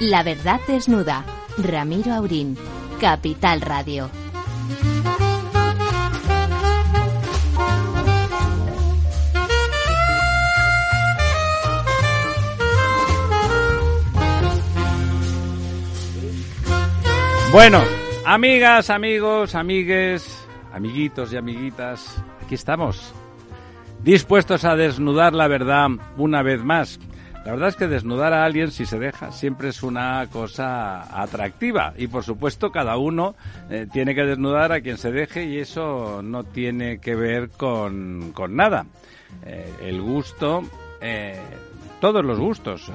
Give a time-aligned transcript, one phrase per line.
[0.00, 1.26] La verdad desnuda.
[1.58, 2.56] Ramiro Aurín.
[2.98, 4.08] Capital Radio.
[17.52, 17.82] Bueno,
[18.24, 23.12] amigas, amigos, amigues, amiguitos y amiguitas, aquí estamos,
[24.02, 27.00] dispuestos a desnudar la verdad una vez más.
[27.44, 31.94] La verdad es que desnudar a alguien, si se deja, siempre es una cosa atractiva.
[31.96, 33.34] Y por supuesto, cada uno
[33.70, 38.32] eh, tiene que desnudar a quien se deje y eso no tiene que ver con,
[38.34, 38.84] con nada.
[39.44, 40.62] Eh, el gusto,
[41.00, 41.40] eh,
[41.98, 42.90] todos los gustos,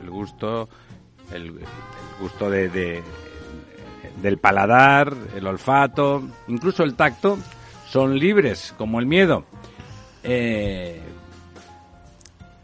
[0.00, 0.68] el gusto,
[1.32, 1.52] el,
[2.20, 3.02] gusto de, de,
[4.22, 7.38] del paladar, el olfato, incluso el tacto,
[7.88, 9.44] son libres, como el miedo.
[10.22, 11.02] Eh,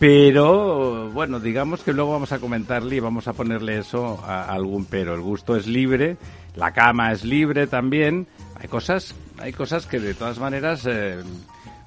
[0.03, 4.85] pero, bueno, digamos que luego vamos a comentarle y vamos a ponerle eso a, algún
[4.85, 5.15] pero.
[5.15, 6.17] El gusto es libre,
[6.57, 8.27] la cama es libre también.
[8.61, 11.23] Hay cosas, hay cosas que de todas maneras eh,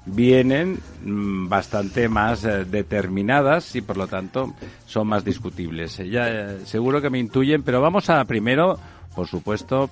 [0.06, 4.54] vienen mm, bastante más eh, determinadas y por lo tanto
[4.86, 5.98] son más discutibles.
[5.98, 8.78] Ya eh, seguro que me intuyen, pero vamos a primero,
[9.14, 9.90] por supuesto,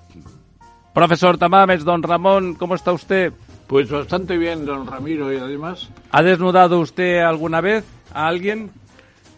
[0.95, 3.35] profesor Tamames, don Ramón, ¿cómo está usted?
[3.67, 5.91] Pues bastante bien, don Ramiro, y además.
[6.11, 7.85] ¿Ha desnudado usted alguna vez
[8.15, 8.71] a alguien?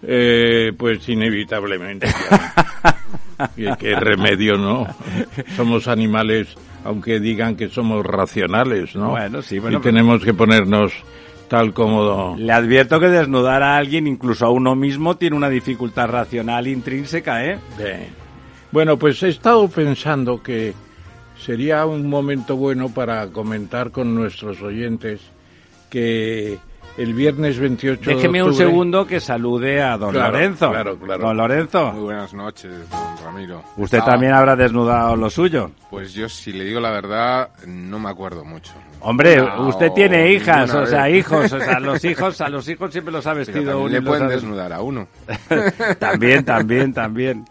[0.03, 2.07] Eh, pues inevitablemente.
[3.57, 4.87] ¿Qué, qué remedio, ¿no?
[5.57, 6.55] Somos animales,
[6.85, 9.11] aunque digan que somos racionales, ¿no?
[9.11, 10.92] Bueno, sí, bueno, y tenemos que ponernos
[11.48, 12.36] tal como...
[12.39, 17.45] Le advierto que desnudar a alguien, incluso a uno mismo, tiene una dificultad racional intrínseca,
[17.45, 17.59] ¿eh?
[17.79, 18.09] Bien.
[18.73, 20.75] Bueno, pues he estado pensando que
[21.39, 25.20] sería un momento bueno para comentar con nuestros oyentes
[25.91, 26.59] que
[26.98, 30.70] el viernes 28 Déjeme de un segundo que salude a don Claro, Lorenzo.
[30.70, 31.23] claro, claro.
[31.27, 33.62] Don Lorenzo, Muy buenas noches, don Ramiro.
[33.77, 35.70] usted Estaba- también habrá desnudado lo suyo.
[35.90, 38.73] Pues yo, si le digo la verdad, no me acuerdo mucho.
[39.01, 41.17] Hombre, usted tiene hijas, o sea, vez.
[41.18, 44.29] hijos, o sea, los hijos, a los hijos siempre los ha vestido uno le pueden
[44.29, 45.06] desnudar a uno.
[45.98, 47.45] también, también, también.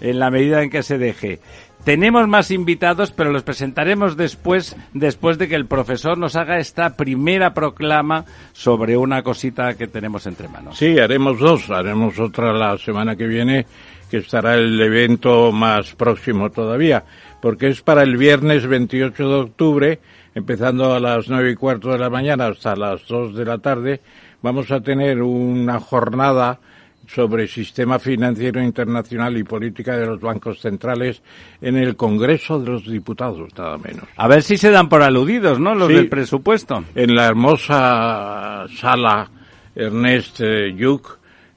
[0.00, 1.40] En la medida en que se deje.
[1.86, 6.96] Tenemos más invitados, pero los presentaremos después, después de que el profesor nos haga esta
[6.96, 10.76] primera proclama sobre una cosita que tenemos entre manos.
[10.76, 11.70] Sí, haremos dos.
[11.70, 13.66] Haremos otra la semana que viene,
[14.10, 17.04] que estará el evento más próximo todavía,
[17.40, 20.00] porque es para el viernes 28 de octubre,
[20.34, 24.00] empezando a las nueve y cuarto de la mañana hasta las dos de la tarde.
[24.42, 26.58] Vamos a tener una jornada
[27.06, 31.22] sobre sistema financiero internacional y política de los bancos centrales
[31.60, 34.04] en el Congreso de los Diputados, nada menos.
[34.16, 35.74] A ver si se dan por aludidos, ¿no?
[35.74, 35.94] Los Sí.
[35.94, 36.84] del presupuesto.
[36.94, 39.30] en la hermosa sala
[39.74, 41.06] Ernest eh, Lluch,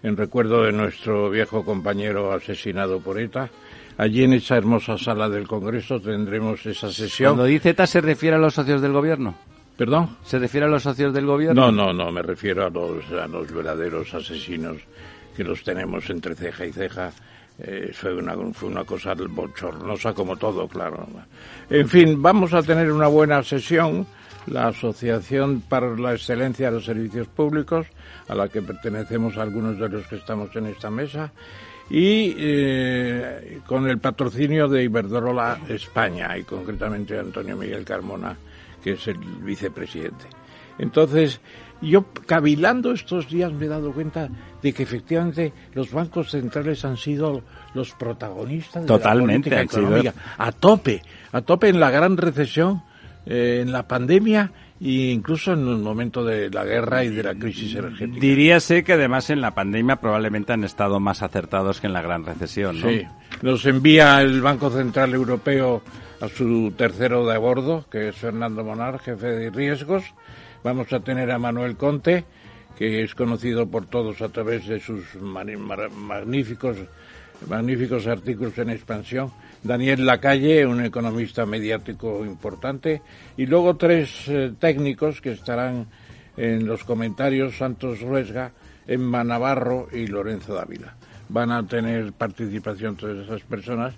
[0.03, 3.49] en recuerdo de nuestro viejo compañero asesinado por ETA.
[3.97, 7.31] Allí en esa hermosa sala del Congreso tendremos esa sesión.
[7.33, 9.35] Cuando dice ETA se refiere a los socios del gobierno.
[9.75, 10.17] ¿Perdón?
[10.23, 11.69] ¿Se refiere a los socios del gobierno?
[11.69, 14.77] No, no, no, me refiero a los, a los verdaderos asesinos
[15.39, 17.13] que los tenemos entre ceja y ceja.
[17.59, 21.07] Eh, fue, una, fue una cosa bochornosa como todo, claro.
[21.69, 24.05] En fin, vamos a tener una buena sesión.
[24.47, 27.87] La Asociación para la Excelencia de los Servicios Públicos,
[28.27, 31.31] a la que pertenecemos algunos de los que estamos en esta mesa,
[31.89, 38.35] y eh, con el patrocinio de Iberdrola España, y concretamente Antonio Miguel Carmona,
[38.83, 40.25] que es el vicepresidente.
[40.79, 41.39] Entonces,
[41.81, 44.29] yo cavilando estos días me he dado cuenta
[44.61, 47.41] de que efectivamente los bancos centrales han sido
[47.73, 49.97] los protagonistas de Totalmente, la han política sido.
[49.97, 50.35] económica.
[50.37, 52.83] A tope, a tope en la gran recesión,
[53.25, 57.35] eh, en la pandemia e incluso en el momento de la guerra y de la
[57.35, 58.19] crisis energética.
[58.19, 62.25] Diríase que además en la pandemia probablemente han estado más acertados que en la gran
[62.25, 62.89] recesión, ¿no?
[62.89, 63.05] Sí,
[63.41, 65.81] nos envía el Banco Central Europeo
[66.21, 70.03] a su tercero de bordo, que es Fernando Monar, jefe de riesgos.
[70.63, 72.25] Vamos a tener a Manuel Conte,
[72.77, 76.77] que es conocido por todos a través de sus magníficos,
[77.47, 79.31] magníficos artículos en expansión.
[79.63, 83.01] Daniel Lacalle, un economista mediático importante.
[83.37, 85.87] Y luego tres eh, técnicos que estarán
[86.35, 88.51] en los comentarios, Santos Ruesga,
[88.87, 90.95] Emma Navarro y Lorenzo Dávila.
[91.29, 93.93] Van a tener participación todas esas personas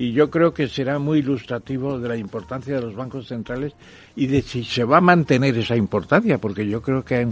[0.00, 3.74] y yo creo que será muy ilustrativo de la importancia de los bancos centrales
[4.16, 7.28] y de si se va a mantener esa importancia, porque yo creo que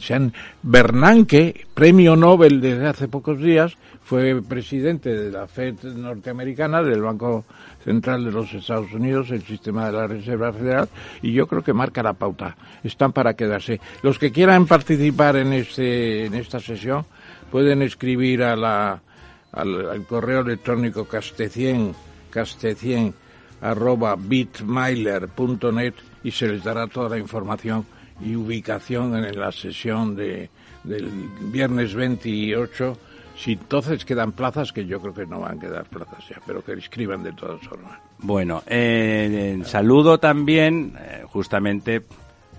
[0.00, 0.32] se han,
[0.62, 7.44] Bernanke, premio Nobel desde hace pocos días, fue presidente de la Fed norteamericana, del Banco
[7.84, 10.88] Central de los Estados Unidos, el sistema de la Reserva Federal,
[11.20, 12.56] y yo creo que marca la pauta.
[12.82, 13.78] Están para quedarse.
[14.02, 17.04] Los que quieran participar en este, en esta sesión
[17.50, 19.02] pueden escribir a la
[19.52, 21.94] al, correo electrónico castecien,
[22.30, 23.14] castecien
[23.60, 25.94] arroba bitmailer.net
[26.24, 27.84] y se les dará toda la información
[28.24, 30.50] y ubicación en la sesión de,
[30.84, 31.10] del
[31.52, 32.96] viernes 28.
[33.36, 36.62] Si entonces quedan plazas, que yo creo que no van a quedar plazas ya, pero
[36.62, 37.98] que escriban de todas formas.
[38.18, 42.04] Bueno, eh, saludo también, eh, justamente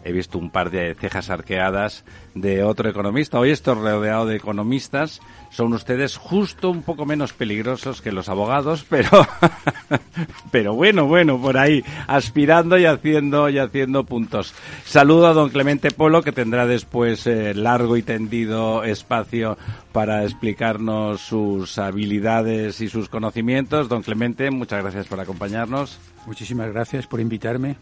[0.03, 2.03] he visto un par de cejas arqueadas
[2.33, 3.39] de otro economista.
[3.39, 5.21] Hoy estoy rodeado de economistas.
[5.49, 9.09] Son ustedes justo un poco menos peligrosos que los abogados, pero,
[10.51, 14.53] pero bueno, bueno, por ahí, aspirando y haciendo, y haciendo puntos.
[14.85, 19.57] Saludo a don Clemente Polo, que tendrá después eh, largo y tendido espacio
[19.91, 23.89] para explicarnos sus habilidades y sus conocimientos.
[23.89, 25.99] Don Clemente, muchas gracias por acompañarnos.
[26.25, 27.75] Muchísimas gracias por invitarme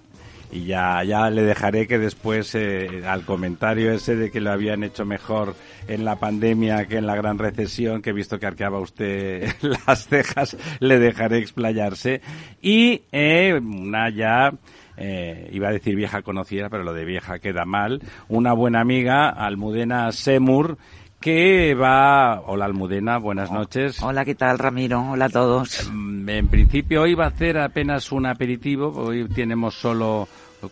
[0.51, 4.83] y ya, ya le dejaré que después eh, al comentario ese de que lo habían
[4.83, 5.55] hecho mejor
[5.87, 10.07] en la pandemia que en la gran recesión, que he visto que arqueaba usted las
[10.07, 12.21] cejas, le dejaré explayarse.
[12.61, 14.51] Y eh, una ya...
[15.01, 19.29] Eh, iba a decir vieja conocida, pero lo de vieja queda mal, una buena amiga,
[19.29, 20.77] Almudena Semur,
[21.19, 22.41] que va...
[22.41, 24.01] Hola Almudena, buenas noches.
[24.01, 25.11] Hola, ¿qué tal Ramiro?
[25.11, 25.89] Hola a todos.
[25.91, 30.27] Mm, en principio hoy va a hacer apenas un aperitivo, hoy tenemos solo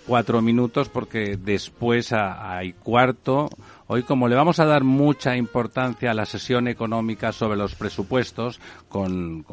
[0.06, 3.50] cuatro minutos porque después hay cuarto
[3.90, 8.60] Hoy, como le vamos a dar mucha importancia a la sesión económica sobre los presupuestos,
[8.90, 9.46] con,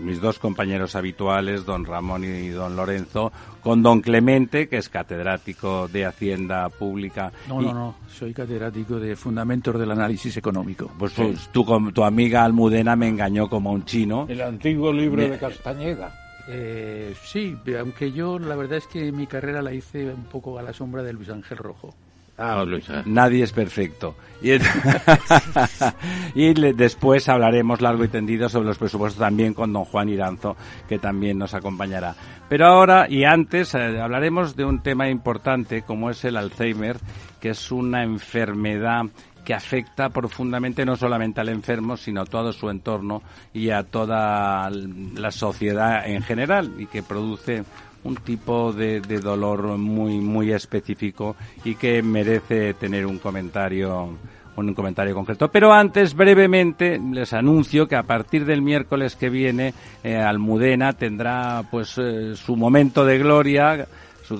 [0.00, 5.88] mis dos compañeros habituales, don Ramón y don Lorenzo, con don Clemente, que es catedrático
[5.88, 7.32] de Hacienda Pública.
[7.48, 10.88] No, no, no, soy catedrático de Fundamentos del Análisis Económico.
[10.96, 11.14] Pues
[11.50, 14.26] tú, tu amiga Almudena me engañó como un chino.
[14.28, 16.14] El antiguo libro de Castañeda.
[16.48, 20.62] Eh, sí, aunque yo la verdad es que mi carrera la hice un poco a
[20.62, 21.92] la sombra de Luis Ángel Rojo.
[22.38, 22.64] Ah,
[23.06, 24.14] Nadie es perfecto.
[24.42, 24.52] Y,
[26.34, 30.56] y después hablaremos largo y tendido sobre los presupuestos también con don Juan Iranzo,
[30.86, 32.14] que también nos acompañará.
[32.48, 36.98] Pero ahora y antes eh, hablaremos de un tema importante como es el Alzheimer,
[37.40, 39.06] que es una enfermedad
[39.46, 43.22] que afecta profundamente no solamente al enfermo, sino a todo su entorno
[43.54, 47.64] y a toda la sociedad en general y que produce
[48.06, 54.16] un tipo de, dolor muy muy específico y que merece tener un comentario
[54.56, 55.50] un comentario concreto.
[55.50, 61.64] Pero antes, brevemente, les anuncio que a partir del miércoles que viene, eh, Almudena tendrá
[61.70, 63.86] pues eh, su momento de gloria,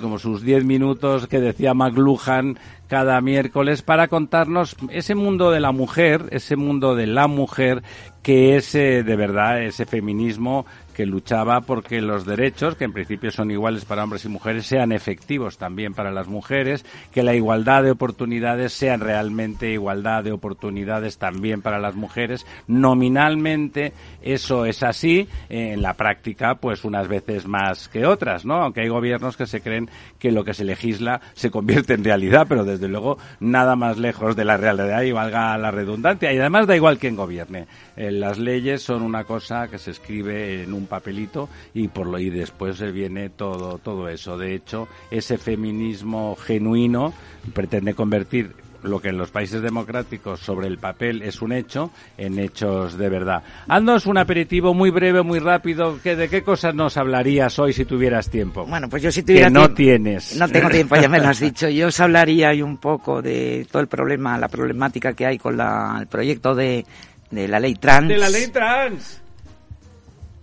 [0.00, 2.58] como sus diez minutos que decía McLuhan
[2.88, 7.82] cada miércoles para contarnos ese mundo de la mujer, ese mundo de la mujer
[8.22, 13.30] que es eh, de verdad ese feminismo que luchaba porque los derechos, que en principio
[13.30, 17.82] son iguales para hombres y mujeres, sean efectivos también para las mujeres, que la igualdad
[17.82, 22.46] de oportunidades sean realmente igualdad de oportunidades también para las mujeres.
[22.66, 28.54] Nominalmente eso es así, en la práctica pues unas veces más que otras, ¿no?
[28.54, 32.46] Aunque hay gobiernos que se creen que lo que se legisla se convierte en realidad,
[32.48, 36.32] pero desde luego nada más lejos de la realidad y valga la redundancia.
[36.32, 37.66] Y además da igual quién gobierne.
[37.96, 42.18] Eh, las leyes son una cosa que se escribe en un papelito y por lo
[42.18, 44.38] y después viene todo todo eso.
[44.38, 47.12] De hecho, ese feminismo genuino
[47.52, 48.54] pretende convertir
[48.86, 53.08] lo que en los países democráticos sobre el papel es un hecho, en hechos de
[53.08, 53.42] verdad.
[53.68, 56.00] Haznos un aperitivo muy breve, muy rápido.
[56.02, 58.64] que ¿De qué cosas nos hablarías hoy si tuvieras tiempo?
[58.64, 60.36] Bueno, pues yo si tuviera Que no tienes.
[60.36, 61.68] No tengo tiempo, ya me lo has dicho.
[61.68, 65.56] Yo os hablaría hoy un poco de todo el problema, la problemática que hay con
[65.56, 66.84] la, el proyecto de,
[67.30, 68.08] de la ley trans.
[68.08, 69.22] De la ley trans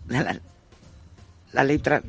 [0.07, 0.39] la,
[1.53, 2.01] la letra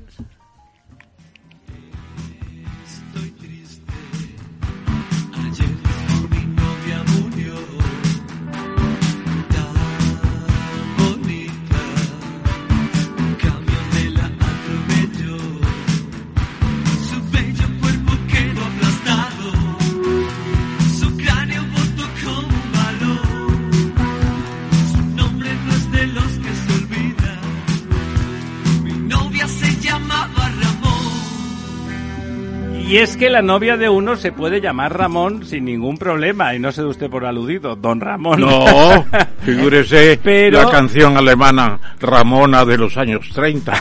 [32.87, 36.59] Y es que la novia de uno se puede llamar Ramón sin ningún problema, y
[36.59, 38.41] no sé usted por aludido, don Ramón.
[38.41, 39.07] No,
[39.43, 40.21] figúrese
[40.53, 43.73] la canción alemana Ramona de los años 30,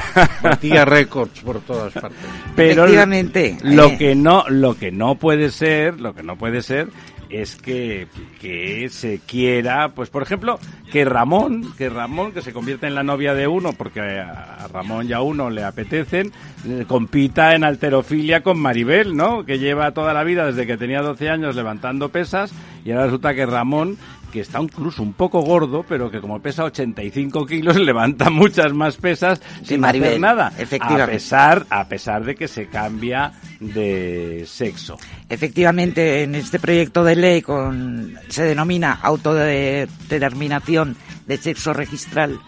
[0.41, 2.17] batía récords por todas partes.
[2.55, 3.57] Pero Efectivamente.
[3.63, 3.97] Lo eh.
[3.97, 6.87] que no, lo que no puede ser, lo que no puede ser
[7.33, 8.07] es que,
[8.39, 10.59] que se quiera, pues por ejemplo,
[10.91, 15.09] que Ramón, que Ramón, que se convierta en la novia de uno, porque a Ramón
[15.09, 16.31] y a uno le apetecen,
[16.67, 19.45] eh, compita en alterofilia con Maribel, ¿no?
[19.45, 22.53] Que lleva toda la vida, desde que tenía 12 años, levantando pesas
[22.85, 23.97] Y ahora resulta que Ramón
[24.33, 28.97] que está incluso un poco gordo, pero que como pesa 85 kilos, levanta muchas más
[28.97, 30.51] pesas sin hacer nada.
[30.81, 34.97] A pesar, a pesar de que se cambia de sexo.
[35.29, 40.97] Efectivamente, en este proyecto de ley con, se denomina autodeterminación
[41.27, 42.39] de sexo registral.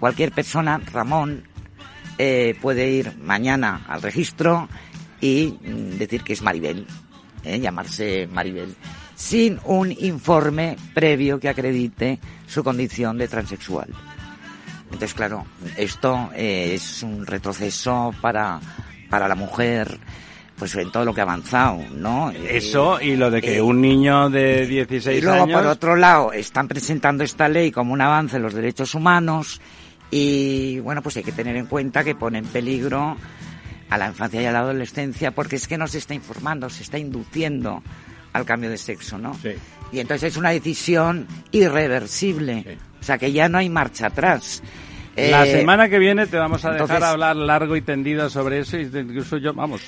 [0.00, 1.44] Cualquier persona, Ramón,
[2.18, 4.68] eh, puede ir mañana al registro
[5.20, 6.84] y mm, decir que es Maribel,
[7.44, 8.74] eh, llamarse Maribel
[9.18, 13.88] sin un informe previo que acredite su condición de transexual.
[14.84, 15.44] Entonces, claro,
[15.76, 18.60] esto eh, es un retroceso para,
[19.10, 19.98] para la mujer,
[20.56, 22.30] pues en todo lo que ha avanzado, ¿no?
[22.30, 25.18] Eso y lo de que eh, un niño de 16 años...
[25.18, 28.94] Y luego, por otro lado, están presentando esta ley como un avance en los derechos
[28.94, 29.60] humanos
[30.12, 33.16] y, bueno, pues hay que tener en cuenta que pone en peligro
[33.90, 36.84] a la infancia y a la adolescencia porque es que no se está informando, se
[36.84, 37.82] está induciendo
[38.32, 39.34] al cambio de sexo, ¿no?
[39.34, 39.50] Sí.
[39.92, 42.78] Y entonces es una decisión irreversible.
[43.00, 44.62] O sea que ya no hay marcha atrás.
[45.16, 48.78] La eh, semana que viene te vamos a dejar hablar largo y tendido sobre eso.
[48.78, 49.82] Incluso yo, vamos,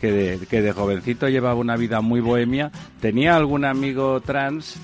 [0.00, 2.70] que de, que de jovencito llevaba una vida muy bohemia.
[3.00, 4.76] Tenía algún amigo trans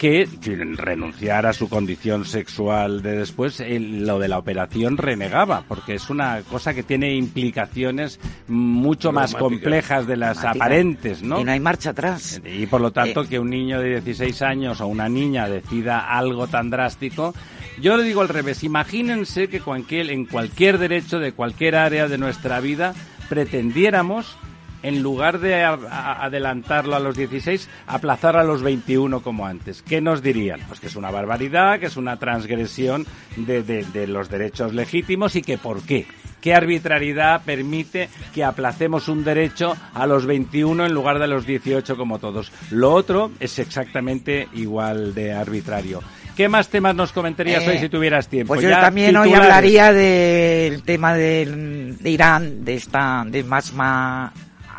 [0.00, 5.96] que sin renunciar a su condición sexual de después, lo de la operación renegaba, porque
[5.96, 11.38] es una cosa que tiene implicaciones mucho más complejas de las aparentes, ¿no?
[11.38, 12.40] Y no hay marcha atrás.
[12.46, 13.26] Y por lo tanto, eh.
[13.28, 17.34] que un niño de 16 años o una niña decida algo tan drástico,
[17.78, 22.16] yo le digo al revés, imagínense que cualquier, en cualquier derecho de cualquier área de
[22.16, 22.94] nuestra vida
[23.28, 24.38] pretendiéramos
[24.82, 29.82] en lugar de adelantarlo a los 16, aplazar a los 21 como antes.
[29.82, 30.60] ¿Qué nos dirían?
[30.68, 33.06] Pues que es una barbaridad, que es una transgresión
[33.36, 36.06] de, de, los derechos legítimos y que por qué.
[36.40, 41.96] ¿Qué arbitrariedad permite que aplacemos un derecho a los 21 en lugar de los 18
[41.98, 42.50] como todos?
[42.70, 46.02] Lo otro es exactamente igual de arbitrario.
[46.34, 48.54] ¿Qué más temas nos comentarías hoy eh, si tuvieras tiempo?
[48.54, 54.32] Pues yo también hoy hablaría del tema de Irán, de esta, de Masma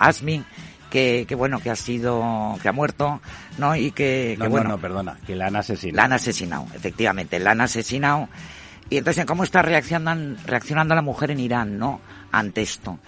[0.07, 0.43] Asmi,
[0.89, 3.21] que, que, bueno, que ha sido, que ha muerto,
[3.57, 3.75] ¿no?
[3.75, 4.69] Y que, no, bueno.
[4.69, 5.95] No, perdona, que la han asesinado.
[5.97, 8.27] La han asesinado, efectivamente, la han asesinado.
[8.89, 12.01] Y entonces, ¿cómo está reaccionando, reaccionando la mujer en Irán, ¿no?
[12.31, 12.99] Ante esto.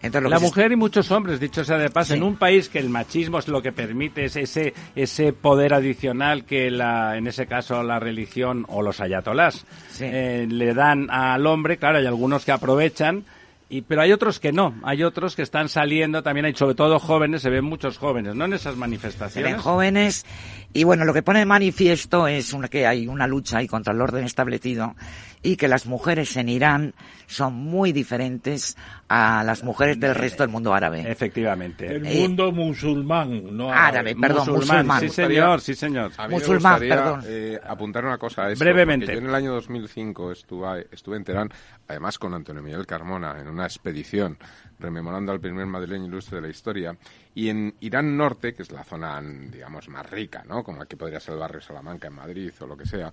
[0.00, 2.88] Entonces, la mujer y muchos hombres, dicho sea de paso, en un país que el
[2.88, 7.82] machismo es lo que permite es ese ese poder adicional que la en ese caso
[7.82, 9.66] la religión o los ayatolás
[10.00, 13.24] eh, le dan al hombre, claro, hay algunos que aprovechan
[13.68, 16.98] y, pero hay otros que no, hay otros que están saliendo también, hay sobre todo
[16.98, 18.46] jóvenes, se ven muchos jóvenes, ¿no?
[18.46, 19.34] En esas manifestaciones.
[19.34, 20.24] Se ven jóvenes
[20.72, 23.92] y bueno, lo que pone de manifiesto es una, que hay una lucha ahí contra
[23.92, 24.94] el orden establecido
[25.42, 26.94] y que las mujeres en Irán
[27.26, 28.76] son muy diferentes
[29.08, 31.04] a las mujeres del resto del mundo árabe.
[31.10, 31.86] Efectivamente.
[31.86, 34.16] El mundo musulmán, no árabe.
[34.16, 35.00] perdón, musulmán.
[35.00, 36.12] Sí, señor, sí, señor.
[36.30, 37.22] musulmán, perdón.
[37.26, 38.64] Eh, apuntar una cosa a eso.
[38.64, 39.12] Brevemente.
[39.12, 41.50] Yo en el año 2005 estuve, estuve en Teherán,
[41.86, 44.38] además con Antonio Miguel Carmona, en una expedición
[44.78, 46.96] rememorando al primer madrileño ilustre de la historia.
[47.34, 50.64] Y en Irán Norte, que es la zona, digamos, más rica, ¿no?
[50.64, 53.12] Como aquí podría ser el barrio Salamanca en Madrid o lo que sea,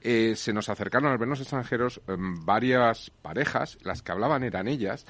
[0.00, 5.06] eh, se nos acercaron al vernos extranjeros em, varias parejas, las que hablaban eran ellas,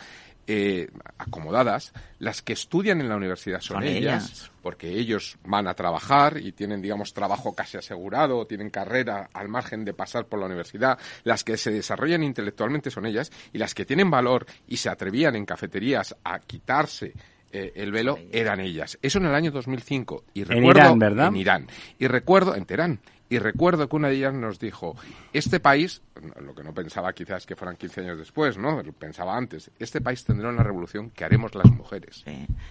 [0.46, 0.88] eh,
[1.18, 6.52] acomodadas, las que estudian en la universidad son, ellas, porque ellos van a trabajar y
[6.52, 11.44] tienen, digamos, trabajo casi asegurado, tienen carrera al margen de pasar por la universidad, las
[11.44, 15.46] que se desarrollan intelectualmente son ellas, y las que tienen valor y se atrevían en
[15.46, 17.12] cafeterías a quitarse
[17.52, 18.98] eh, el velo eran ellas.
[19.00, 20.24] Eso en el año 2005.
[20.34, 21.28] Y recuerdo, en Irán, ¿verdad?
[21.28, 21.66] En Irán.
[21.98, 24.96] Y recuerdo, en Teherán, y recuerdo que una de ellas nos dijo,
[25.32, 26.00] este país,
[26.40, 28.82] lo que no pensaba quizás que fueran 15 años después, ¿no?
[28.98, 32.24] Pensaba antes, este país tendrá una revolución que haremos las mujeres.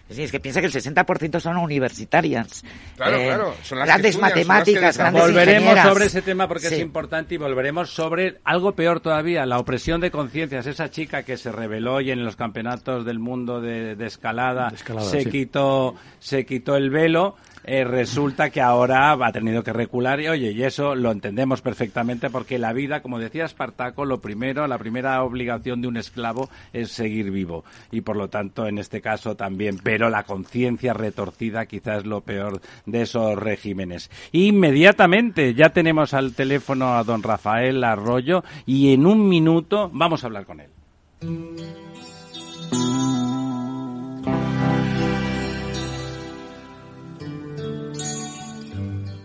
[0.09, 2.63] Sí, es que piensa que el 60% son universitarias.
[2.95, 7.35] Claro, eh, claro, son las grandes matemáticas, grandes Volveremos sobre ese tema porque es importante
[7.35, 10.65] y volveremos sobre algo peor todavía, la opresión de conciencias.
[10.67, 14.71] Esa chica que se reveló y en los campeonatos del mundo de, escalada,
[15.01, 17.35] se, quitó, se quitó el velo
[17.65, 22.29] eh, resulta que ahora ha tenido que recular y oye, y eso lo entendemos perfectamente
[22.29, 26.91] porque la vida, como decía Espartaco, lo primero, la primera obligación de un esclavo es
[26.91, 31.99] seguir vivo y por lo tanto en este caso también, pero la conciencia retorcida quizás
[31.99, 34.09] es lo peor de esos regímenes.
[34.31, 40.27] Inmediatamente ya tenemos al teléfono a don Rafael Arroyo y en un minuto vamos a
[40.27, 40.69] hablar con él.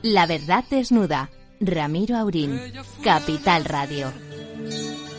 [0.03, 1.31] La verdad desnuda.
[1.61, 2.59] Ramiro Aurín,
[3.05, 4.13] Capital Radio.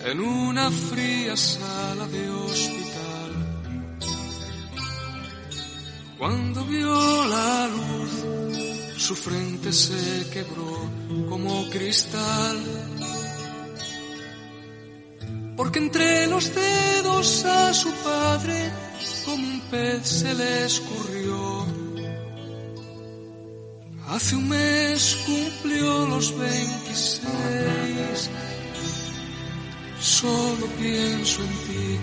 [0.06, 3.32] En una fría sala de hospital,
[6.18, 8.42] cuando vio la luz
[9.02, 10.90] su frente se quebró
[11.28, 12.58] como cristal.
[15.58, 18.72] Porque entre los dedos a su padre
[19.26, 21.61] como un pez se le escurrió.
[24.12, 28.30] Hace un mes cumplió los 26.
[30.02, 32.00] Solo pienso en ti.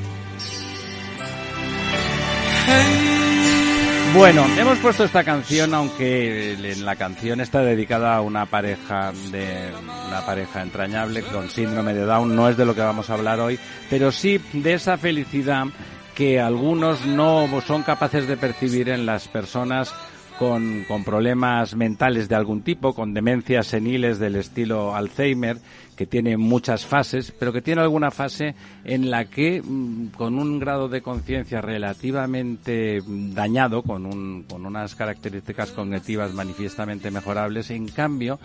[4.15, 9.71] Bueno, hemos puesto esta canción, aunque en la canción está dedicada a una pareja de
[10.09, 12.35] una pareja entrañable con síndrome de Down.
[12.35, 13.59] No es de lo que vamos a hablar hoy,
[13.91, 15.67] pero sí de esa felicidad
[16.15, 19.95] que algunos no son capaces de percibir en las personas
[20.39, 25.59] con, con, problemas mentales de algún tipo, con demencias seniles del estilo Alzheimer,
[25.97, 28.55] que tiene muchas fases, pero que tiene alguna fase
[28.85, 34.95] en la que, mm, con un grado de conciencia relativamente dañado, con, un, con unas
[34.95, 38.39] características cognitivas manifiestamente mejorables, en cambio,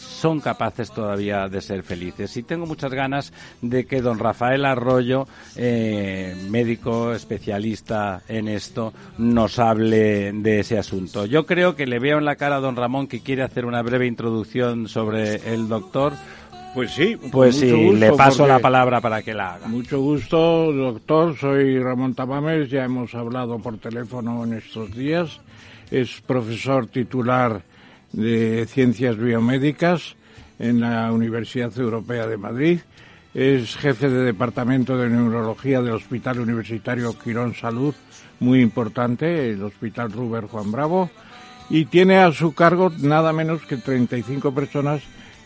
[0.00, 2.36] son capaces todavía de ser felices.
[2.36, 5.26] Y tengo muchas ganas de que don Rafael Arroyo,
[5.56, 11.26] eh, médico especialista en esto, nos hable de ese asunto.
[11.26, 13.82] Yo creo que le veo en la cara a don Ramón que quiere hacer una
[13.82, 16.12] breve introducción sobre el doctor.
[16.74, 19.66] Pues sí, pues sí, le paso la palabra para que la haga.
[19.66, 21.36] Mucho gusto, doctor.
[21.36, 25.40] Soy Ramón Tamames, ya hemos hablado por teléfono en estos días.
[25.90, 27.62] Es profesor titular
[28.12, 30.16] de Ciencias Biomédicas
[30.58, 32.80] en la Universidad Europea de Madrid.
[33.32, 37.94] Es jefe de Departamento de Neurología del Hospital Universitario Quirón Salud,
[38.40, 41.10] muy importante, el Hospital Ruber Juan Bravo,
[41.68, 45.02] y tiene a su cargo nada menos que 35 personas,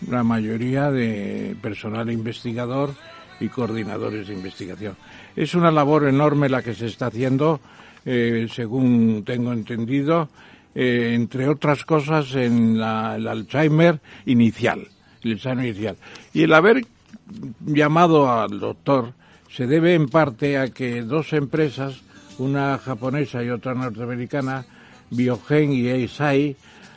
[0.08, 2.94] la mayoría de personal investigador
[3.40, 4.96] y coordinadores de investigación.
[5.36, 7.60] Es una labor enorme la que se está haciendo,
[8.06, 10.30] eh, según tengo entendido,
[10.74, 14.88] eh, entre otras cosas, en la, el Alzheimer inicial,
[15.22, 15.96] el Alzheimer inicial.
[16.32, 16.84] Y el haber
[17.64, 19.12] llamado al doctor
[19.50, 22.02] se debe en parte a que dos empresas,
[22.38, 24.64] una japonesa y otra norteamericana,
[25.10, 26.56] Biogen y Eisai,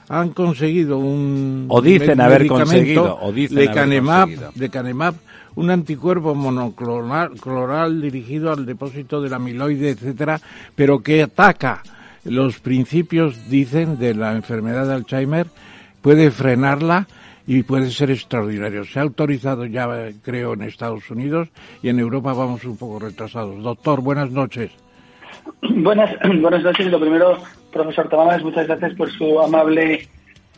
[0.09, 5.15] han conseguido un o dicen haber conseguido o dicen de Canemab, de Canemab,
[5.55, 10.39] un anticuerpo monocloral dirigido al depósito del amiloide, etcétera,
[10.75, 11.83] pero que ataca
[12.27, 15.47] los principios, dicen, de la enfermedad de Alzheimer,
[16.01, 17.07] puede frenarla
[17.47, 18.83] y puede ser extraordinario.
[18.83, 19.87] Se ha autorizado ya,
[20.21, 21.47] creo, en Estados Unidos
[21.81, 23.63] y en Europa vamos un poco retrasados.
[23.63, 24.71] Doctor, buenas noches.
[25.61, 26.11] Buenas,
[26.41, 26.87] buenas noches.
[26.87, 27.37] Lo primero,
[27.71, 30.07] profesor Tamames, muchas gracias por su amable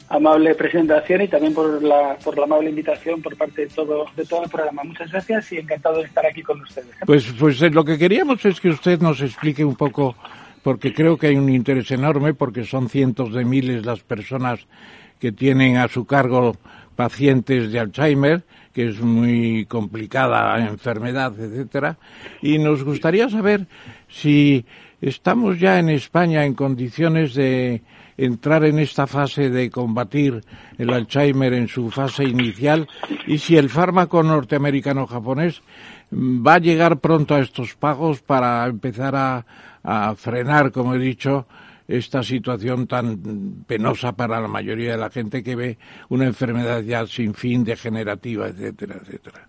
[0.10, 4.26] amable presentación y también por la, por la amable invitación por parte de todo, de
[4.26, 4.84] todo el programa.
[4.84, 6.90] Muchas gracias y encantado de estar aquí con ustedes.
[7.06, 10.16] Pues, pues eh, lo que queríamos es que usted nos explique un poco
[10.64, 14.68] porque creo que hay un interés enorme, porque son cientos de miles las personas
[15.20, 16.56] que tienen a su cargo
[16.96, 18.44] pacientes de Alzheimer,
[18.74, 21.98] que es muy complicada enfermedad, etcétera,
[22.42, 23.68] y nos gustaría saber
[24.10, 24.66] si
[25.02, 27.82] estamos ya en España en condiciones de
[28.18, 30.44] entrar en esta fase de combatir
[30.78, 32.88] el Alzheimer en su fase inicial
[33.26, 35.62] y si el fármaco norteamericano japonés
[36.12, 39.46] va a llegar pronto a estos pagos para empezar a,
[39.84, 41.46] a frenar, como he dicho,
[41.88, 45.78] esta situación tan penosa para la mayoría de la gente que ve
[46.10, 49.48] una enfermedad ya sin fin, degenerativa, etcétera, etcétera.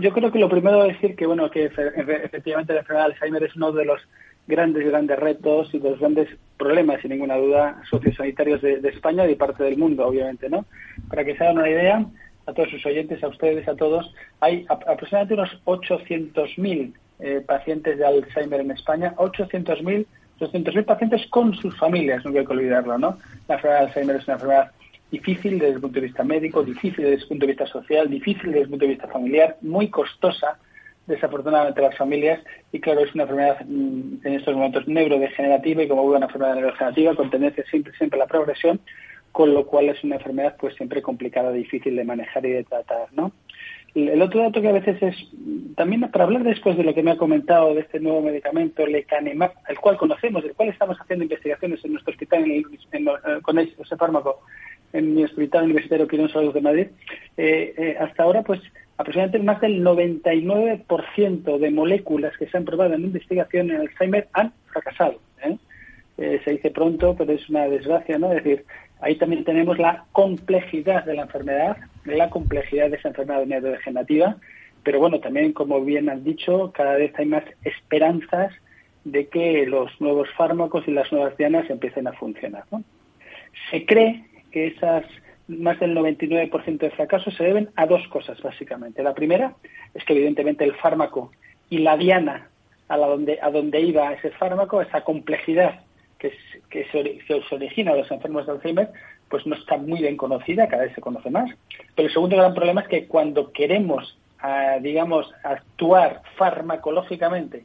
[0.00, 3.42] Yo creo que lo primero es decir que bueno que efectivamente la enfermedad de Alzheimer
[3.44, 4.00] es uno de los
[4.46, 9.26] grandes grandes retos y de los grandes problemas, sin ninguna duda, sociosanitarios de, de España
[9.28, 10.66] y parte del mundo, obviamente, ¿no?
[11.08, 12.04] Para que se hagan una idea,
[12.46, 18.06] a todos sus oyentes, a ustedes, a todos, hay aproximadamente unos 800.000 eh, pacientes de
[18.06, 20.06] Alzheimer en España, 800.000
[20.38, 23.18] 200.000 pacientes con sus familias, no hay que olvidarlo, ¿no?
[23.48, 24.70] La enfermedad de Alzheimer es una enfermedad
[25.10, 28.46] difícil desde el punto de vista médico, difícil desde el punto de vista social, difícil
[28.46, 30.58] desde el punto de vista familiar, muy costosa,
[31.06, 32.40] desafortunadamente, las familias,
[32.72, 37.14] y claro, es una enfermedad mm, en estos momentos neurodegenerativa y como una enfermedad neurodegenerativa
[37.14, 38.80] con tendencia siempre, siempre a la progresión,
[39.32, 43.08] con lo cual es una enfermedad pues siempre complicada, difícil de manejar y de tratar,
[43.12, 43.32] ¿no?
[43.96, 45.16] El otro dato que a veces es,
[45.74, 49.52] también para hablar después de lo que me ha comentado de este nuevo medicamento, lecanemab,
[49.66, 53.96] el cual conocemos, el cual estamos haciendo investigaciones en nuestro hospital en eh, con ese
[53.96, 54.42] fármaco
[54.92, 56.86] en mi hospital universitario Quirón Salud de Madrid,
[57.38, 58.60] eh, eh, hasta ahora pues
[58.98, 64.52] aproximadamente más del 99% de moléculas que se han probado en investigación en Alzheimer han
[64.66, 65.20] fracasado.
[66.18, 68.30] se dice pronto, pero es una desgracia, ¿no?
[68.32, 68.66] Es decir,
[69.00, 74.36] ahí también tenemos la complejidad de la enfermedad, la complejidad de esa enfermedad neurodegenerativa,
[74.82, 78.52] pero bueno, también como bien han dicho, cada vez hay más esperanzas
[79.04, 82.64] de que los nuevos fármacos y las nuevas dianas empiecen a funcionar.
[83.70, 85.04] Se cree que esas
[85.48, 89.02] más del 99% de fracasos se deben a dos cosas, básicamente.
[89.02, 89.54] La primera
[89.94, 91.30] es que, evidentemente, el fármaco
[91.70, 92.48] y la diana
[92.88, 95.80] a, la donde, a donde iba ese fármaco, esa complejidad
[96.18, 96.32] que,
[96.70, 98.90] que se, se origina a los enfermos de Alzheimer,
[99.28, 101.50] pues no está muy bien conocida, cada vez se conoce más.
[101.94, 107.64] Pero el segundo gran problema es que cuando queremos, ah, digamos, actuar farmacológicamente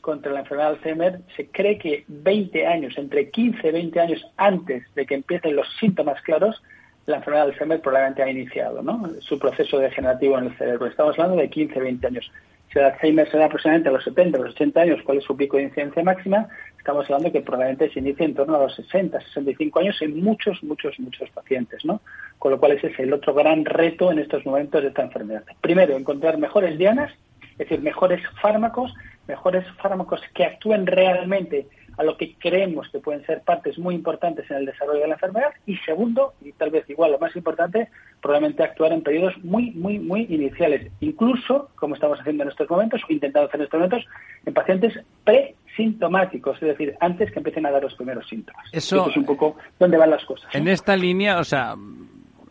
[0.00, 4.26] contra la enfermedad de Alzheimer, se cree que 20 años, entre 15 y 20 años
[4.36, 6.62] antes de que empiecen los síntomas claros,
[7.06, 9.08] la enfermedad de Alzheimer probablemente ha iniciado ¿no?
[9.20, 10.86] su proceso degenerativo en el cerebro.
[10.86, 12.30] Estamos hablando de 15 20 años.
[12.72, 15.24] Si el Alzheimer se da aproximadamente a los 70, a los 80 años, ¿cuál es
[15.24, 16.48] su pico de incidencia máxima?
[16.78, 20.62] Estamos hablando que probablemente se inicie en torno a los 60, 65 años en muchos,
[20.62, 22.00] muchos, muchos pacientes, ¿no?
[22.38, 25.42] Con lo cual ese es el otro gran reto en estos momentos de esta enfermedad.
[25.60, 27.12] Primero, encontrar mejores dianas,
[27.52, 28.94] es decir, mejores fármacos,
[29.26, 34.50] mejores fármacos que actúen realmente a lo que creemos que pueden ser partes muy importantes
[34.50, 37.88] en el desarrollo de la enfermedad y segundo, y tal vez igual lo más importante,
[38.20, 43.00] probablemente actuar en periodos muy, muy, muy iniciales, incluso, como estamos haciendo en estos momentos,
[43.08, 44.04] o intentando hacer en estos momentos,
[44.44, 48.66] en pacientes presintomáticos, es decir, antes que empiecen a dar los primeros síntomas.
[48.72, 50.54] Eso, es un poco dónde van las cosas.
[50.54, 51.74] En esta línea, o sea,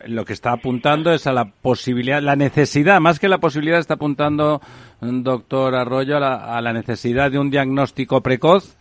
[0.06, 3.94] lo que está apuntando es a la posibilidad, la necesidad, más que la posibilidad, está
[3.94, 4.60] apuntando,
[5.00, 8.75] doctor Arroyo, a la, a la necesidad de un diagnóstico precoz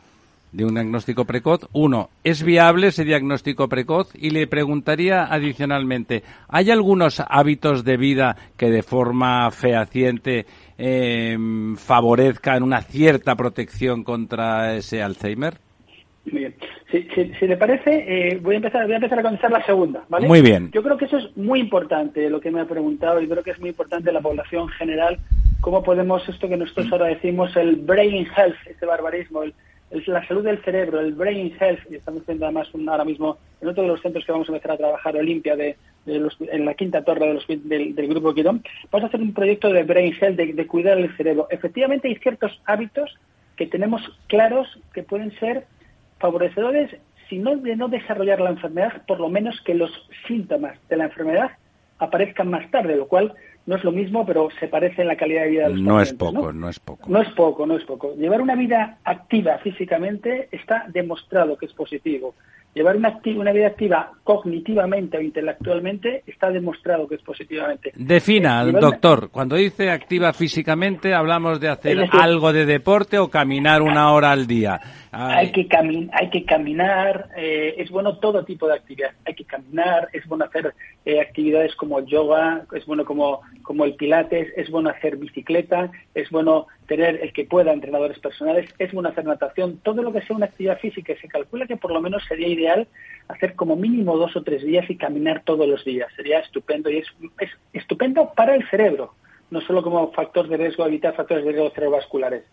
[0.55, 1.67] de un diagnóstico precoz.
[1.73, 4.09] Uno, ¿es viable ese diagnóstico precoz?
[4.15, 10.45] Y le preguntaría adicionalmente, ¿hay algunos hábitos de vida que de forma fehaciente
[10.77, 11.37] eh,
[11.75, 15.55] favorezcan una cierta protección contra ese Alzheimer?
[16.31, 16.55] Muy bien.
[16.89, 20.05] Si, si, le parece, eh, voy, a empezar, voy a empezar a contestar la segunda.
[20.07, 20.27] ¿vale?
[20.27, 20.71] Muy bien.
[20.71, 23.51] Yo creo que eso es muy importante, lo que me ha preguntado, y creo que
[23.51, 25.19] es muy importante la población general,
[25.59, 29.53] cómo podemos, esto que nosotros ahora decimos, el brain health, ese barbarismo, el,
[29.91, 33.83] la salud del cerebro, el brain health, y estamos viendo además ahora mismo en otro
[33.83, 37.27] de los centros que vamos a empezar a trabajar, Olimpia, de, en la quinta torre
[37.27, 40.97] de los, del, grupo Quirón, vamos a hacer un proyecto de brain health, de, cuidar
[40.97, 41.47] el cerebro.
[41.49, 43.17] Efectivamente hay ciertos hábitos
[43.55, 45.65] que tenemos claros que pueden ser
[46.19, 46.95] favorecedores,
[47.29, 49.91] si no de no desarrollar la enfermedad, por lo menos que los
[50.27, 51.51] síntomas de la enfermedad
[51.97, 53.33] aparezcan más tarde, lo cual
[53.65, 55.95] no es lo mismo, pero se parece en la calidad de vida de los no
[55.95, 56.11] pacientes.
[56.11, 56.59] Es poco, ¿no?
[56.59, 57.65] no es poco, no es poco.
[57.65, 62.35] No es poco, Llevar una vida activa físicamente está demostrado que es positivo.
[62.75, 67.93] Llevar una, una vida activa cognitivamente o intelectualmente está demostrado que es positivamente.
[67.95, 73.29] Defina, eh, doctor, cuando dice activa físicamente, hablamos de hacer decir, algo de deporte o
[73.29, 74.81] caminar una hora al día.
[75.13, 79.11] Hay que, cami hay que caminar, eh, es bueno todo tipo de actividad.
[79.25, 80.73] Hay que caminar, es bueno hacer
[81.05, 86.29] eh, actividades como yoga, es bueno como, como el pilates, es bueno hacer bicicleta, es
[86.29, 90.35] bueno tener el que pueda entrenadores personales, es bueno hacer natación, todo lo que sea
[90.35, 91.13] una actividad física.
[91.21, 92.64] Se calcula que por lo menos sería ideal
[93.27, 96.11] hacer como mínimo dos o tres días y caminar todos los días.
[96.15, 97.07] Sería estupendo y es,
[97.39, 99.13] es estupendo para el cerebro,
[99.49, 102.43] no solo como factor de riesgo, evitar factores de riesgo cerebrovasculares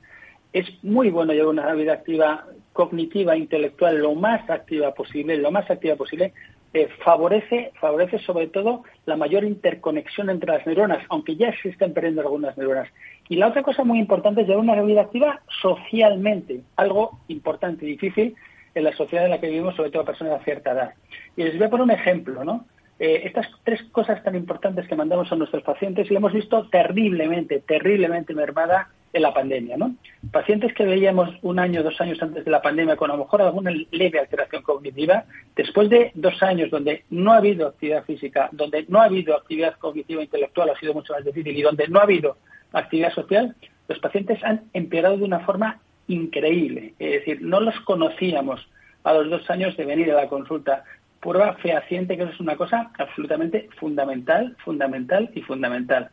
[0.53, 5.71] es muy bueno llevar una vida activa cognitiva, intelectual, lo más activa posible, lo más
[5.71, 6.33] activa posible,
[6.75, 12.23] eh, favorece, favorece sobre todo la mayor interconexión entre las neuronas, aunque ya están perdiendo
[12.23, 12.89] algunas neuronas.
[13.29, 17.91] Y la otra cosa muy importante es llevar una vida activa socialmente, algo importante y
[17.91, 18.35] difícil
[18.75, 20.95] en la sociedad en la que vivimos, sobre todo personas de cierta edad.
[21.37, 22.67] Y les voy a poner un ejemplo, ¿no?
[22.99, 27.61] Eh, estas tres cosas tan importantes que mandamos a nuestros pacientes y hemos visto terriblemente,
[27.61, 29.95] terriblemente mermada en la pandemia, ¿no?
[30.31, 33.43] Pacientes que veíamos un año, dos años antes de la pandemia con a lo mejor
[33.43, 38.87] alguna leve alteración cognitiva, después de dos años donde no ha habido actividad física, donde
[38.89, 42.05] no ha habido actividad cognitiva intelectual, ha sido mucho más difícil, y donde no ha
[42.05, 42.37] habido
[42.73, 43.55] actividad social,
[43.89, 46.95] los pacientes han empeorado de una forma increíble.
[46.99, 48.67] Es decir, no los conocíamos
[49.05, 50.85] a los dos años de venir a la consulta.
[51.21, 56.11] Prueba fehaciente que eso es una cosa absolutamente fundamental, fundamental y fundamental.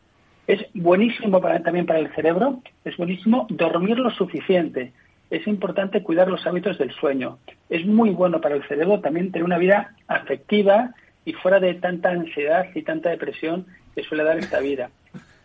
[0.48, 4.94] Es buenísimo para, también para el cerebro, es buenísimo dormir lo suficiente.
[5.30, 7.38] Es importante cuidar los hábitos del sueño.
[7.70, 10.92] Es muy bueno para el cerebro también tener una vida afectiva
[11.24, 14.90] y fuera de tanta ansiedad y tanta depresión que suele dar esta vida.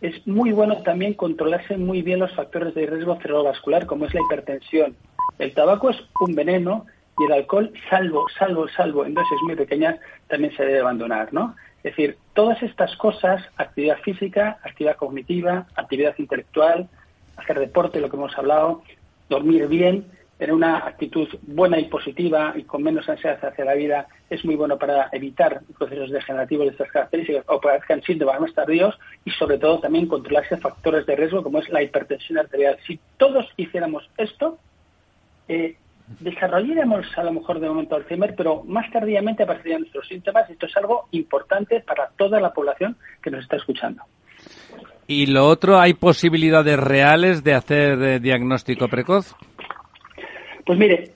[0.01, 4.21] Es muy bueno también controlarse muy bien los factores de riesgo cerebrovascular, como es la
[4.21, 4.95] hipertensión.
[5.39, 6.85] El tabaco es un veneno
[7.17, 11.55] y el alcohol, salvo, salvo, salvo en dosis muy pequeñas, también se debe abandonar, ¿no?
[11.77, 16.89] Es decir, todas estas cosas, actividad física, actividad cognitiva, actividad intelectual,
[17.37, 18.81] hacer deporte, lo que hemos hablado,
[19.29, 20.05] dormir bien,
[20.37, 24.55] tener una actitud buena y positiva y con menos ansiedad hacia la vida es muy
[24.55, 29.57] bueno para evitar procesos degenerativos de estas características o que síntomas más tardíos y sobre
[29.57, 32.77] todo también controlarse factores de riesgo como es la hipertensión arterial.
[32.85, 34.57] Si todos hiciéramos esto,
[35.47, 35.77] eh,
[36.19, 40.77] desarrollaríamos a lo mejor de momento Alzheimer, pero más tardíamente aparecerían nuestros síntomas esto es
[40.77, 44.03] algo importante para toda la población que nos está escuchando.
[45.07, 49.35] ¿Y lo otro, hay posibilidades reales de hacer eh, diagnóstico precoz?
[50.65, 51.11] Pues mire,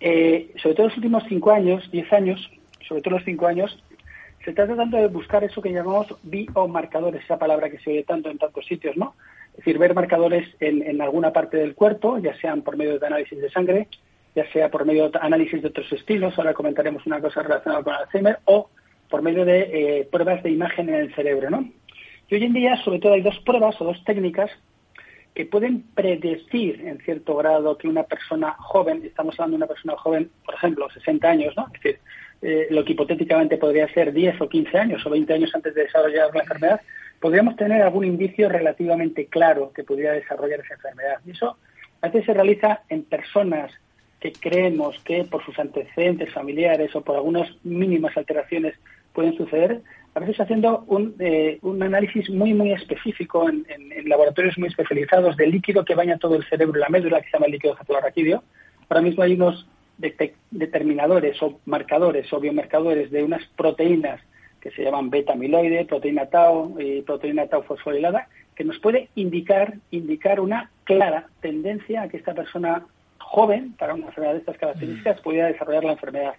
[0.00, 2.50] eh, sobre todo los últimos cinco años, diez años,
[2.86, 3.82] sobre todo los cinco años,
[4.44, 8.30] se está tratando de buscar eso que llamamos biomarcadores, esa palabra que se oye tanto
[8.30, 9.14] en tantos sitios, ¿no?
[9.50, 13.06] Es decir, ver marcadores en, en alguna parte del cuerpo, ya sean por medio de
[13.06, 13.88] análisis de sangre,
[14.34, 17.94] ya sea por medio de análisis de otros estilos, ahora comentaremos una cosa relacionada con
[17.94, 18.70] Alzheimer, o
[19.10, 19.60] por medio de
[20.00, 21.68] eh, pruebas de imagen en el cerebro, ¿no?
[22.30, 24.50] Y hoy en día, sobre todo, hay dos pruebas o dos técnicas
[25.38, 29.96] que pueden predecir en cierto grado que una persona joven, estamos hablando de una persona
[29.96, 31.66] joven, por ejemplo, 60 años, ¿no?
[31.66, 32.00] Es decir,
[32.42, 35.84] eh, lo que hipotéticamente podría ser 10 o 15 años o 20 años antes de
[35.84, 36.80] desarrollar la enfermedad,
[37.20, 41.18] podríamos tener algún indicio relativamente claro que pudiera desarrollar esa enfermedad.
[41.24, 41.56] Y eso
[42.00, 43.70] a veces se realiza en personas
[44.18, 48.74] que creemos que por sus antecedentes familiares o por algunas mínimas alteraciones
[49.12, 49.82] pueden suceder,
[50.18, 53.64] a veces haciendo un, eh, un análisis muy, muy específico en,
[54.08, 57.34] laboratorios muy especializados del líquido que baña todo el cerebro y la médula, que se
[57.34, 58.42] llama el líquido cefalorraquídeo.
[58.88, 59.68] Ahora mismo hay unos
[60.50, 64.20] determinadores o marcadores o biomarcadores de unas proteínas
[64.60, 68.26] que se llaman beta-amiloide, proteína tau y proteína tau fosforilada,
[68.56, 72.84] que nos puede indicar, indicar una clara tendencia a que esta persona
[73.18, 76.34] joven, para una enfermedad de estas características, pudiera desarrollar la enfermedad.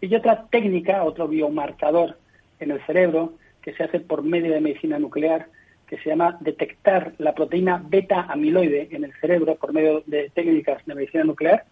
[0.00, 2.16] Y otra técnica, otro biomarcador
[2.62, 5.46] en el cerebro, que se hace por medio de medicina nuclear,
[5.86, 10.94] que se llama detectar la proteína beta-amiloide en el cerebro por medio de técnicas de
[10.94, 11.64] medicina nuclear,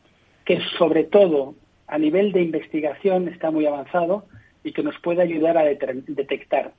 [0.45, 1.55] que sobre todo
[1.87, 4.27] a nivel de investigación está muy avanzado
[4.63, 6.73] y que nos puede ayudar a detectar.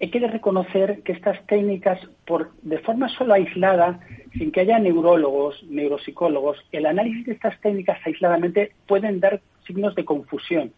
[0.00, 4.00] Hay que reconocer que estas técnicas, por, de forma solo aislada,
[4.32, 10.04] sin que haya neurólogos, neuropsicólogos, el análisis de estas técnicas aisladamente pueden dar signos de
[10.04, 10.72] confusión.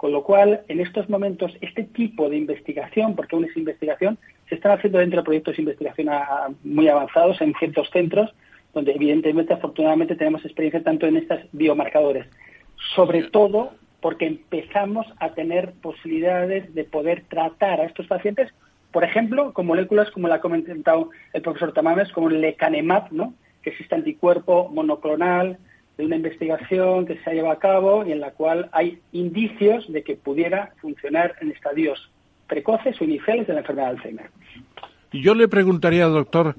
[0.00, 4.16] Con lo cual, en estos momentos, este tipo de investigación, porque aún es investigación,
[4.48, 6.08] se están haciendo dentro de proyectos de investigación
[6.64, 8.32] muy avanzados en ciertos centros,
[8.72, 12.26] donde evidentemente, afortunadamente, tenemos experiencia tanto en estos biomarcadores.
[12.94, 18.50] Sobre todo porque empezamos a tener posibilidades de poder tratar a estos pacientes,
[18.92, 23.34] por ejemplo, con moléculas como la ha comentado el profesor Tamames, como el lecanemab, ¿no?
[23.62, 25.58] que es este anticuerpo monoclonal
[26.00, 29.90] de una investigación que se ha llevado a cabo y en la cual hay indicios
[29.92, 32.10] de que pudiera funcionar en estadios
[32.48, 34.30] precoces o iniciales de la enfermedad de Alzheimer.
[35.12, 36.56] Yo le preguntaría, doctor,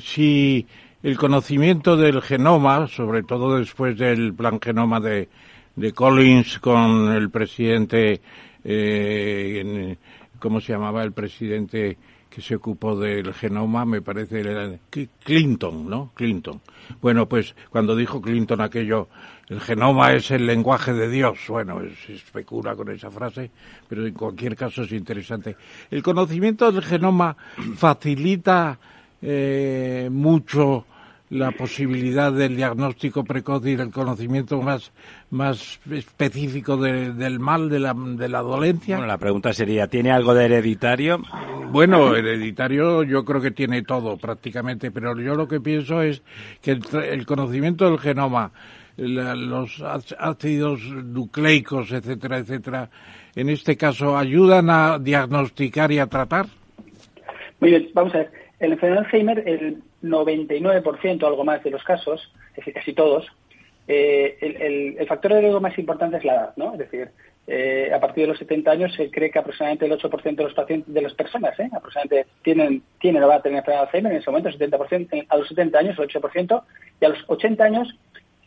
[0.00, 0.66] si
[1.02, 5.28] el conocimiento del genoma, sobre todo después del plan genoma de,
[5.76, 8.20] de Collins con el presidente,
[8.64, 9.96] eh,
[10.38, 11.96] ¿cómo se llamaba el presidente
[12.30, 13.84] que se ocupó del genoma?
[13.84, 14.78] Me parece
[15.24, 16.12] Clinton, ¿no?
[16.14, 16.60] Clinton.
[17.02, 19.08] Bueno, pues cuando dijo Clinton aquello,
[19.48, 21.38] el genoma es el lenguaje de Dios.
[21.48, 23.50] Bueno, se especula con esa frase,
[23.88, 25.56] pero en cualquier caso es interesante.
[25.90, 27.36] El conocimiento del genoma
[27.76, 28.78] facilita
[29.20, 30.86] eh, mucho
[31.30, 34.92] la posibilidad del diagnóstico precoz y del conocimiento más,
[35.30, 38.96] más específico del mal, de la, de la dolencia?
[38.96, 41.22] Bueno, la pregunta sería, ¿tiene algo de hereditario?
[41.70, 46.22] Bueno, hereditario yo creo que tiene todo prácticamente, pero yo lo que pienso es
[46.60, 48.50] que el, conocimiento del genoma,
[48.96, 49.82] los
[50.18, 52.90] ácidos nucleicos, etcétera, etcétera,
[53.36, 56.46] en este caso ayudan a diagnosticar y a tratar.
[57.60, 58.32] Muy bien, vamos a ver.
[58.58, 62.92] El enfermedad de Alzheimer, el 99% o algo más de los casos, es decir, casi
[62.92, 63.26] todos,
[63.92, 66.72] eh, el, factor de riesgo más importante es la edad, ¿no?
[66.74, 67.10] Es decir,
[67.46, 70.54] eh, a partir de los 70 años se cree que aproximadamente el 8% de los
[70.54, 71.68] pacientes, de las personas, ¿eh?
[71.72, 75.36] aproximadamente tienen, tienen o va a tener enfermedad de Alzheimer en ese momento, 70%, a
[75.36, 76.62] los 70 años el 8%,
[77.00, 77.88] y a los 80 años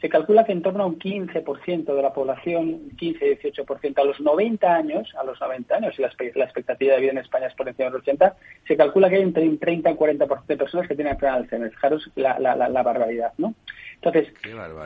[0.03, 4.75] se calcula que en torno a un 15% de la población, 15-18%, a los 90
[4.75, 7.85] años, a los 90 años, y la, expectativa de vida en España es por encima
[7.85, 8.35] de los 80,
[8.67, 11.43] se calcula que hay entre un 30 y 40% de personas que tienen enfermedad de
[11.43, 11.71] Alzheimer.
[11.71, 13.53] Fijaros la, la, barbaridad, ¿no?
[13.95, 14.33] Entonces,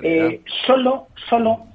[0.03, 1.65] eh, solo, solo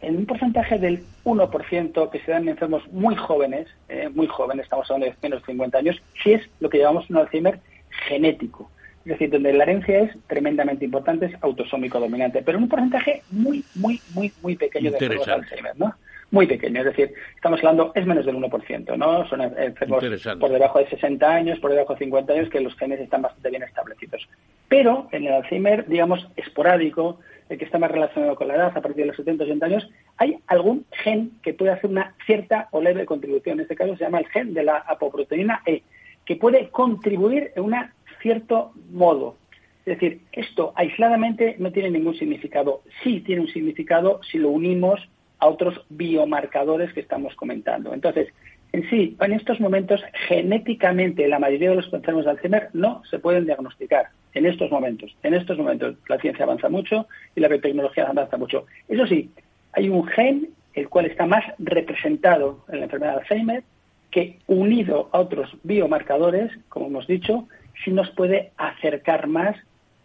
[0.00, 4.90] en un porcentaje del 1% que se dan enfermos muy jóvenes, eh, muy jóvenes, estamos
[4.90, 7.60] hablando de menos de 50 años, si es lo que llamamos un Alzheimer
[8.08, 8.70] genético
[9.04, 13.22] es decir, donde la herencia es tremendamente importante, es autosómico dominante, pero en un porcentaje
[13.30, 15.94] muy, muy, muy, muy pequeño de enfermos de Alzheimer, ¿no?
[16.30, 19.26] Muy pequeño, es decir, estamos hablando, es menos del 1%, ¿no?
[19.28, 20.04] Son enfermos
[20.38, 23.50] por debajo de 60 años, por debajo de 50 años, que los genes están bastante
[23.50, 24.28] bien establecidos.
[24.68, 27.18] Pero en el Alzheimer, digamos, esporádico,
[27.50, 29.90] el que está más relacionado con la edad, a partir de los 70, 80 años,
[30.16, 33.58] hay algún gen que puede hacer una cierta o leve contribución.
[33.58, 35.82] En este caso se llama el gen de la apoproteína E,
[36.24, 39.36] que puede contribuir en una cierto modo
[39.86, 42.82] Es decir, esto aisladamente no tiene ningún significado.
[43.02, 45.00] Sí tiene un significado si lo unimos
[45.38, 47.92] a otros biomarcadores que estamos comentando.
[47.94, 48.28] Entonces,
[48.72, 53.18] en sí, en estos momentos, genéticamente, la mayoría de los enfermos de Alzheimer no se
[53.18, 54.08] pueden diagnosticar.
[54.32, 58.66] En estos momentos, en estos momentos, la ciencia avanza mucho y la biotecnología avanza mucho.
[58.88, 59.30] Eso sí,
[59.72, 63.64] hay un gen el cual está más representado en la enfermedad de Alzheimer,
[64.12, 67.48] que unido a otros biomarcadores, como hemos dicho,
[67.84, 69.56] sí nos puede acercar más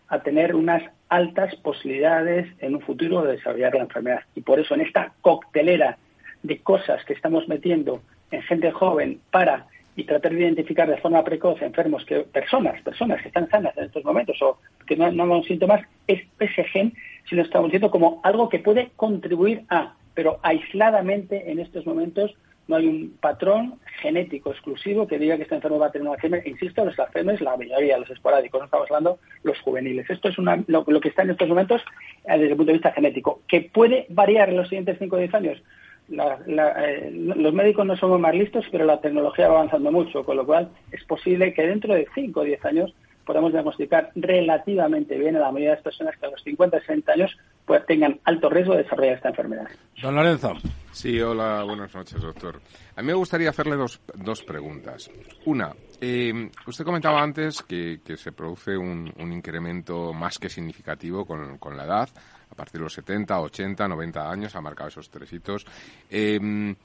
[0.07, 4.21] a tener unas altas posibilidades en un futuro de desarrollar la enfermedad.
[4.33, 5.97] Y por eso en esta coctelera
[6.41, 8.01] de cosas que estamos metiendo
[8.31, 13.21] en gente joven para y tratar de identificar de forma precoz enfermos que personas, personas
[13.21, 16.93] que están sanas en estos momentos o que no, no síntomas, es ese gen,
[17.29, 22.35] si lo estamos viendo como algo que puede contribuir a, pero aisladamente en estos momentos
[22.67, 26.15] no hay un patrón genético exclusivo que diga que este enfermo va a tener un
[26.15, 26.45] Alzheimer.
[26.47, 30.09] Insisto, los Alzheimer, la mayoría, los esporádicos, no estamos hablando los juveniles.
[30.09, 31.81] Esto es una, lo, que está en estos momentos
[32.25, 35.19] eh, desde el punto de vista genético, que puede variar en los siguientes 5 o
[35.19, 35.61] 10 años.
[36.09, 40.45] Eh, los médicos no somos más listos, pero la tecnología va avanzando mucho, con lo
[40.45, 42.93] cual es posible que dentro de 5 o 10 años
[43.25, 46.79] podamos diagnosticar relativamente bien a la mayoría de las personas que a los 50 o
[46.79, 49.67] 60 años pues, tengan alto riesgo de desarrollar esta enfermedad.
[50.01, 50.53] Don Lorenzo.
[50.91, 52.61] Sí, hola, buenas noches, doctor.
[52.95, 55.09] A mí me gustaría hacerle dos, dos preguntas.
[55.45, 61.75] Una, eh, usted comentaba antes que, se produce un, incremento más que significativo con, con,
[61.75, 62.09] la edad,
[62.49, 65.65] a partir de los 70, 80, 90 años, ha marcado esos tres hitos.
[66.09, 66.75] Eh,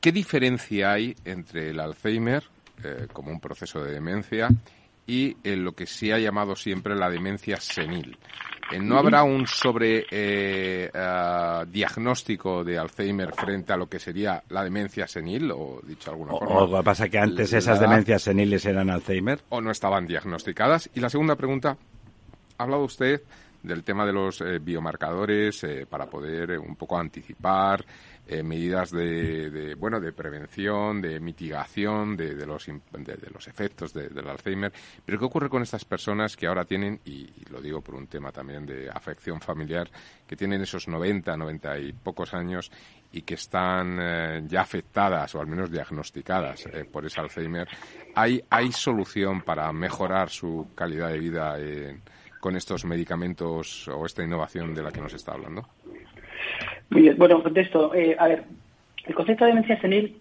[0.00, 2.42] ¿Qué diferencia hay entre el Alzheimer,
[2.82, 4.48] eh, como un proceso de demencia,
[5.06, 8.16] y lo que se ha llamado siempre la demencia senil?
[8.72, 10.90] Eh, ¿No habrá un sobre eh,
[11.68, 16.32] diagnóstico de Alzheimer frente a lo que sería la demencia senil, o dicho de alguna
[16.32, 16.54] forma?
[16.54, 19.42] ¿O lo que pasa que antes esas demencias seniles eran Alzheimer?
[19.50, 20.88] ¿O no estaban diagnosticadas?
[20.94, 21.76] Y la segunda pregunta,
[22.56, 23.20] ha hablado usted
[23.62, 27.84] del tema de los eh, biomarcadores para poder un poco anticipar
[28.32, 34.72] eh, medidas de, bueno de prevención, de mitigación de, los, de, los efectos del Alzheimer.
[35.04, 38.30] Pero ¿qué ocurre con estas personas que ahora tienen, y, lo digo por un tema
[38.30, 39.90] también de afección familiar,
[40.28, 42.70] que tienen esos 90, 90 y pocos años
[43.10, 47.66] y que están eh, ya afectadas o al menos diagnosticadas eh, por ese Alzheimer?
[48.14, 51.58] ¿Hay, ¿Hay solución para mejorar su calidad de vida
[52.40, 55.68] con estos medicamentos o esta innovación de la que nos está hablando?
[56.88, 57.94] Muy bien, bueno, contesto.
[57.94, 58.44] Eh, a ver,
[59.06, 60.20] el concepto de demencia senil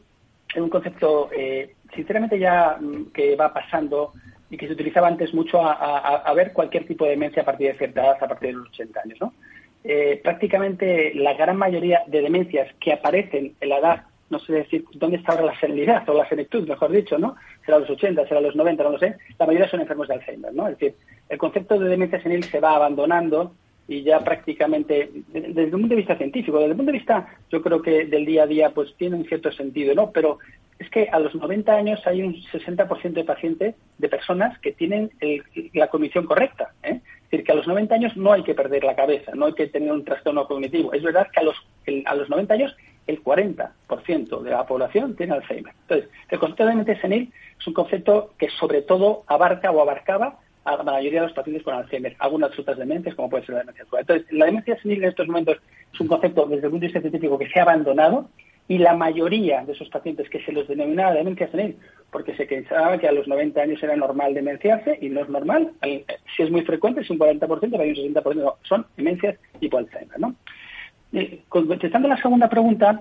[0.54, 4.14] es un concepto, eh, sinceramente, ya mm, que va pasando
[4.50, 7.78] y que se utilizaba antes mucho a, ver cualquier tipo de demencia a partir de
[7.78, 9.34] cierta edad, a partir de los 80 años, ¿no?
[9.84, 14.86] Eh, prácticamente la gran mayoría de demencias que aparecen en la edad, no sé decir
[14.94, 17.36] dónde está ahora la senilidad o la senectud, mejor dicho, ¿no?
[17.66, 19.16] Será los 80, será los 90, no lo sé.
[19.38, 20.68] La mayoría son enfermos de Alzheimer, ¿no?
[20.68, 20.96] Es decir,
[21.28, 23.54] el concepto de demencia senil se va abandonando
[23.88, 27.62] y ya prácticamente desde el punto de vista científico, desde el punto de vista yo
[27.62, 30.12] creo que del día a día pues tiene un cierto sentido, ¿no?
[30.12, 30.38] Pero
[30.80, 35.12] es que a los 90 años hay un 60% de pacientes, de personas que tienen
[35.74, 36.72] la cognición correcta.
[36.84, 37.02] ¿eh?
[37.04, 39.54] Es decir, que a los 90 años no hay que perder la cabeza, no hay
[39.54, 40.94] que tener un trastorno cognitivo.
[40.94, 41.58] Es verdad que a los,
[42.06, 42.76] a los 90 años
[43.10, 45.74] el 40% de la población tiene Alzheimer.
[45.82, 50.38] Entonces, el concepto de mente senil es un concepto que sobre todo abarca o abarcaba
[50.64, 53.62] a la mayoría de los pacientes con Alzheimer, algunas otras demencias, como puede ser la
[53.62, 54.02] demencia actual.
[54.02, 55.58] Entonces, la demencia senil en estos momentos
[55.92, 58.30] es un concepto desde el punto de vista científico que se ha abandonado
[58.68, 61.78] y la mayoría de esos pacientes que se los denominaba demencia senil,
[62.12, 65.72] porque se pensaba que a los 90 años era normal demenciarse y no es normal,
[65.82, 67.40] si es muy frecuente es un 40%,
[67.72, 70.20] pero hay un 60%, son demencias tipo Alzheimer.
[70.20, 70.36] ¿no?
[71.14, 73.00] Eh, contestando la segunda pregunta,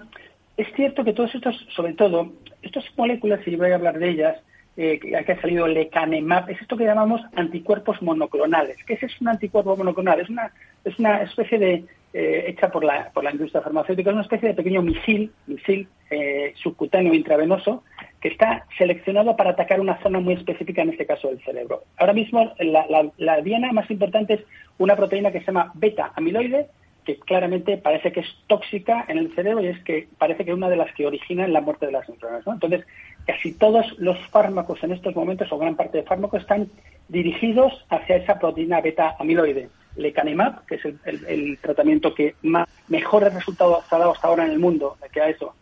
[0.57, 2.33] es cierto que todos estos, sobre todo,
[2.63, 4.37] estas moléculas, si voy a hablar de ellas,
[4.77, 8.77] eh, que ha salido lecanemab, es esto que llamamos anticuerpos monoclonales.
[8.85, 10.21] ¿Qué es un anticuerpo monoclonal?
[10.21, 10.53] Es una,
[10.85, 11.85] es una especie de,
[12.15, 15.89] eh, hecha por la, por la industria farmacéutica, es una especie de pequeño misil, misil
[16.11, 17.83] eh, subcutáneo intravenoso,
[18.21, 21.83] que está seleccionado para atacar una zona muy específica, en este caso del cerebro.
[21.99, 24.41] Ahora mismo la, la, la diana más importante es
[24.79, 26.69] una proteína que se llama beta-amiloide,
[27.09, 30.57] que claramente parece que es tóxica en el cerebro y es que parece que es
[30.59, 32.47] una de las que originan la muerte de las neuronas.
[32.47, 32.85] Entonces,
[33.25, 36.69] casi todos los fármacos en estos momentos, o gran parte de fármacos, están
[37.09, 39.71] dirigidos hacia esa proteína beta-amiloide.
[39.97, 44.59] Lecanemab, que es el, tratamiento que más, mejores resultados ha dado hasta ahora en el
[44.59, 45.55] mundo, que a eso,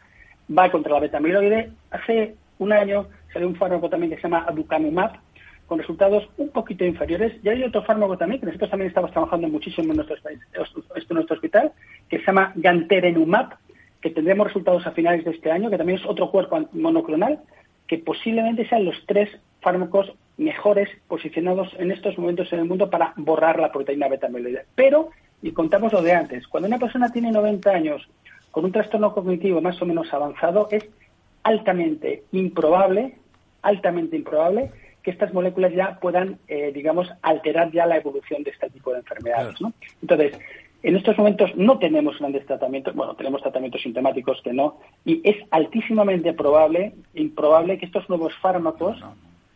[0.50, 1.70] va contra la beta-amiloide.
[1.92, 5.12] Hace un año salió un fármaco también que se llama aducanumab,
[5.66, 7.34] con resultados un poquito inferiores.
[7.42, 10.40] Y hay otro fármaco también, que nosotros también estamos trabajando muchísimo en nuestro, en
[11.10, 11.72] nuestro hospital,
[12.08, 13.56] que se llama ganterenumab,
[14.00, 17.40] que tendremos resultados a finales de este año, que también es otro cuerpo monoclonal,
[17.88, 19.28] que posiblemente sean los tres
[19.60, 24.66] fármacos mejores posicionados en estos momentos en el mundo para borrar la proteína beta amiloide.
[24.74, 25.10] Pero,
[25.42, 28.08] y contamos lo de antes, cuando una persona tiene 90 años
[28.50, 30.86] con un trastorno cognitivo más o menos avanzado, es
[31.42, 33.14] altamente improbable,
[33.62, 34.70] altamente improbable
[35.06, 38.98] que estas moléculas ya puedan, eh, digamos, alterar ya la evolución de este tipo de
[38.98, 39.60] enfermedades.
[39.60, 39.72] ¿no?
[40.02, 40.36] Entonces,
[40.82, 45.36] en estos momentos no tenemos grandes tratamientos, bueno, tenemos tratamientos sintomáticos que no, y es
[45.52, 48.98] altísimamente probable, improbable que estos nuevos fármacos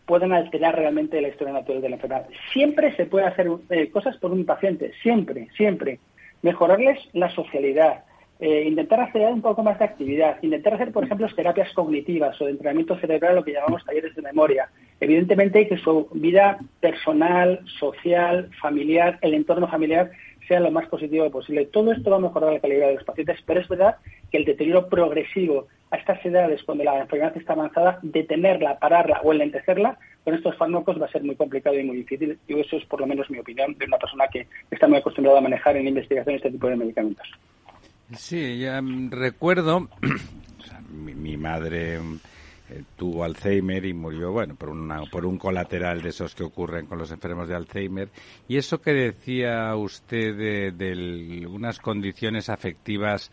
[0.07, 2.29] puedan alterar realmente la historia natural de la enfermedad.
[2.53, 5.99] Siempre se puede hacer eh, cosas por un paciente, siempre, siempre.
[6.43, 8.05] Mejorarles la socialidad,
[8.41, 12.47] eh, intentar hacer un poco más de actividad, intentar hacer, por ejemplo, terapias cognitivas o
[12.47, 14.71] de entrenamiento cerebral, lo que llamamos talleres de memoria.
[14.99, 20.11] Evidentemente que su vida personal, social, familiar, el entorno familiar
[20.49, 21.67] sea lo más positivo posible.
[21.67, 23.97] Todo esto va a mejorar la calidad de los pacientes, pero es verdad
[24.31, 29.33] que el deterioro progresivo a estas edades, cuando la enfermedad está avanzada, detenerla, pararla o
[29.33, 32.39] enlentecerla con estos fármacos va a ser muy complicado y muy difícil.
[32.47, 35.39] Y eso es por lo menos mi opinión de una persona que está muy acostumbrada
[35.39, 37.29] a manejar en investigación este tipo de medicamentos.
[38.17, 38.81] Sí, ya
[39.11, 39.89] recuerdo,
[40.93, 41.95] mi, madre
[42.69, 46.87] eh, tuvo Alzheimer y murió, bueno, por, una, por un colateral de esos que ocurren
[46.87, 48.09] con los enfermos de Alzheimer.
[48.49, 53.31] Y eso que decía usted de, de unas condiciones afectivas,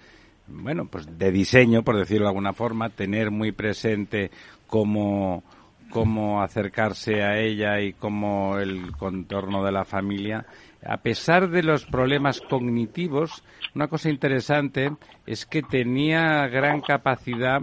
[0.48, 4.30] bueno, pues de diseño, por decirlo de alguna forma, tener muy presente
[4.68, 5.44] cómo
[5.90, 10.46] cómo acercarse a ella y cómo el contorno de la familia
[10.88, 13.44] a pesar de los problemas cognitivos,
[13.76, 14.92] una cosa interesante
[15.26, 17.62] es que tenía gran capacidad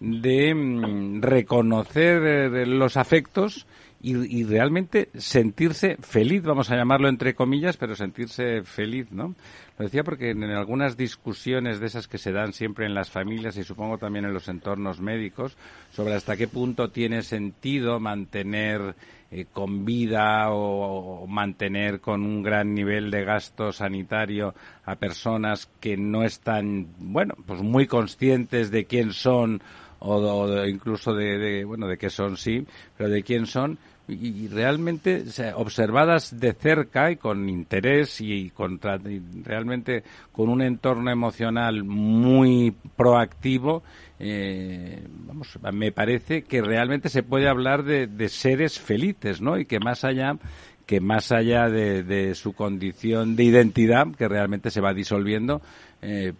[0.00, 3.66] de mm, reconocer eh, los afectos
[4.00, 9.34] y, realmente sentirse feliz, vamos a llamarlo entre comillas, pero sentirse feliz, ¿no?
[9.76, 13.56] Lo decía porque en algunas discusiones de esas que se dan siempre en las familias
[13.56, 15.56] y supongo también en los entornos médicos
[15.90, 18.94] sobre hasta qué punto tiene sentido mantener
[19.30, 24.54] eh, con vida o, mantener con un gran nivel de gasto sanitario
[24.84, 29.62] a personas que no están, bueno, pues muy conscientes de quién son
[30.00, 32.66] o, incluso de, de, bueno, de qué son, sí,
[32.96, 38.52] pero de quién son y, realmente observadas de cerca y con interés y,
[39.44, 40.02] realmente
[40.32, 43.82] con un entorno emocional muy proactivo,
[44.18, 49.58] eh, vamos, me parece que realmente se puede hablar de seres felices, ¿no?
[49.58, 50.38] Y que más allá
[50.88, 55.60] que más allá de, de, su condición de identidad, que realmente se va disolviendo,
[56.00, 56.32] eh,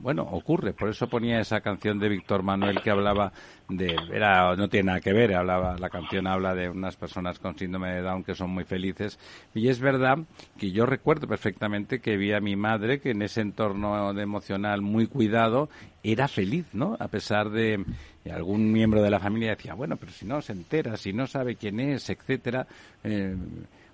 [0.00, 0.74] bueno, ocurre.
[0.74, 3.32] Por eso ponía esa canción de Víctor Manuel que hablaba
[3.68, 7.58] de, era, no tiene nada que ver, hablaba, la canción habla de unas personas con
[7.58, 9.18] síndrome de Down que son muy felices.
[9.54, 10.18] Y es verdad
[10.56, 15.08] que yo recuerdo perfectamente que vi a mi madre que en ese entorno emocional muy
[15.08, 15.68] cuidado
[16.04, 16.96] era feliz, ¿no?
[17.00, 17.82] A pesar de,
[18.30, 21.56] algún miembro de la familia decía, bueno, pero si no se entera, si no sabe
[21.56, 22.66] quién es, etcétera.
[23.02, 23.34] Eh,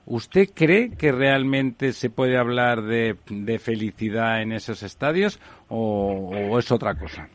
[0.06, 3.16] ¿Usted cree que realmente se puede hablar de,
[3.58, 7.28] felicidad en esos estadios o, es otra cosa?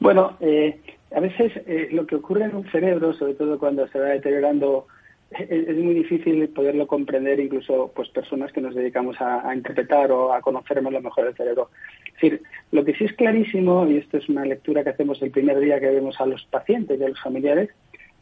[0.00, 0.80] Bueno, eh,
[1.14, 4.86] a veces eh, lo que ocurre en un cerebro, sobre todo cuando se va deteriorando,
[5.30, 10.40] es, muy difícil poderlo comprender, incluso pues personas que nos dedicamos a, interpretar o a
[10.40, 11.70] conocer lo mejor del cerebro.
[12.06, 15.30] Es decir, lo que sí es clarísimo, y esto es una lectura que hacemos el
[15.30, 17.70] primer día que vemos a los pacientes y a los familiares,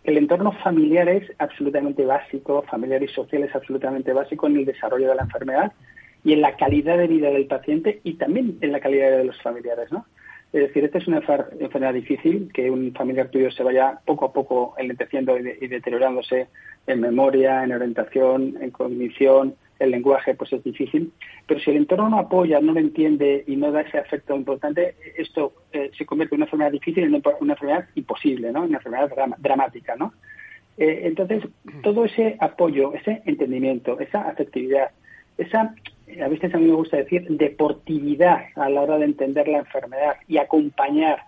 [0.05, 5.09] el entorno familiar es absolutamente básico, familiar y social es absolutamente básico en el desarrollo
[5.09, 5.72] de la enfermedad
[6.24, 9.40] y en la calidad de vida del paciente y también en la calidad de los
[9.42, 10.07] familiares, ¿no?
[10.53, 11.22] Es decir, esta es una
[11.61, 16.48] enfermedad difícil, que un familiar tuyo se vaya poco a poco enlenteciendo y, deteriorándose
[16.86, 21.11] en memoria, en orientación, en cognición, el lenguaje, pues es difícil.
[21.46, 24.94] Pero si el entorno no apoya, no lo entiende y no da ese afecto importante,
[25.16, 28.64] esto eh, se convierte en una enfermedad difícil, en una enfermedad imposible, ¿no?
[28.64, 30.12] Una enfermedad dramática, ¿no?
[30.76, 31.44] Eh, entonces,
[31.82, 34.90] todo ese apoyo, ese entendimiento, esa afectividad,
[35.38, 35.74] esa
[36.20, 40.16] a veces a mí me gusta decir, deportividad a la hora de entender la enfermedad
[40.28, 41.20] y acompañar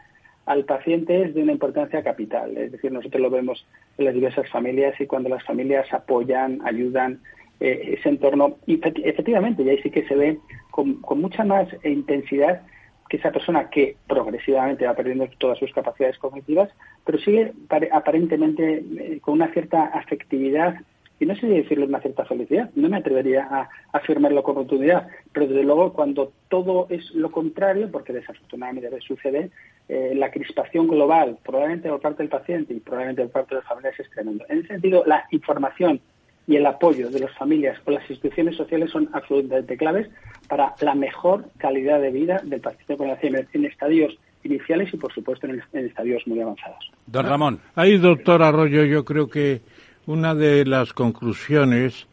[0.46, 2.56] al paciente es de una importancia capital.
[2.56, 7.20] Es decir, nosotros lo vemos en las diversas familias y cuando las familias apoyan, ayudan
[7.60, 10.38] eh, ese entorno, y efectivamente, y ahí sí que se ve
[10.70, 12.62] con, mucha más intensidad
[13.08, 16.68] que esa persona que progresivamente va perdiendo todas sus capacidades cognitivas,
[17.06, 17.52] pero sigue
[17.92, 20.76] aparentemente eh, con una cierta afectividad
[21.20, 25.46] y no sé decirle una cierta felicidad, no me atrevería a afirmarlo con rotundidad, pero
[25.46, 29.50] desde luego cuando todo es lo contrario, porque desafortunadamente sucede,
[29.88, 33.68] eh, la crispación global, probablemente por parte del paciente y probablemente por parte de las
[33.68, 34.44] familias, es tremendo.
[34.48, 36.00] En ese sentido, la información
[36.46, 40.10] y el apoyo de las familias o las instituciones sociales son absolutamente claves
[40.48, 45.12] para la mejor calidad de vida del paciente con Alzheimer en estadios iniciales y, por
[45.12, 46.90] supuesto, en, en estadios muy avanzados.
[47.06, 47.60] Don Ramón.
[47.74, 49.62] Ahí, doctor Arroyo, yo creo que
[50.06, 52.06] Una de las conclusiones,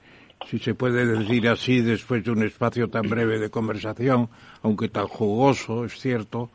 [0.49, 4.29] si se puede decir así después de un espacio tan breve de conversación,
[4.63, 6.49] aunque tan jugoso, es cierto,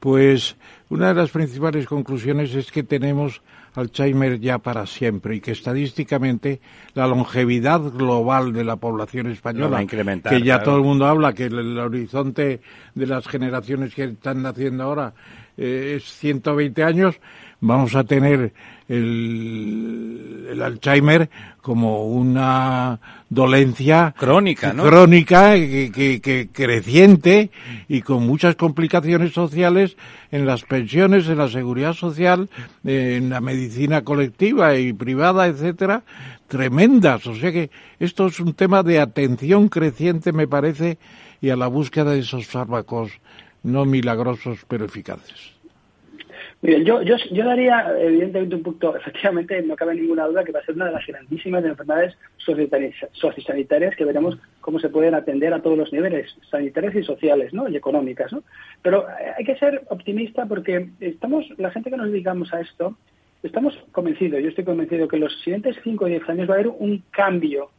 [0.00, 0.56] pues
[0.88, 3.42] una de las principales conclusiones es que tenemos
[3.74, 6.60] Alzheimer ya para siempre y que estadísticamente
[6.94, 11.78] la longevidad global de la población española, que ya todo el mundo habla, que el,
[11.78, 12.60] horizonte
[12.94, 15.12] de las generaciones que están naciendo ahora
[15.56, 17.20] eh, es 120 años,
[17.60, 18.52] vamos a tener
[18.88, 21.30] el, Alzheimer
[21.62, 22.98] como una
[23.28, 27.50] dolencia crónica, crónica que, creciente
[27.88, 29.96] y con muchas complicaciones sociales
[30.32, 32.48] en las pensiones, en la seguridad social,
[32.84, 36.02] en la medicina colectiva y privada, etcétera,
[36.48, 37.26] tremendas.
[37.26, 40.98] O sea que esto es un tema de atención creciente, me parece,
[41.40, 43.12] y a la búsqueda de esos fármacos
[43.62, 45.59] no milagrosos pero eficaces.
[46.62, 50.60] Miren, yo, yo, yo daría evidentemente un punto, efectivamente no cabe ninguna duda que va
[50.60, 55.62] a ser una de las grandísimas enfermedades sociosanitarias que veremos cómo se pueden atender a
[55.62, 57.68] todos los niveles, sanitarios y sociales, ¿no?
[57.68, 58.42] Y económicas, ¿no?
[58.82, 59.06] Pero
[59.36, 62.94] hay que ser optimista porque estamos, la gente que nos dedicamos a esto,
[63.42, 66.58] estamos convencidos, yo estoy convencido que en los siguientes 5 o 10 años va a
[66.58, 67.70] haber un cambio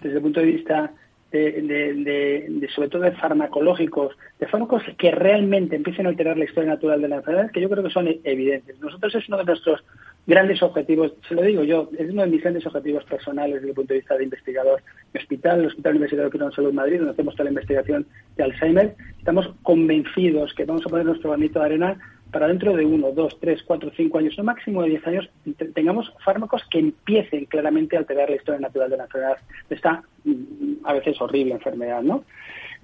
[0.00, 0.92] desde el punto de vista
[1.32, 7.00] de, sobre todo de farmacológicos, de fármacos que realmente empiecen a alterar la historia natural
[7.00, 8.78] de la enfermedad, que yo creo que son evidentes.
[8.80, 9.82] Nosotros es uno de nuestros
[10.26, 13.74] grandes objetivos, se lo digo yo, es uno de mis grandes objetivos personales desde el
[13.74, 14.82] punto de vista de investigador.
[15.12, 18.06] Mi hospital, el Hospital Universitario de Salud Salud Madrid, donde hacemos toda la investigación
[18.36, 21.98] de Alzheimer, estamos convencidos que vamos a poner nuestro granito de arena
[22.32, 25.28] para dentro de uno, dos, tres, cuatro, cinco años, no máximo de diez años,
[25.74, 29.36] tengamos fármacos que empiecen claramente a alterar la historia natural de la enfermedad,
[29.68, 32.24] de esta mm, a veces horrible enfermedad, ¿no?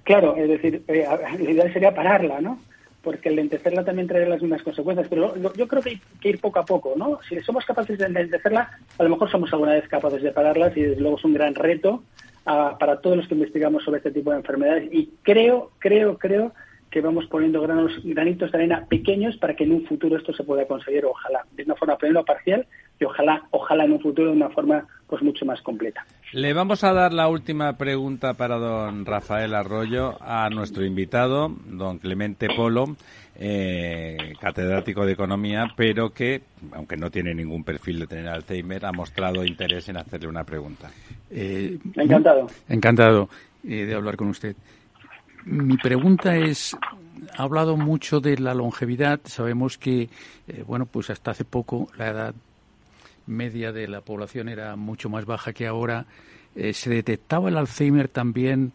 [0.03, 2.59] Claro, es decir, eh, la idea sería pararla, ¿no?
[3.01, 6.39] Porque el lentecerla también trae las mismas consecuencias, pero yo creo que hay que ir
[6.39, 7.19] poco a poco, ¿no?
[7.27, 8.69] Si somos capaces de lentecerla,
[8.99, 11.55] a lo mejor somos alguna vez capaces de pararlas y desde luego es un gran
[11.55, 12.03] reto
[12.45, 16.51] ah, para todos los que investigamos sobre este tipo de enfermedades y creo, creo, creo
[16.89, 20.43] que vamos poniendo granos, granitos de arena pequeños para que en un futuro esto se
[20.43, 22.65] pueda conseguir, ojalá, de una forma primero parcial
[22.99, 26.05] y ojalá, ojalá en un futuro de una forma pues mucho más completa.
[26.33, 31.97] Le vamos a dar la última pregunta para don Rafael Arroyo a nuestro invitado, don
[31.99, 32.95] Clemente Polo,
[33.39, 36.41] eh, catedrático de Economía, pero que,
[36.73, 40.91] aunque no tiene ningún perfil de tener Alzheimer, ha mostrado interés en hacerle una pregunta.
[41.31, 42.47] Eh, encantado.
[42.67, 43.29] Encantado
[43.63, 44.55] eh, de hablar con usted.
[45.45, 46.75] Mi pregunta es,
[47.37, 49.21] ha hablado mucho de la longevidad.
[49.25, 50.09] Sabemos que,
[50.47, 52.35] eh, bueno, pues hasta hace poco la edad
[53.25, 56.05] media de la población era mucho más baja que ahora.
[56.55, 58.73] Eh, se detectaba el Alzheimer también,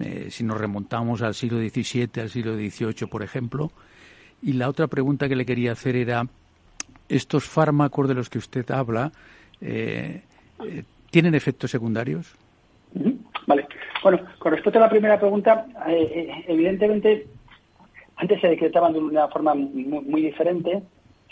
[0.00, 3.72] eh, si nos remontamos al siglo XVII, al siglo XVIII, por ejemplo.
[4.42, 6.28] Y la otra pregunta que le quería hacer era,
[7.08, 9.10] ¿estos fármacos de los que usted habla
[11.10, 12.36] tienen efectos secundarios?
[14.02, 17.26] Bueno, con respecto a la primera pregunta, eh, eh, evidentemente
[18.16, 20.82] antes se decretaban de una forma muy, diferente,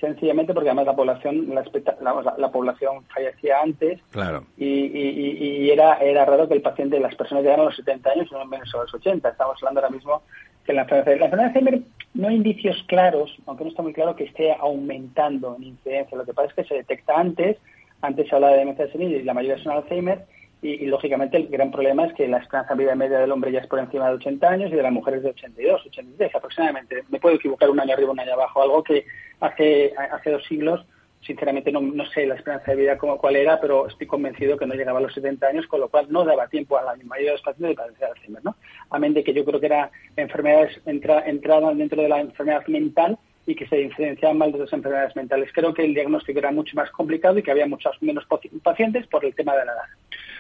[0.01, 4.45] sencillamente porque además la población la, población fallecía antes claro.
[4.57, 8.35] y, era era raro que el paciente, las personas llegaran a los 70 años y
[8.35, 9.29] no menos a los 80.
[9.29, 10.23] Estamos hablando ahora mismo
[10.65, 11.83] que la enfermedad, la enfermedad de Alzheimer
[12.15, 16.17] no hay indicios claros, aunque no está muy claro que esté aumentando en incidencia.
[16.17, 17.57] Lo que pasa es que se detecta antes,
[18.01, 20.25] antes se habla de demencia senil y la mayoría son Alzheimer,
[20.63, 23.61] y, lógicamente el gran problema es que la esperanza de vida media del hombre ya
[23.61, 27.05] es por encima de 80 años y de las mujeres de 82, 83 aproximadamente.
[27.09, 29.05] Me puedo equivocar un año arriba, un año abajo, algo que
[29.41, 30.85] hace, hace dos siglos,
[31.21, 34.67] sinceramente no, no sé la esperanza de vida como cuál era, pero estoy convencido que
[34.67, 37.33] no llegaba a los 70 años, con lo cual no daba tiempo a la mayoría
[37.33, 38.57] de los pacientes de padecer Alzheimer, ¿no?
[38.91, 43.19] Amén de que yo creo que era enfermedades entra, entraban dentro de la enfermedad mental
[43.47, 45.51] y que se diferenciaban mal de las enfermedades mentales.
[45.53, 48.27] Creo que el diagnóstico era mucho más complicado y que había muchos menos
[48.63, 49.85] pacientes por el tema de la edad.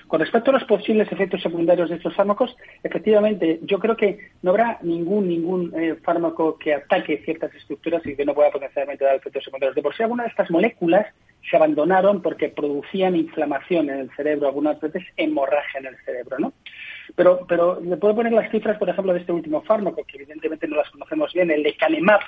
[0.06, 4.50] Con respecto a los posibles efectos secundarios de estos fármacos, efectivamente, yo creo que no
[4.50, 9.16] habrá ningún ningún eh, fármaco que ataque ciertas estructuras y que no pueda potencialmente dar
[9.16, 9.74] efectos secundarios.
[9.74, 11.06] De por sí, algunas de estas moléculas
[11.50, 16.52] se abandonaron porque producían inflamación en el cerebro, algunas veces hemorragia en el cerebro, ¿no?
[17.16, 20.68] Pero, pero le puedo poner las cifras, por ejemplo, de este último fármaco, que evidentemente
[20.68, 22.20] no las conocemos bien, el lecanemab,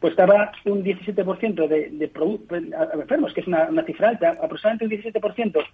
[0.00, 2.12] pues daba un 17% de, de
[2.94, 5.64] enfermos, que es una, cifra alta, aproximadamente un 17%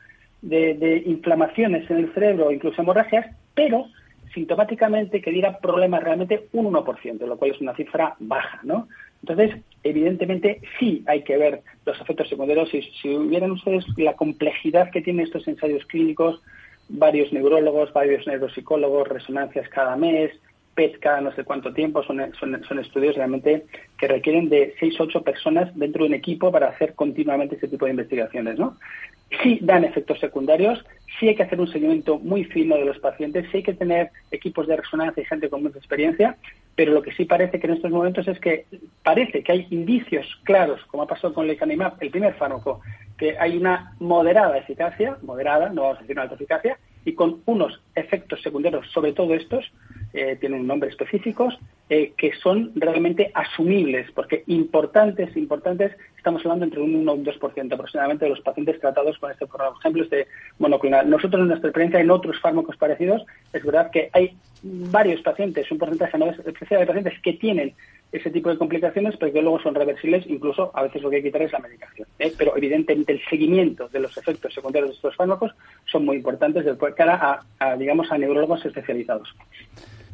[0.43, 3.87] de, inflamaciones en el cerebro, incluso hemorragias, pero
[4.35, 8.89] sintomáticamente que diera problemas realmente un 1%, lo cual es una cifra baja, ¿no?
[9.23, 12.75] Entonces, evidentemente sí hay que ver los efectos secundarios.
[12.75, 16.43] y si hubieran ustedes la complejidad que tienen estos ensayos clínicos,
[16.89, 20.33] varios neurólogos, varios neuropsicólogos, resonancias cada mes,
[20.75, 23.67] PET cada no sé cuánto tiempo, son, son, estudios realmente
[23.99, 27.69] que requieren de seis o ocho personas dentro de un equipo para hacer continuamente ese
[27.69, 28.79] tipo de investigaciones, ¿no?
[29.43, 30.85] Sí dan efectos secundarios,
[31.19, 34.11] sí hay que hacer un seguimiento muy fino de los pacientes, sí hay que tener
[34.31, 36.37] equipos de resonancia y gente con mucha experiencia,
[36.75, 38.67] pero lo que sí parece que en estos momentos es que
[39.03, 42.81] parece que hay indicios claros, como ha pasado con lecanemab, el primer fármaco,
[43.17, 47.43] que hay una moderada eficacia, moderada, no vamos a decir una alta eficacia, y con
[47.47, 49.71] unos efectos secundarios, sobre todo estos,
[50.13, 56.81] eh, tienen nombres específicos, eh, que son realmente asumibles, porque importantes, importantes, estamos hablando entre
[56.81, 59.47] un 1 y un 2% aproximadamente de los pacientes tratados con este.
[59.47, 60.27] Por ejemplo, este
[60.59, 61.09] monoclonal.
[61.09, 63.23] Nosotros, en nuestra experiencia, en otros fármacos parecidos,
[63.53, 67.75] es verdad que hay varios pacientes, un porcentaje no especial de pacientes que tienen
[68.13, 71.23] ese tipo de complicaciones, pero que luego son reversibles, incluso a veces lo que hay
[71.23, 72.07] que quitar es la medicación.
[72.19, 72.33] ¿eh?
[72.37, 75.53] Pero evidentemente el seguimiento de los efectos secundarios de estos fármacos
[75.87, 79.35] son muy importantes de cara a digamos, a neurólogos especializados.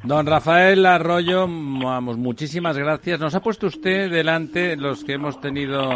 [0.05, 3.19] Don Rafael Arroyo, vamos, muchísimas gracias.
[3.19, 5.91] Nos ha puesto usted delante los que hemos tenido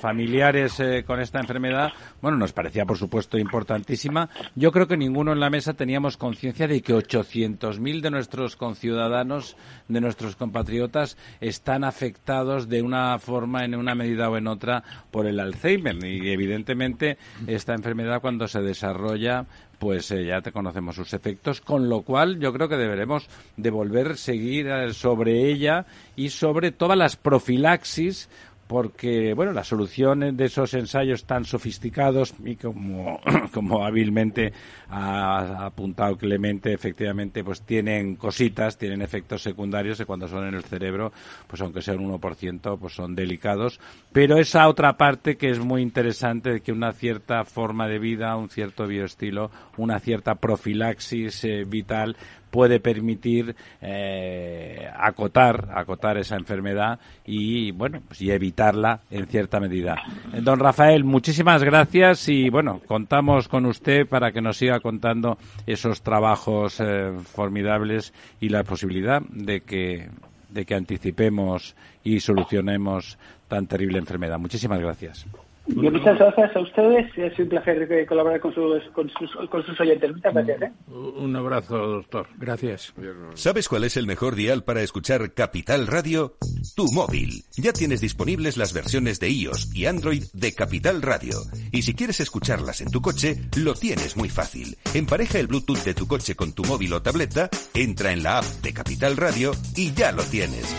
[0.00, 1.92] familiares eh, con esta enfermedad.
[2.20, 4.28] Bueno, nos parecía, por supuesto, importantísima.
[4.56, 9.56] Yo creo que ninguno en la mesa teníamos conciencia de que 800.000 de nuestros conciudadanos,
[9.86, 14.82] de nuestros compatriotas, están afectados de una forma, en una medida o en otra,
[15.12, 16.04] por el Alzheimer.
[16.04, 19.46] Y, evidentemente, esta enfermedad, cuando se desarrolla,
[19.78, 24.16] pues eh, ya te conocemos sus efectos, con lo cual yo creo que deberemos devolver,
[24.16, 28.28] seguir eh, sobre ella y sobre todas las profilaxis
[28.66, 33.20] porque bueno las soluciones de esos ensayos tan sofisticados y como,
[33.52, 34.52] como hábilmente
[34.88, 40.64] ha apuntado Clemente efectivamente pues tienen cositas tienen efectos secundarios que cuando son en el
[40.64, 41.12] cerebro
[41.46, 43.80] pues aunque sean un 1% pues son delicados.
[44.12, 48.36] Pero esa otra parte que es muy interesante de que una cierta forma de vida
[48.36, 52.16] un cierto bioestilo una cierta profilaxis eh, vital
[52.54, 60.00] puede permitir eh, acotar, acotar esa enfermedad y bueno, pues, y evitarla en cierta medida.
[60.40, 65.36] Don Rafael, muchísimas gracias y bueno, contamos con usted para que nos siga contando
[65.66, 70.08] esos trabajos eh, formidables y la posibilidad de que
[70.48, 71.74] de que anticipemos
[72.04, 74.38] y solucionemos tan terrible enfermedad.
[74.38, 75.26] Muchísimas gracias
[75.66, 77.06] muchas gracias a ustedes.
[77.16, 80.12] Es un placer colaborar con sus, con sus, oyentes.
[80.12, 80.62] Muchas gracias.
[80.62, 80.72] ¿eh?
[80.88, 82.26] Un abrazo, doctor.
[82.36, 82.94] Gracias.
[83.34, 86.36] ¿Sabes cuál es el mejor dial para escuchar Capital Radio?
[86.76, 87.44] Tu móvil.
[87.56, 91.36] Ya tienes disponibles las versiones de iOS y Android de Capital Radio.
[91.72, 94.76] Y si quieres escucharlas en tu coche, lo tienes muy fácil.
[94.94, 98.44] Empareja el Bluetooth de tu coche con tu móvil o tableta, entra en la app
[98.62, 100.74] de Capital Radio y ya lo tienes.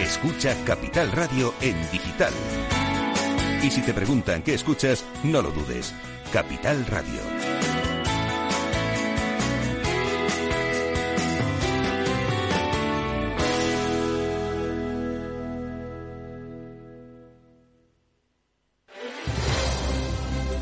[0.00, 2.32] Escucha Capital Radio en digital.
[3.66, 5.92] Y si te preguntan qué escuchas, no lo dudes.
[6.32, 7.18] Capital Radio.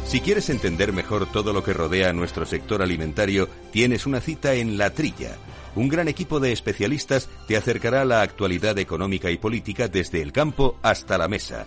[0.06, 4.54] Si quieres entender mejor todo lo que rodea a nuestro sector alimentario, tienes una cita
[4.54, 5.36] en La Trilla.
[5.74, 10.32] Un gran equipo de especialistas te acercará a la actualidad económica y política desde el
[10.32, 11.66] campo hasta la mesa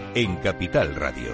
[0.13, 1.31] en Capital Radio.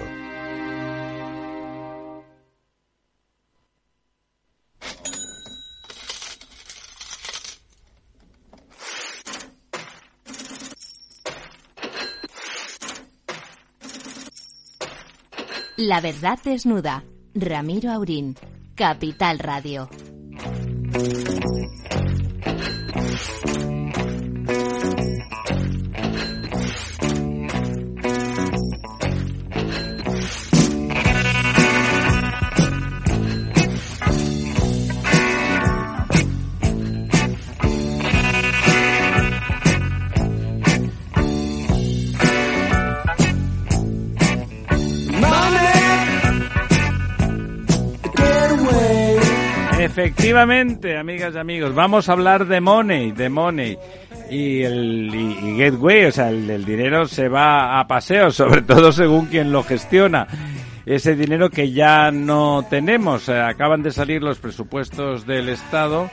[15.76, 17.04] La verdad desnuda.
[17.34, 18.36] Ramiro Aurín.
[18.76, 19.88] Capital Radio.
[49.98, 53.76] Efectivamente, amigas y amigos, vamos a hablar de money, de money.
[54.30, 55.10] Y el
[55.58, 60.28] gateway, o sea, el, dinero se va a paseo, sobre todo según quien lo gestiona.
[60.86, 63.28] ese dinero que ya no tenemos.
[63.28, 66.08] Eh, acaban de salir los presupuestos del Estado,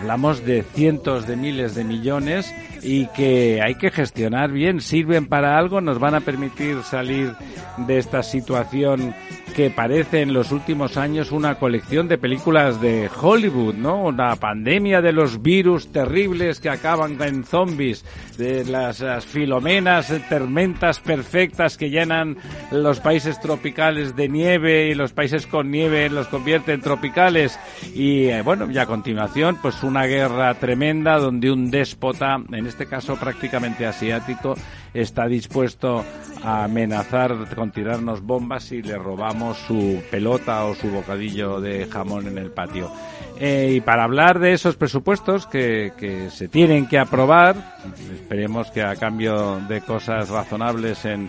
[0.00, 5.58] hablamos de cientos de miles de millones y que hay que gestionar bien, sirven para
[5.58, 7.34] algo, nos van a permitir salir
[7.76, 9.14] de esta situación
[9.56, 14.04] que parece en los últimos años una colección de películas de Hollywood, ¿no?
[14.04, 18.04] Una pandemia de los virus terribles que acaban en zombies,
[18.36, 22.36] de las, filomenas, tormentas perfectas que llenan
[22.70, 27.58] los países tropicales de nieve y los países con nieve los convierten en tropicales
[27.94, 32.84] y eh, bueno, y a continuación pues una guerra tremenda donde un déspota, en este
[32.84, 34.54] caso prácticamente asiático,
[34.92, 36.04] está dispuesto
[36.42, 42.26] a amenazar con tirarnos bombas si le robamos su pelota o su bocadillo de jamón
[42.26, 42.90] en el patio.
[43.38, 47.76] Eh, y para hablar de esos presupuestos que, que se tienen que aprobar,
[48.14, 51.28] esperemos que a cambio de cosas razonables en,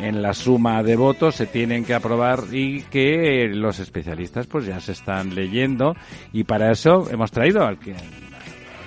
[0.00, 4.80] en la suma de votos se tienen que aprobar y que los especialistas pues ya
[4.80, 5.94] se están leyendo
[6.32, 7.94] y para eso hemos traído al que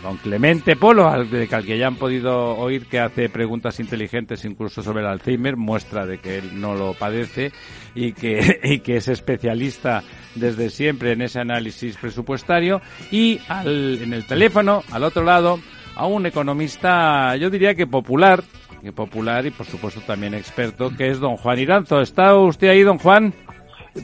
[0.01, 4.81] don Clemente Polo, al, al que ya han podido oír que hace preguntas inteligentes incluso
[4.81, 7.51] sobre el Alzheimer, muestra de que él no lo padece
[7.95, 10.03] y que, y que es especialista
[10.35, 12.81] desde siempre en ese análisis presupuestario.
[13.11, 15.59] Y al, en el teléfono, al otro lado,
[15.95, 18.43] a un economista, yo diría que popular,
[18.81, 22.01] que popular y por supuesto también experto, que es don Juan Iranzo.
[22.01, 23.33] ¿Está usted ahí, don Juan?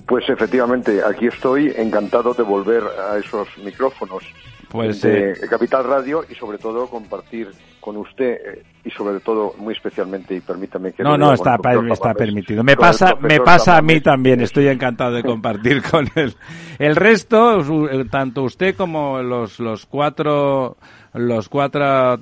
[0.06, 4.24] Pues efectivamente, aquí estoy encantado de volver a esos micrófonos
[4.70, 7.50] pues, de eh, Capital Radio y sobre todo compartir
[7.80, 11.58] con usted eh, y sobre todo muy especialmente y permítame que no no está
[11.92, 16.36] está permitido me pasa me pasa a mí también estoy encantado de compartir con él
[16.80, 20.78] el resto eh, tanto usted como los los cuatro
[21.18, 22.20] los cuatro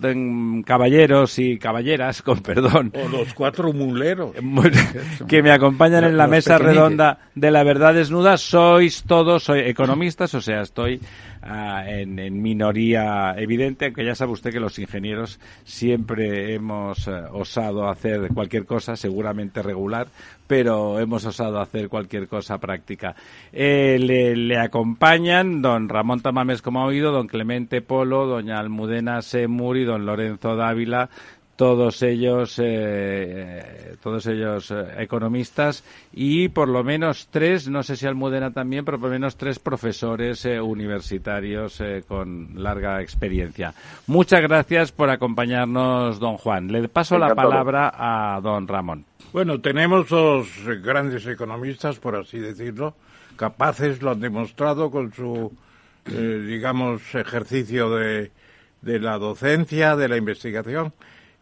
[0.65, 2.91] caballeros y caballeras, con perdón.
[2.95, 4.31] O los cuatro muleros.
[5.27, 8.37] que me acompañan en la mesa redonda de la verdad desnuda.
[8.37, 10.99] Sois todos soy economistas, o sea, estoy
[11.47, 17.87] Ah, en, minoría evidente, aunque ya sabe usted que los ingenieros siempre hemos eh, osado
[17.87, 20.07] hacer cualquier cosa, seguramente regular,
[20.47, 23.15] pero hemos osado hacer cualquier cosa práctica.
[23.53, 29.21] Eh, le, le, acompañan don Ramón Tamames, como ha oído, don Clemente Polo, doña Almudena
[29.21, 31.11] Semur y don Lorenzo Dávila,
[31.55, 38.05] todos ellos, eh, todos ellos eh, economistas y por lo menos tres, no sé si
[38.05, 43.73] Almudena también, pero por lo menos tres profesores eh, universitarios con larga experiencia.
[44.07, 46.67] Muchas gracias por acompañarnos, don Juan.
[46.71, 49.05] Le paso la palabra a don Ramón.
[49.31, 50.47] Bueno, tenemos dos
[50.83, 52.95] grandes economistas, por así decirlo,
[53.35, 55.51] capaces, lo han demostrado con su,
[56.05, 58.31] digamos, ejercicio de,
[58.81, 60.93] de la docencia, de la investigación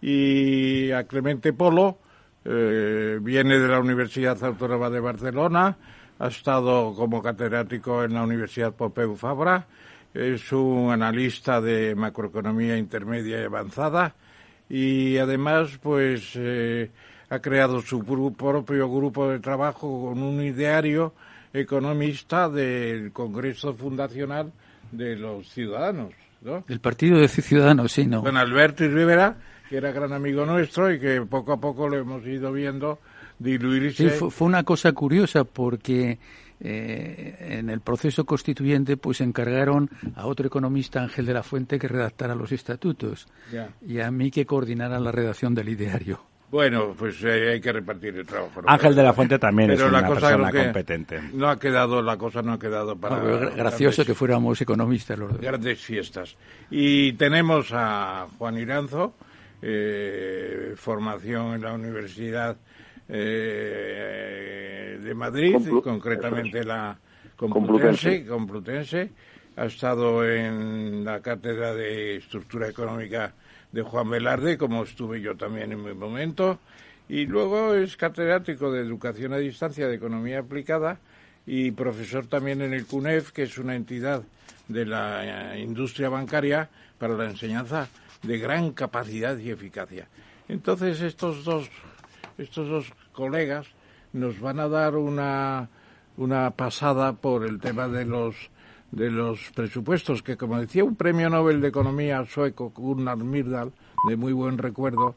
[0.04, 1.98] y a Clemente Polo,
[2.44, 5.78] eh, viene de la Universidad Autónoma de Barcelona,
[6.20, 9.66] ha estado como catedrático en la Universidad Pompeu Fabra,
[10.14, 14.14] es un analista de macroeconomía intermedia y avanzada
[14.68, 16.92] y además pues eh,
[17.30, 21.14] ha creado su propio grupo de trabajo con un ideario
[21.54, 24.52] economista del Congreso Fundacional
[24.92, 26.14] de los Ciudadanos.
[26.42, 26.66] ¿no?
[26.68, 28.22] El Partido de Ciudadanos, sí, ¿no?
[28.22, 29.38] Don Alberto Rivera
[29.74, 33.00] que era gran amigo nuestro y que poco a poco lo hemos ido viendo
[33.40, 34.08] diluirse.
[34.08, 36.20] Sí, fue, una cosa curiosa porque
[36.60, 41.88] eh, en el proceso constituyente pues encargaron a otro economista, Ángel de la Fuente, que
[41.88, 43.26] redactara los estatutos
[43.82, 46.22] y a mí que coordinara la redacción del ideario.
[46.52, 48.62] Bueno, pues eh, hay que repartir el trabajo.
[48.68, 51.20] Ángel de la Fuente también es una persona competente.
[51.34, 53.18] No ha quedado, la cosa no ha quedado para...
[53.56, 55.42] gracioso que fuéramos economistas los dos.
[55.42, 56.38] Grandes fiestas.
[56.70, 59.16] Y tenemos a Juan Iranzo,
[59.66, 62.58] eh, formación en la Universidad
[63.08, 66.98] eh, de Madrid, concretamente la
[67.38, 69.12] Complutense, Complutense.
[69.56, 73.34] Ha estado en la cátedra de estructura económica
[73.72, 76.60] de Juan Velarde, como estuve yo también en mi momento.
[77.08, 81.00] Y luego es catedrático de educación a distancia de economía aplicada
[81.46, 84.24] y profesor también en el CUNEF, que es una entidad
[84.68, 87.88] de la industria bancaria para la enseñanza
[88.24, 90.08] de gran capacidad y eficacia.
[90.48, 91.70] Entonces estos dos,
[92.38, 93.68] estos dos colegas
[94.14, 95.70] nos van a dar una,
[96.18, 98.36] una pasada por el tema de los
[98.92, 103.72] de los presupuestos, que como decía un premio Nobel de Economía sueco, Gunnar Myrdal,
[104.08, 105.16] de muy buen recuerdo,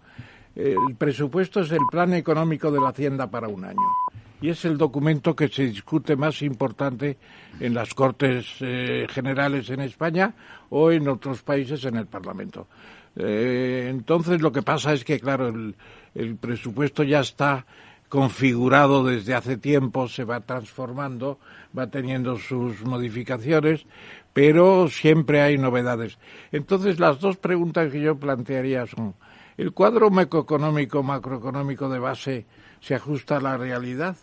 [0.54, 3.92] el presupuesto es el plan económico de la Hacienda para un año.
[4.40, 7.16] Y es el documento que se discute más importante
[7.58, 10.34] en las Cortes eh, Generales en España
[10.68, 12.68] o en otros países en el Parlamento.
[13.16, 17.64] Eh, entonces lo que pasa es que, claro, el, presupuesto ya está
[18.08, 21.40] configurado desde hace tiempo, se va transformando,
[21.76, 23.86] va teniendo sus modificaciones,
[24.32, 26.18] pero siempre hay novedades.
[26.52, 29.14] Entonces, las dos preguntas que yo plantearía son,
[29.56, 32.46] ¿el cuadro macroeconómico, macroeconómico de base
[32.80, 34.16] se ajusta a la realidad?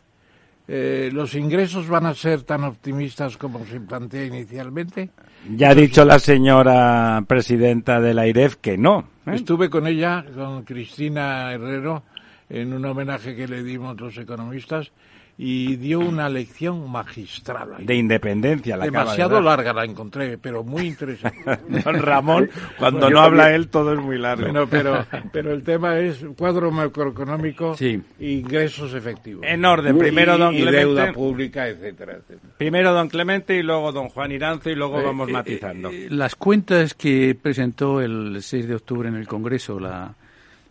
[0.68, 5.10] Eh, ¿Los ingresos van a ser tan optimistas como se plantea inicialmente?
[5.56, 9.10] Ya ha dicho la señora presidenta de la IREF que no.
[9.26, 9.32] ¿eh?
[9.34, 12.04] Estuve con ella, con Cristina Herrero,
[12.50, 14.92] en un homenaje que le dimos los economistas
[15.38, 17.86] y dio una lección magistral.
[17.86, 21.60] De independencia, la Demasiado larga la encontré, pero muy interesante.
[21.84, 24.44] Don Ramón, cuando no habla él, todo es muy largo.
[24.44, 29.44] Bueno, pero, pero el tema es cuadro macroeconómico e ingresos efectivos.
[29.48, 30.80] En orden, primero don Clemente.
[30.80, 32.54] deuda pública, etcétera, etcétera.
[32.58, 35.90] Primero don Clemente y luego don Juan Iranzo y luego eh, vamos eh, matizando.
[35.90, 40.14] Eh, las cuentas que presentó el 6 de octubre en el Congreso la,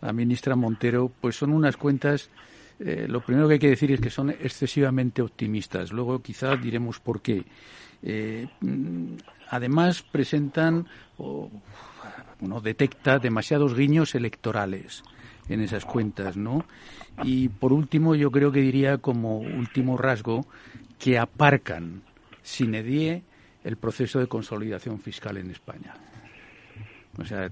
[0.01, 2.29] la ministra Montero, pues son unas cuentas
[2.79, 5.91] eh, lo primero que hay que decir es que son excesivamente optimistas.
[5.91, 7.43] Luego quizá diremos por qué.
[8.01, 9.15] Eh, mm,
[9.49, 11.49] además presentan o
[12.41, 15.03] uno detecta demasiados guiños electorales
[15.47, 16.65] en esas cuentas, ¿no?
[17.23, 20.45] Y por último, yo creo que diría como último rasgo
[20.99, 22.01] que aparcan
[22.41, 23.23] sin edie
[23.63, 25.93] el proceso de consolidación fiscal en España.
[27.17, 27.51] O sea,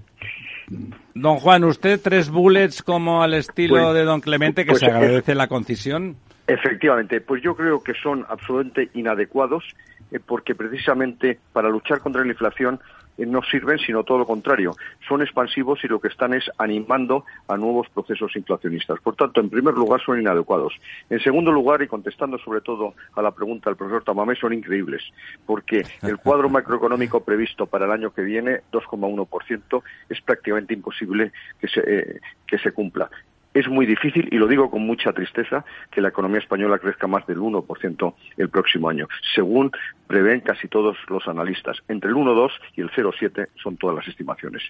[1.14, 4.86] Don Juan, usted tres bullets como al estilo pues, de don Clemente, que pues, se
[4.86, 6.16] agradece la concisión.
[6.46, 9.64] Efectivamente, pues yo creo que son absolutamente inadecuados
[10.10, 14.72] eh, porque precisamente para luchar contra la inflación eh, no sirven, sino todo lo contrario.
[15.08, 19.00] Son expansivos y lo que están es animando a nuevos procesos inflacionistas.
[19.00, 20.74] Por tanto, en primer lugar, son inadecuados.
[21.10, 25.02] En segundo lugar, y contestando sobre todo a la pregunta del profesor Tamamé, son increíbles,
[25.46, 31.68] porque el cuadro macroeconómico previsto para el año que viene, 2,1%, es prácticamente imposible que
[31.68, 33.10] se, eh, que se cumpla
[33.54, 37.26] es muy difícil, y lo digo con mucha tristeza, que la economía española crezca más
[37.26, 39.70] del 1% el próximo año, según
[40.06, 41.78] prevén casi todos los analistas.
[41.88, 44.62] Entre el 1,2 y el 0,7 son todas las estimaciones.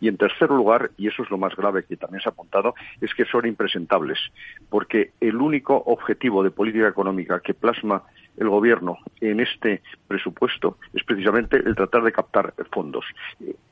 [0.00, 2.74] Y en tercer lugar, y eso es lo más grave que también se ha apuntado,
[3.00, 4.18] es que son impresentables,
[4.70, 8.02] porque el único objetivo de política económica que plasma
[8.36, 13.04] el gobierno en este presupuesto es precisamente el tratar de captar fondos.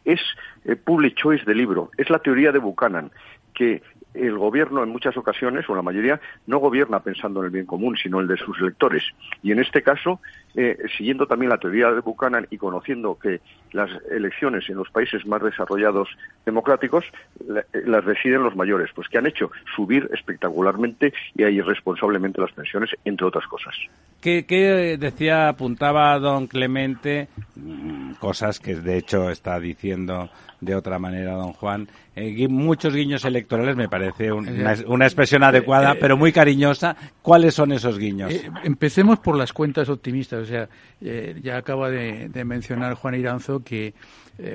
[0.05, 0.21] Es
[0.65, 3.11] eh, public choice de libro, es la teoría de Buchanan,
[3.55, 3.83] que
[4.17, 7.97] el gobierno en muchas ocasiones, o la mayoría, no gobierna pensando en el bien común,
[7.97, 9.03] sino el de sus electores.
[9.43, 10.21] Y en este caso,
[10.55, 13.41] eh, siguiendo también la teoría de Buchanan y conociendo que
[13.73, 16.09] las elecciones en los países más desarrollados
[16.45, 17.05] democráticos
[17.41, 22.91] eh, las deciden los mayores, pues que han hecho subir espectacularmente y irresponsablemente las pensiones,
[23.05, 23.75] entre otras cosas.
[24.21, 30.31] ¿Qué, decía, apuntaba don Clemente, mm, cosas que de hecho está diciendo
[30.61, 31.89] de otra manera, don Juan.
[32.15, 34.73] Eh, muchos guiños electorales me parece una,
[35.05, 36.97] expresión adecuada, eh, pero muy cariñosa.
[37.23, 38.33] ¿Cuáles son esos guiños?
[38.33, 40.43] Eh, empecemos por las cuentas optimistas.
[40.43, 40.69] O sea,
[41.01, 43.95] ya acaba de, mencionar Juan Iranzo que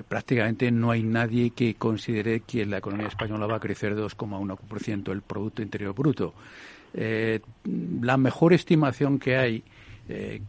[0.08, 5.22] prácticamente no hay nadie que considere que la economía española va a crecer 2,1% el
[5.22, 6.34] Producto Interior Bruto.
[6.94, 9.64] la mejor estimación que hay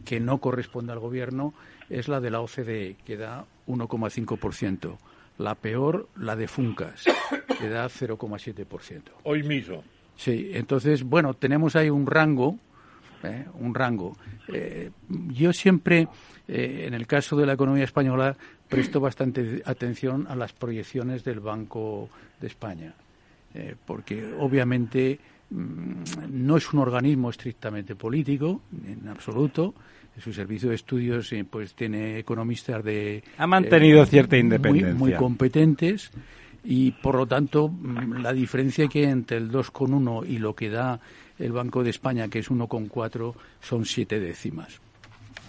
[0.05, 1.53] que no corresponde al Gobierno
[1.89, 4.97] es la de la OCDE, que da 1,5%.
[5.37, 7.03] La peor, la de Funcas,
[7.59, 9.01] que da 0,7%.
[9.23, 9.83] Hoy mismo.
[10.15, 12.57] Sí, entonces, bueno, tenemos ahí un rango,
[13.23, 13.45] ¿eh?
[13.59, 14.15] un rango.
[14.47, 16.07] Eh, yo siempre,
[16.47, 18.35] eh, en el caso de la economía española,
[18.69, 22.09] presto bastante atención a las proyecciones del Banco
[22.39, 22.93] de España,
[23.85, 25.19] porque obviamente
[25.49, 29.73] mm, no es un organismo estrictamente político, en absoluto,
[30.19, 35.13] su servicio de estudios eh, pues tiene economistas de ha mantenido eh, cierta independencia muy,
[35.13, 36.11] competentes
[36.63, 40.69] y por lo tanto mm, la diferencia que hay entre el 2,1 y lo que
[40.69, 40.99] da
[41.39, 44.79] el Banco de España que es 1,4 son siete décimas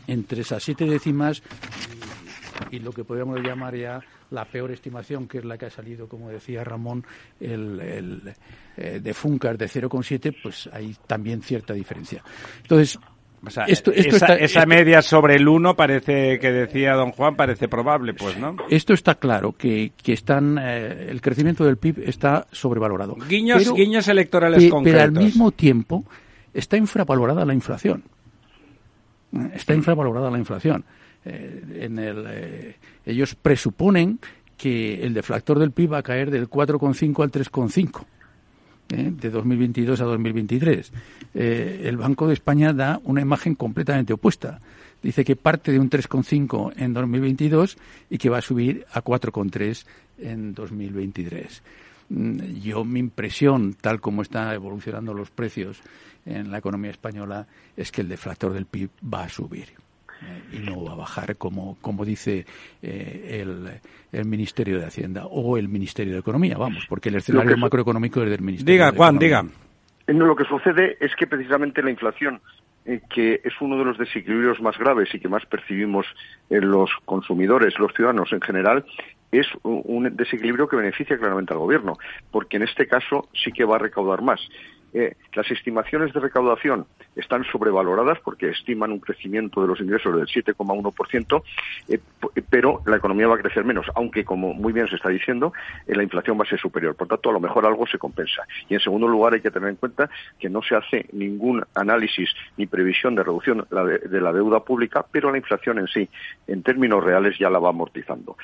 [0.06, 1.42] entre esas siete décimas
[2.70, 4.00] y lo que podríamos llamar ya
[4.30, 7.04] la peor estimación, que es la que ha salido, como decía Ramón,
[7.40, 8.34] el, el
[8.76, 12.22] eh, de Funcas de 0,7, pues hay también cierta diferencia.
[12.62, 12.98] Entonces,
[13.46, 18.56] esa, media sobre el 1 parece que decía don Juan, parece probable, pues, ¿no?
[18.70, 23.16] Esto está claro, que, que están, eh, el crecimiento del PIB está sobrevalorado.
[23.28, 25.00] Guiños, guiños electorales concretos.
[25.02, 26.04] Pero al mismo tiempo
[26.52, 28.04] está infravalorada la inflación.
[29.54, 30.84] Está infravalorada la inflación.
[31.24, 34.20] Eh, en el, eh, ellos presuponen
[34.56, 38.04] que el deflactor del PIB va a caer del 4,5 al 3,5
[38.90, 39.12] ¿eh?
[39.12, 40.92] de 2022 a 2023.
[41.34, 44.60] Eh, el Banco de España da una imagen completamente opuesta.
[45.02, 47.76] Dice que parte de un 3,5 en 2022
[48.10, 49.84] y que va a subir a 4,3
[50.18, 51.62] en 2023.
[52.08, 55.80] mm, yo mi impresión, tal como están evolucionando los precios
[56.24, 59.83] en la economía española, es que el deflactor del PIB va a subir
[60.52, 62.46] y no va a bajar como, como dice
[62.82, 63.80] eh, el,
[64.12, 68.30] el, Ministerio de Hacienda o el Ministerio de Economía, vamos, porque el escenario macroeconómico es
[68.30, 69.44] del Ministerio diga, Juan, Diga,
[70.08, 72.40] No, lo que sucede es que precisamente la inflación
[72.86, 76.06] eh, que es uno de los desequilibrios más graves y que más percibimos
[76.50, 78.84] en los consumidores, los ciudadanos en general,
[79.32, 81.96] es un desequilibrio que beneficia claramente al gobierno,
[82.30, 84.40] porque en este caso sí que va a recaudar más.
[84.94, 86.86] Eh, las estimaciones de recaudación
[87.16, 91.42] están sobrevaloradas porque estiman un crecimiento de los ingresos del 7,1%,
[91.88, 91.98] eh,
[92.48, 95.52] pero la economía va a crecer menos, aunque, como muy bien se está diciendo,
[95.88, 96.94] eh, la inflación va a ser superior.
[96.94, 98.42] Por tanto, a lo mejor algo se compensa.
[98.68, 102.30] Y, en segundo lugar, hay que tener en cuenta que no se hace ningún análisis
[102.56, 106.08] ni previsión de reducción de la deuda pública, pero la inflación en sí,
[106.46, 108.36] en términos reales, ya la va amortizando.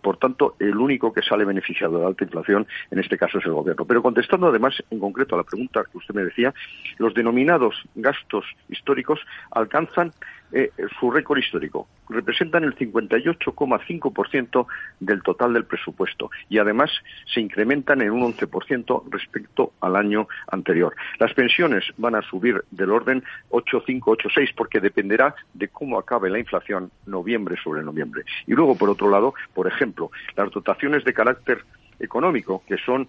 [0.00, 3.44] por tanto, el único que sale beneficiado de la alta inflación, en este caso, es
[3.44, 3.84] el Gobierno.
[3.84, 6.54] Pero contestando, además, en concreto a la pregunta que usted me decía,
[6.98, 9.20] los denominados gastos históricos
[9.50, 10.12] alcanzan
[10.52, 11.86] eh, su récord histórico.
[12.08, 14.66] Representan el 58,5%
[14.98, 16.90] del total del presupuesto y además
[17.32, 20.96] se incrementan en un 11% respecto al año anterior.
[21.20, 26.90] Las pensiones van a subir del orden 8,5-8,6 porque dependerá de cómo acabe la inflación
[27.06, 28.24] noviembre sobre noviembre.
[28.48, 31.64] Y luego, por otro lado, por ejemplo, las dotaciones de carácter
[32.00, 33.08] económico, que son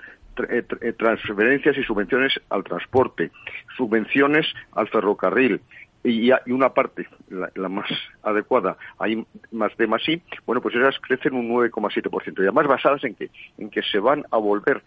[0.97, 3.31] transferencias y subvenciones al transporte,
[3.77, 5.61] subvenciones al ferrocarril,
[6.03, 7.89] y, una parte, la, más
[8.23, 12.39] adecuada, hay más de más I, bueno, pues esas crecen un 9,7%.
[12.39, 14.81] Y además basadas en que, en que se van a volver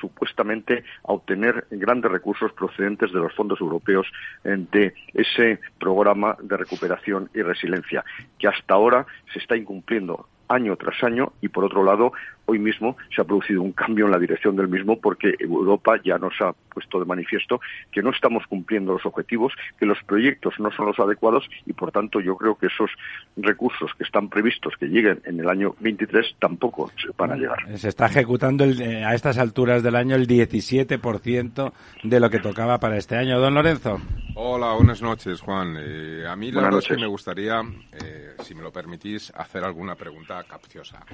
[0.00, 4.06] supuestamente a obtener grandes recursos procedentes de los fondos europeos
[4.44, 8.04] eh, de ese programa de recuperación y resiliencia,
[8.38, 12.12] que hasta ahora se está incumpliendo año tras año y por otro lado
[12.46, 16.18] hoy mismo se ha producido un cambio en la dirección del mismo porque Europa ya
[16.18, 17.60] nos ha puesto de manifiesto
[17.92, 21.92] que no estamos cumpliendo los objetivos, que los proyectos no son los adecuados y por
[21.92, 22.90] tanto yo creo que esos
[23.36, 27.78] recursos que están previstos que lleguen en el año 23 tampoco se van a llegar.
[27.78, 31.72] Se está ejecutando eh, a estas alturas del año el 17%
[32.02, 33.38] de lo que tocaba para este año.
[33.38, 34.00] Don Lorenzo.
[34.36, 35.76] Hola, buenas noches, Juan.
[35.78, 39.62] Eh, a mí la verdad es que me gustaría, eh, si me lo permitís, hacer
[39.62, 41.04] alguna pregunta capciosa.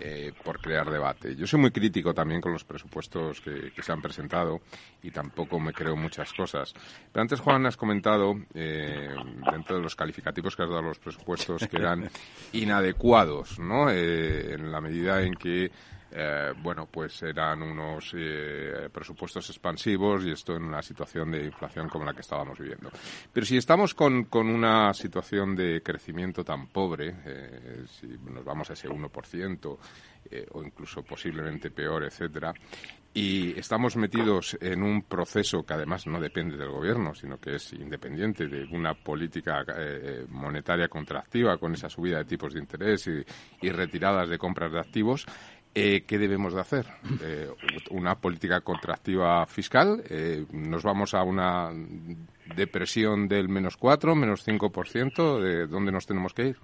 [0.00, 1.34] Eh, por crear debate.
[1.34, 4.60] Yo soy muy crítico también con los presupuestos que, se han presentado
[5.02, 6.74] y tampoco me creo muchas cosas.
[7.10, 9.08] Pero antes, Juan, has comentado, eh,
[9.50, 12.10] dentro de los calificativos que has dado a los presupuestos, que eran
[12.52, 13.88] inadecuados, ¿no?
[13.90, 15.70] Eh, en la medida en que
[16.10, 21.88] eh, bueno, pues eran unos eh, presupuestos expansivos y esto en una situación de inflación
[21.88, 22.90] como la que estábamos viviendo.
[23.32, 28.70] Pero si estamos con, con una situación de crecimiento tan pobre, eh, si nos vamos
[28.70, 29.78] a ese 1%
[30.52, 32.52] o incluso posiblemente peor, etcétera,
[33.14, 37.72] y estamos metidos en un proceso que además no depende del gobierno, sino que es
[37.72, 39.64] independiente de una política
[40.28, 43.08] monetaria contractiva con esa subida de tipos de interés
[43.62, 45.24] y retiradas de compras de activos,
[45.78, 46.86] eh, ¿Qué debemos de hacer?
[47.22, 47.48] Eh,
[47.90, 50.02] ¿Una política contractiva fiscal?
[50.10, 51.70] Eh, ¿Nos vamos a una
[52.56, 55.40] depresión del menos 4, menos 5%?
[55.40, 56.56] ¿De dónde nos tenemos que ir?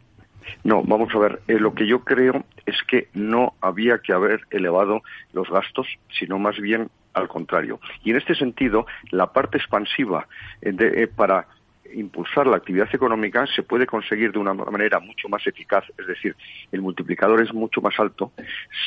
[0.65, 5.03] No, vamos a ver, lo que yo creo es que no había que haber elevado
[5.33, 5.87] los gastos,
[6.19, 7.81] sino más bien al contrario.
[8.03, 10.27] Y en este sentido, la parte expansiva
[10.61, 11.47] de, para
[11.93, 16.37] impulsar la actividad económica se puede conseguir de una manera mucho más eficaz, es decir,
[16.73, 18.33] el multiplicador es mucho más alto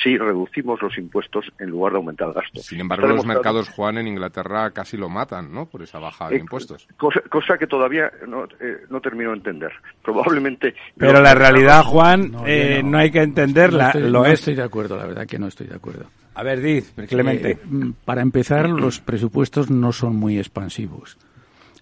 [0.03, 2.61] si reducimos los impuestos en lugar de aumentar el gasto.
[2.61, 6.37] Sin embargo, los mercados, Juan, en Inglaterra casi lo matan, ¿no?, por esa baja de
[6.37, 6.87] eh, impuestos.
[6.97, 9.71] Cosa, que todavía no, eh, no, termino de entender.
[10.03, 10.75] Probablemente...
[10.97, 12.97] Pero la realidad, Juan, no, eh, no.
[12.97, 14.33] hay que entenderla, lo es.
[14.33, 16.05] estoy de acuerdo, la verdad que no estoy de acuerdo.
[16.35, 17.57] A ver, Diz, Clemente.
[18.05, 21.17] para empezar, los presupuestos no son muy expansivos.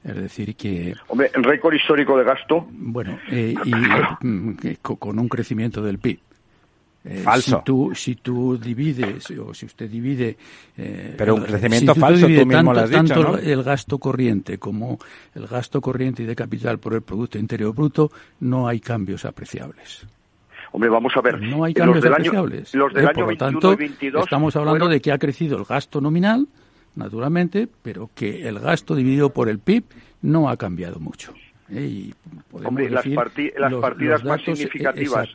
[0.05, 0.93] Es decir, que...
[1.07, 2.67] Hombre, el récord histórico de gasto...
[2.71, 3.73] Bueno, eh, y
[4.25, 6.19] mm, con un crecimiento del PIB.
[7.05, 7.57] Eh, falso.
[7.57, 10.37] Si tú, si tú divides, o si usted divide...
[10.77, 14.57] Eh, Pero un crecimiento falso, tú mismo tanto, lo has dicho, Tanto el gasto corriente
[14.59, 14.99] como
[15.33, 20.05] el gasto corriente y de capital por el Producto Interior Bruto, no hay cambios apreciables.
[20.71, 21.41] Hombre, vamos a ver.
[21.41, 22.75] No hay cambios apreciables.
[22.75, 23.77] los del año por lo tanto,
[24.21, 26.47] estamos hablando de que ha crecido el gasto nominal
[26.95, 29.83] naturalmente, pero que el gasto dividido por el PIB
[30.21, 31.33] no ha cambiado mucho.
[31.69, 31.81] ¿eh?
[31.81, 32.13] Y
[32.51, 35.29] Hombre, las, las partidas más significativas,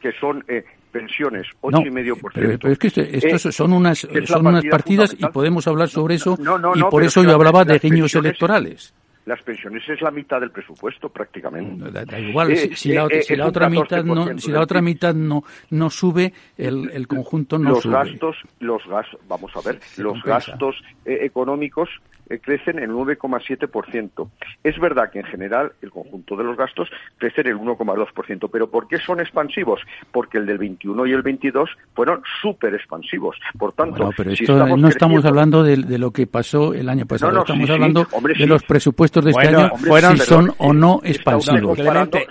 [0.00, 2.30] que, son eh, pensiones, 8,5%.
[2.34, 6.16] Pero, pero es que estos eh, son unas, son unas partidas y podemos hablar sobre
[6.16, 6.36] eso
[6.74, 8.94] y por eso yo hablaba de guiños electorales.
[9.24, 11.90] Las pensiones es la mitad del presupuesto prácticamente.
[11.90, 13.04] Da, igual, si, la,
[13.46, 17.82] otra mitad no, si la otra mitad no, no sube, el, el conjunto no los
[17.82, 17.92] sube.
[17.92, 24.28] Gastos, los gastos, vamos a ver, los gastos eh, económicos eh, crecen el 9,7%.
[24.62, 28.88] Es verdad que en general el conjunto de los gastos crecen el 1,2%, pero ¿por
[28.88, 29.80] qué son expansivos?
[30.10, 33.36] Porque el del 21 y el 22 fueron súper expansivos.
[33.58, 37.70] Por tanto, pero esto no estamos hablando de, lo que pasó el año pasado, estamos
[37.70, 38.06] hablando
[38.38, 41.78] de los presupuestos de este año, fueron, si son o no expansivos.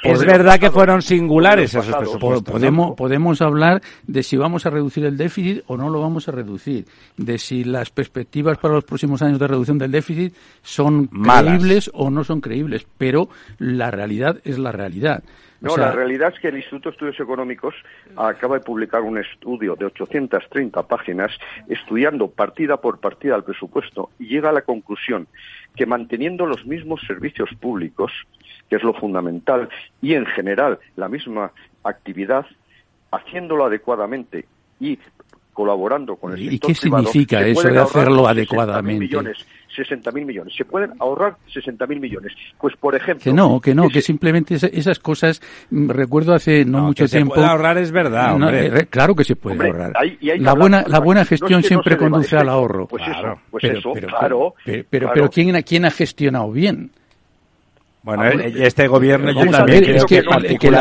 [0.03, 2.51] es verdad que fueron singulares esos presupuestos.
[2.51, 6.31] Podemos, podemos hablar de si vamos a reducir el déficit o no lo vamos a
[6.31, 6.85] reducir,
[7.17, 12.09] de si las perspectivas para los próximos años de reducción del déficit son creíbles o
[12.09, 15.23] no son creíbles, pero la realidad es la realidad.
[15.61, 17.75] No, la realidad es que el Instituto de Estudios Económicos
[18.15, 21.31] acaba de publicar un estudio de 830 páginas
[21.67, 25.27] estudiando partida por partida el presupuesto y llega a la conclusión
[25.75, 28.11] que manteniendo los mismos servicios públicos,
[28.69, 29.69] que es lo fundamental,
[30.01, 31.51] y en general la misma
[31.83, 32.47] actividad,
[33.11, 34.45] haciéndolo adecuadamente
[34.79, 34.97] y
[35.53, 39.07] colaborando con el sector ¿Y qué significa eso de hacerlo adecuadamente?
[39.75, 40.53] 60.000 millones.
[40.55, 42.33] Se pueden ahorrar 60.000 millones.
[42.59, 43.23] Pues, por ejemplo...
[43.23, 47.35] Que no, que no, que simplemente esas cosas, mm, recuerdo hace no, mucho tiempo...
[47.35, 49.93] Se puede ahorrar es verdad, eh, claro que se puede ahorrar.
[50.21, 52.87] la, buena, la buena gestión siempre conduce al ahorro.
[52.87, 54.55] Pues eso, pues eso, claro.
[54.65, 56.91] Pero, pero, ¿quién, ¿quién ha gestionado bien?
[58.03, 60.71] Bueno, eh, este gobierno yo también creo que,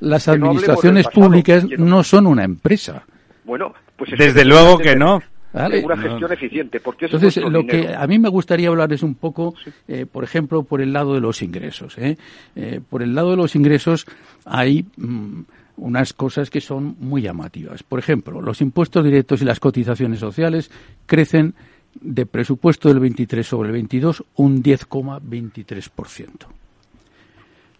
[0.00, 3.04] las, administraciones públicas no son una empresa.
[3.46, 5.22] Bueno, pues desde luego que no.
[5.54, 6.80] Una gestión eficiente.
[6.80, 9.54] Porque Entonces, lo que a mí me gustaría hablar es un poco,
[9.88, 11.96] eh, por ejemplo, por el lado de los ingresos.
[11.96, 12.18] ¿eh?
[12.56, 14.04] Eh, por el lado de los ingresos
[14.44, 15.42] hay mm,
[15.78, 17.82] unas cosas que son muy llamativas.
[17.84, 20.70] Por ejemplo, los impuestos directos y las cotizaciones sociales
[21.06, 21.54] crecen
[21.98, 26.28] de presupuesto del 23 sobre el 22 un 10,23%.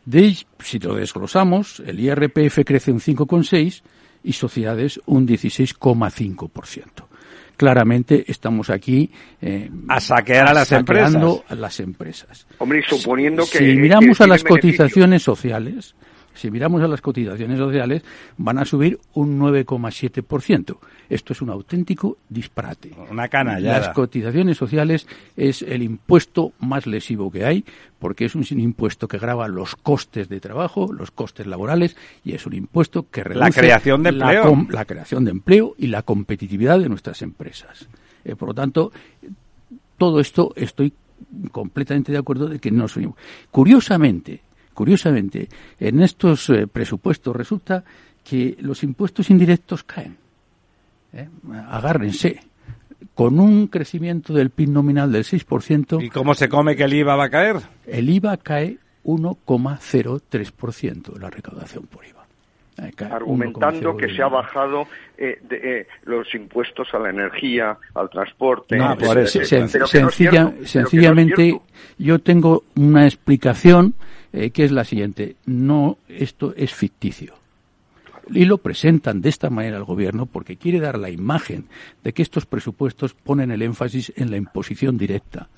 [0.06, 3.82] De, si lo desglosamos, el IRPF crece un 5,6%
[4.22, 7.06] y sociedades un 16,5%
[7.56, 9.10] claramente estamos aquí
[9.40, 11.16] eh, a saquear a las empresas.
[11.48, 12.46] A las empresas.
[12.58, 15.94] Hombre, suponiendo que si miramos a las cotizaciones sociales,
[16.37, 18.03] si miramos a las cotizaciones sociales,
[18.37, 20.76] van a subir un 9,7%.
[21.09, 22.93] Esto es un auténtico disparate.
[23.11, 25.07] Una cana Las cotizaciones sociales
[25.37, 27.64] es el impuesto más lesivo que hay,
[27.99, 32.47] porque es un impuesto que grava los costes de trabajo, los costes laborales, y es
[32.47, 36.78] un impuesto que reduce la creación de empleo, la, creación de empleo y la competitividad
[36.78, 37.89] de nuestras empresas.
[38.24, 38.93] Eh, por lo tanto,
[39.97, 40.93] todo esto estoy
[41.51, 43.09] completamente de acuerdo de que no soy.
[43.51, 44.43] Curiosamente,
[44.77, 45.49] Curiosamente,
[45.81, 47.83] en estos eh, presupuestos resulta
[48.22, 50.18] que los impuestos indirectos caen.
[51.14, 51.27] ¿eh?
[51.70, 52.41] Agárrense.
[53.14, 56.05] Con un crecimiento del PIB nominal del 6%.
[56.05, 57.57] ¿Y cómo se come que el IVA va a caer?
[57.87, 62.27] El IVA cae 1,03% de la recaudación por IVA.
[63.11, 68.77] argumentando que se ha bajado eh, los impuestos a la energía, al transporte.
[68.77, 69.41] No, por eso.
[70.66, 71.59] sencillamente,
[71.97, 73.95] yo tengo una explicación
[74.37, 75.36] eh, que es la siguiente.
[75.47, 77.35] No, esto es ficticio.
[78.31, 81.65] Y lo presentan de esta manera al gobierno porque quiere dar la imagen
[82.05, 85.48] de que estos presupuestos ponen el énfasis en la imposición directa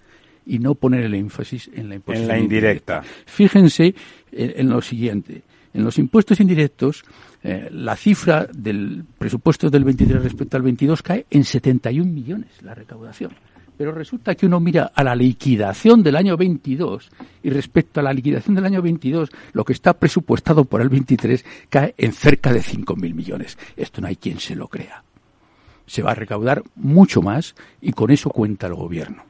[0.47, 3.03] y no poner el énfasis en la imposición indirecta.
[3.27, 3.97] Fíjense
[4.31, 5.43] en, lo siguiente.
[5.75, 7.05] En los impuestos indirectos,
[7.43, 12.75] eh, la cifra del presupuesto del 23 respecto al 22 cae en 71 millones la
[12.75, 13.33] recaudación.
[13.79, 17.11] Pero resulta que uno mira a la liquidación del año 22
[17.45, 21.45] y respecto a la liquidación del año 22, lo que está presupuestado por el 23
[21.71, 23.57] cae en cerca de 5.000 millones.
[23.77, 25.05] Esto no hay quien se lo crea.
[25.87, 29.23] Se va a recaudar mucho más y con eso cuenta el gobierno.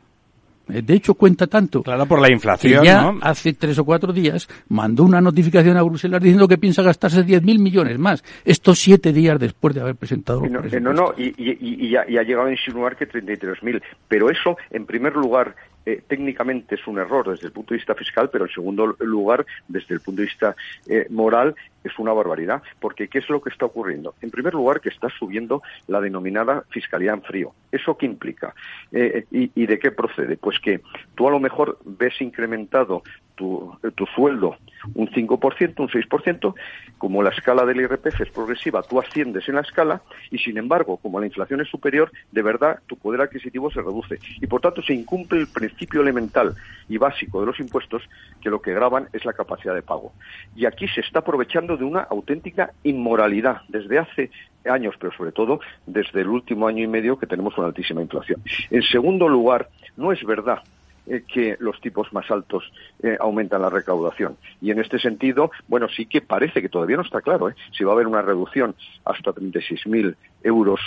[0.69, 1.82] Eh, de hecho, cuenta tanto.
[1.82, 2.81] Claro, por la inflación.
[2.81, 6.82] Que ya hace tres o cuatro días mandó una notificación a Bruselas diciendo que piensa
[6.82, 8.24] gastarse 10.000 millones más.
[8.45, 10.43] Estos siete días después de haber presentado.
[10.47, 13.82] No, no, no, y, y, ya, ha llegado a insinuar que 33.000.
[14.09, 15.55] Pero eso, en primer lugar,
[15.86, 19.46] eh, técnicamente es un error desde el punto de vista fiscal, pero en segundo lugar,
[19.68, 20.56] desde el punto de vista
[20.86, 22.62] eh, moral, es una barbaridad.
[22.80, 24.14] Porque, ¿qué es lo que está ocurriendo?
[24.20, 27.55] En primer lugar, que está subiendo la denominada fiscalidad en frío.
[27.72, 28.55] ¿Eso qué implica?
[28.92, 30.36] Eh, y, de qué procede?
[30.36, 30.80] Pues que
[31.14, 33.02] tú a lo mejor ves incrementado
[33.39, 34.56] tu, sueldo
[34.94, 36.55] un 5%, un 6%,
[36.98, 40.97] como la escala del IRPF es progresiva, tú asciendes en la escala y, sin embargo,
[40.98, 44.19] como la inflación es superior, de verdad tu poder adquisitivo se reduce.
[44.40, 46.55] Y, por tanto, se incumple el principio elemental
[46.89, 48.02] y básico de los impuestos,
[48.40, 50.12] que lo que graban es la capacidad de pago.
[50.55, 54.31] Y aquí se está aprovechando de una auténtica inmoralidad desde hace
[54.69, 58.43] años, pero sobre todo desde el último año y medio que tenemos una altísima inflación.
[58.70, 60.62] En segundo lugar, no es verdad
[61.09, 62.70] eh, que los tipos más altos
[63.02, 64.36] eh, aumentan la recaudación.
[64.60, 67.93] Y en este sentido, bueno, sí que parece que todavía no está claro si va
[67.93, 68.74] a haber una reducción
[69.05, 70.14] hasta 36.000
[70.44, 70.80] euros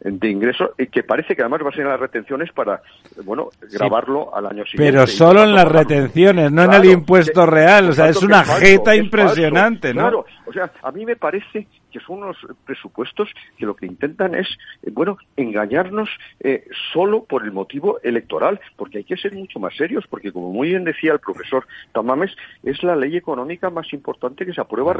[0.00, 2.80] de ingreso, y que parece que además va a ser en las retenciones para,
[3.24, 4.92] bueno, grabarlo al año siguiente.
[4.92, 7.90] Pero solo en las retenciones, no en el impuesto real.
[7.90, 10.02] O sea, es una jeta impresionante, ¿no?
[10.02, 11.66] Claro, o sea, a mí me parece
[11.96, 12.36] que son unos
[12.66, 14.46] presupuestos que lo que intentan es,
[14.82, 16.10] eh, bueno, engañarnos
[16.40, 20.52] eh, solo por el motivo electoral, porque hay que ser mucho más serios, porque como
[20.52, 22.32] muy bien decía el profesor Tamames,
[22.62, 24.94] es la ley económica más importante que se aprueba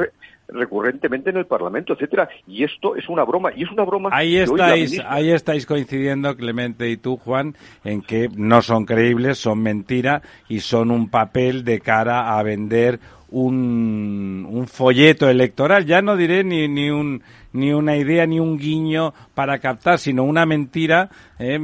[0.47, 4.09] recurrentemente en el Parlamento, etcétera, y esto es una broma, y es una broma.
[4.11, 9.61] Ahí estáis, ahí estáis coincidiendo, Clemente y tú, Juan, en que no son creíbles, son
[9.61, 12.99] mentira y son un papel de cara a vender
[13.29, 17.21] un, un folleto electoral, ya no diré ni, ni, un,
[17.53, 21.09] ni una idea ni un guiño para captar, sino una mentira,
[21.39, 21.59] eh,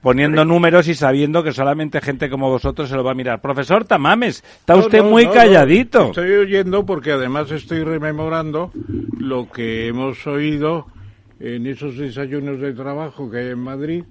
[0.00, 3.40] poniendo números y sabiendo que solamente gente como vosotros se lo va a mirar.
[3.40, 6.06] Profesor Tamames, está usted muy calladito.
[6.06, 8.70] estoy oyendo porque además estoy rememorando
[9.18, 10.86] lo que hemos oído
[11.40, 14.04] en esos desayunos de trabajo que hay en Madrid,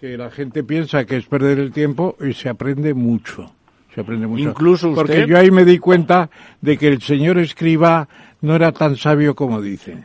[0.00, 3.52] que la gente piensa que es perder el tiempo y se aprende mucho
[3.94, 4.42] se aprende mucho.
[4.42, 5.02] Incluso usted.
[5.02, 6.30] Porque yo ahí me di cuenta
[6.60, 8.08] de que el señor escriba
[8.40, 10.04] no era tan sabio como dicen.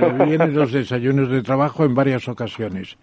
[0.00, 2.96] Lo vi en los desayunos de trabajo en varias ocasiones.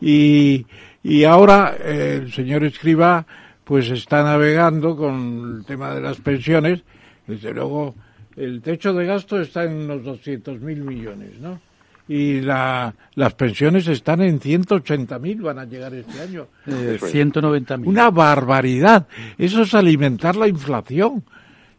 [0.00, 0.66] Y,
[1.02, 3.26] y ahora eh, el señor escriba
[3.64, 6.82] pues está navegando con el tema de las pensiones.
[7.26, 7.94] Desde luego,
[8.36, 11.60] el techo de gasto está en unos 200 mil millones, ¿no?
[12.08, 16.48] Y la, las pensiones están en 180.000, van a llegar este año.
[16.66, 17.86] Eh, 190.000.
[17.86, 19.06] Una barbaridad.
[19.38, 21.24] Eso es alimentar la inflación.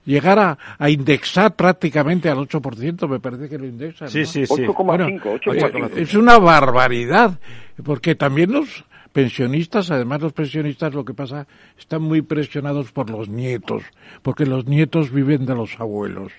[0.06, 4.08] Llegar a, a indexar prácticamente al 8%, me parece que lo indexan.
[4.08, 4.54] Sí, sí, sí.
[4.54, 5.92] 8,5.
[5.96, 7.40] es una barbaridad,
[7.84, 8.85] porque también los
[9.16, 11.48] pensionistas, además los pensionistas lo que pasa,
[11.80, 13.82] están muy presionados por los nietos,
[14.22, 16.34] porque los nietos viven de los abuelos.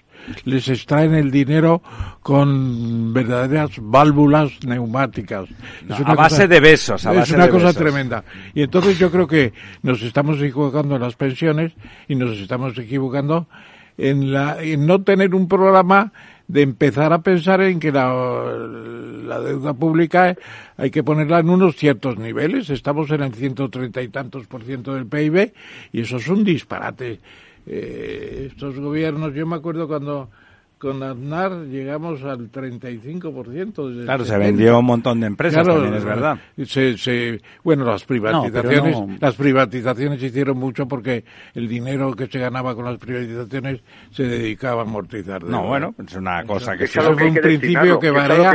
[0.44, 1.80] Les extraen el dinero
[2.20, 5.48] con verdaderas válvulas neumáticas.
[5.88, 7.06] es una a base de besos.
[7.06, 8.22] A es una cosa tremenda.
[8.52, 11.72] Y entonces yo creo que nos estamos equivocando en las pensiones
[12.08, 13.48] y nos estamos equivocando
[13.96, 16.12] en, la, en no tener un programa
[16.48, 20.36] de empezar a pensar en que la, deuda pública
[20.76, 22.70] hay que ponerla en unos ciertos niveles.
[22.70, 25.52] Estamos en el 130 y tantos por ciento del PIB
[25.92, 27.20] y eso es un disparate.
[27.66, 30.30] Eh, estos gobiernos, yo me acuerdo cuando
[30.78, 34.04] con Aznar llegamos al 35%.
[34.04, 36.38] Claro, se vendió un montón de empresas, también es verdad.
[36.64, 41.24] Se, bueno, las privatizaciones, las privatizaciones se hicieron mucho porque
[41.54, 43.80] el dinero que se ganaba con las privatizaciones
[44.10, 45.44] se dedicaba a amortizar.
[45.44, 48.52] No, bueno, es una cosa que, es un principio que varía,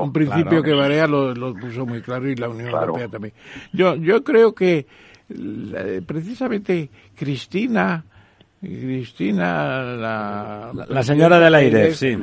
[0.00, 3.34] un principio que varía lo, lo, puso muy claro y la Unión Europea también.
[3.72, 4.86] Yo, yo creo que
[6.06, 8.04] precisamente Cristina
[8.60, 12.16] Cristina, la, la, señora del AIREF, sí.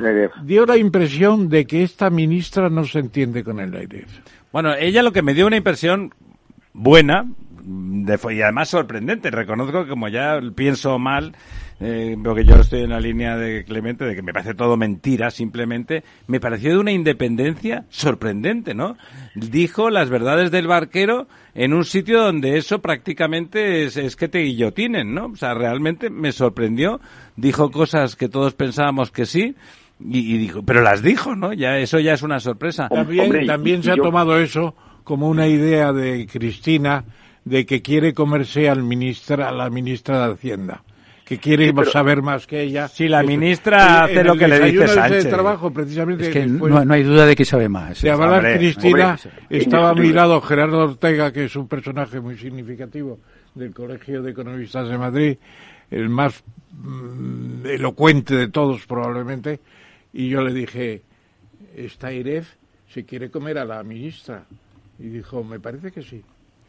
[0.44, 4.18] Dio la impresión de que esta ministra no se entiende con el AIREF.
[4.52, 6.12] Bueno, ella lo que me dio una impresión
[6.74, 7.26] buena,
[7.62, 9.30] de, y además sorprendente.
[9.30, 11.34] Reconozco que como ya pienso mal,
[11.78, 15.30] eh, porque yo estoy en la línea de Clemente, de que me parece todo mentira,
[15.30, 18.96] simplemente, me pareció de una independencia sorprendente, ¿no?
[19.34, 25.14] Dijo las verdades del barquero en un sitio donde eso prácticamente es, que te guillotinen,
[25.14, 25.26] ¿no?
[25.26, 27.00] O sea, realmente me sorprendió.
[27.36, 29.54] Dijo cosas que todos pensábamos que sí.
[30.00, 31.52] Y, dijo, pero las dijo, ¿no?
[31.52, 32.88] Ya, eso ya es una sorpresa.
[32.88, 34.74] También, también se ha tomado eso
[35.04, 37.04] como una idea de Cristina
[37.44, 40.82] de que quiere comerse al ministra, a la ministra de Hacienda
[41.26, 42.86] que quiere saber más que ella.
[42.86, 45.28] Si la ministra hace lo que le dice Sánchez.
[45.28, 48.00] trabajo, precisamente es que no, hay duda de que sabe más.
[48.00, 49.18] De hablar Cristina,
[49.50, 53.18] estaba a mi lado Gerardo Ortega, que es un personaje muy significativo
[53.56, 55.36] del Colegio de Economistas de Madrid,
[55.90, 59.58] el más mm, elocuente de todos probablemente,
[60.12, 61.02] y yo le dije,
[61.74, 62.54] esta IREF
[62.88, 64.44] se quiere comer a la ministra.
[65.00, 66.22] Y dijo, me parece que sí.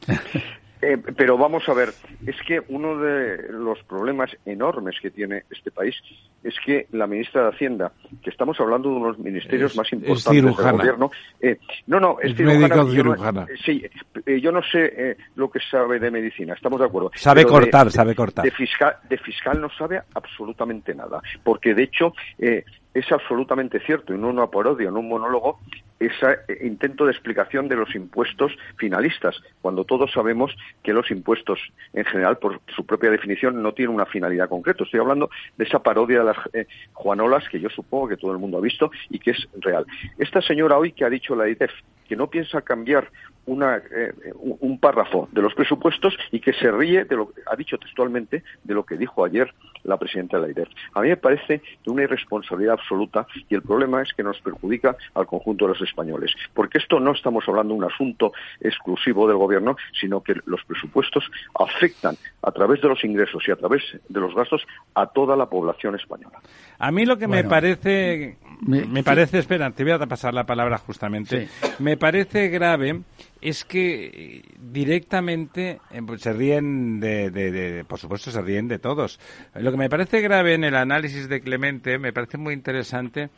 [0.82, 1.90] Eh, pero vamos a ver,
[2.26, 5.96] es que uno de los problemas enormes que tiene este país
[6.44, 7.92] es que la ministra de Hacienda,
[8.22, 12.18] que estamos hablando de uno de los ministerios más importantes del gobierno, eh, no, no,
[12.22, 13.48] es, cirujana.
[13.66, 13.84] sí,
[14.26, 17.12] eh, yo no sé lo que sabe de medicina, estamos de acuerdo.
[17.16, 18.46] Sabe cortar, sabe cortar.
[18.46, 24.18] De fiscal, de fiscal no sabe absolutamente nada, porque de hecho es absolutamente cierto, y
[24.18, 25.60] no una parodia, no un monólogo,
[26.00, 31.60] ese eh, intento de explicación de los impuestos finalistas, cuando todos sabemos que los impuestos
[31.94, 34.84] en general, por su propia definición, no tienen una finalidad concreta.
[34.84, 38.38] Estoy hablando de esa parodia de las eh, Juanolas que yo supongo que todo el
[38.38, 39.86] mundo ha visto y que es real.
[40.18, 41.72] Esta señora hoy que ha dicho la IDEF
[42.08, 43.12] que no piensa cambiar
[43.46, 44.14] una, eh,
[44.60, 48.44] un párrafo de los presupuestos y que se ríe de lo que ha dicho textualmente
[48.64, 49.54] de lo que dijo ayer
[49.84, 50.68] la presidenta de la IDEF.
[50.94, 55.28] A mí me parece una irresponsabilidad absoluta y el problema es que nos perjudica al
[55.28, 56.32] conjunto de los españoles.
[56.54, 61.24] Porque esto no estamos hablando de un asunto exclusivo del gobierno, sino que los presupuestos
[61.60, 65.48] afectan a través de los ingresos y a través de los gastos a toda la
[65.48, 66.40] población española.
[66.80, 70.78] A mí lo que me parece, me, parece, espera, te voy a pasar la palabra
[70.78, 71.48] justamente,
[71.80, 73.02] me parece grave
[73.42, 79.20] es que directamente eh, pues, se ríen de, por supuesto se ríen de todos.
[79.56, 83.30] Lo que me parece grave en el análisis de Clemente, me parece muy interesante,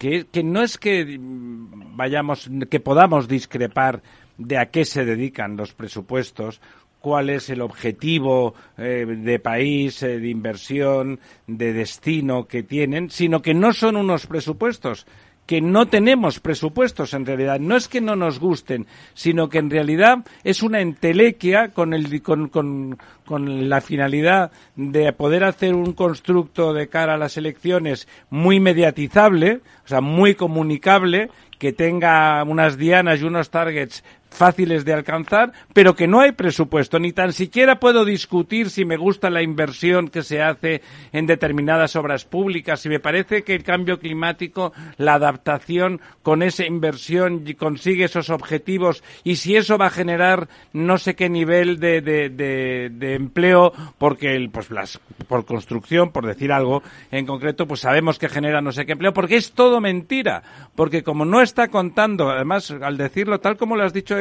[0.00, 4.02] que, que no es que mm, vayamos, que podamos discrepar
[4.38, 6.62] de a qué se dedican los presupuestos,
[7.00, 13.52] cuál es el objetivo eh, de país, de inversión, de destino que tienen, sino que
[13.52, 15.06] no son unos presupuestos,
[15.50, 17.58] que no tenemos presupuestos en realidad.
[17.58, 22.22] No es que no nos gusten, sino que en realidad es una entelequia con, el,
[22.22, 28.06] con, con, con la finalidad de poder hacer un constructo de cara a las elecciones
[28.30, 34.92] muy mediatizable, o sea, muy comunicable, que tenga unas dianas y unos targets fáciles de
[34.92, 36.98] alcanzar, pero que no hay presupuesto.
[36.98, 40.82] Ni tan siquiera puedo discutir si me gusta la inversión que se hace
[41.12, 46.64] en determinadas obras públicas, si me parece que el cambio climático, la adaptación con esa
[46.64, 52.00] inversión consigue esos objetivos y si eso va a generar no sé qué nivel de,
[52.00, 58.18] de, empleo, porque el, pues las, por construcción, por decir algo en concreto, pues sabemos
[58.18, 60.42] que genera no sé qué empleo, porque es todo mentira,
[60.74, 64.19] porque como no está contando, además al decirlo tal como lo has dicho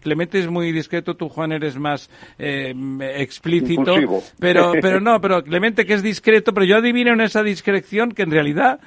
[0.00, 2.74] Clemente es muy discreto, tú Juan eres más eh,
[3.14, 3.94] explícito,
[4.38, 8.22] pero pero no, pero Clemente que es discreto, pero yo adivino en esa discreción que
[8.22, 8.80] en realidad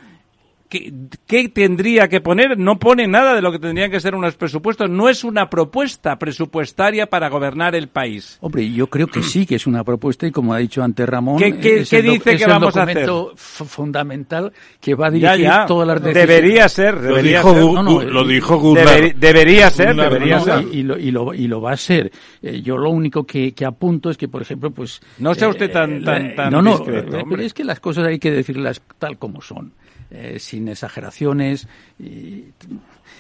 [0.67, 2.57] ¿Qué, tendría que poner?
[2.57, 4.89] No pone nada de lo que tendrían que ser unos presupuestos.
[4.89, 8.37] No es una propuesta presupuestaria para gobernar el país.
[8.41, 11.37] Hombre, yo creo que sí que es una propuesta y como ha dicho antes Ramón,
[11.37, 13.09] ¿qué, dice que vamos a hacer?
[13.35, 14.51] fundamental
[14.81, 16.27] que va a dirigir todas las decisiones.
[16.27, 18.11] Debería ser, debería lo dijo, ser.
[18.11, 18.73] lo dijo
[19.15, 20.65] debería ser, debería ser.
[20.71, 22.11] Y, lo, y, lo, y, lo, va a ser.
[22.41, 25.01] Eh, yo lo único que, que, apunto es que, por ejemplo, pues...
[25.19, 28.05] No sea usted tan, eh, tan, tan no, no, discreto, pero es que las cosas
[28.07, 29.73] hay que decirlas tal como son.
[30.11, 31.68] Eh, sin exageraciones.
[31.99, 32.45] Y,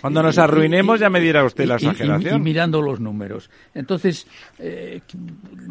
[0.01, 2.39] Cuando nos arruinemos ya me dirá usted la exageración.
[2.39, 3.49] Y, mirando los números.
[3.73, 4.27] Entonces,
[4.59, 5.01] eh,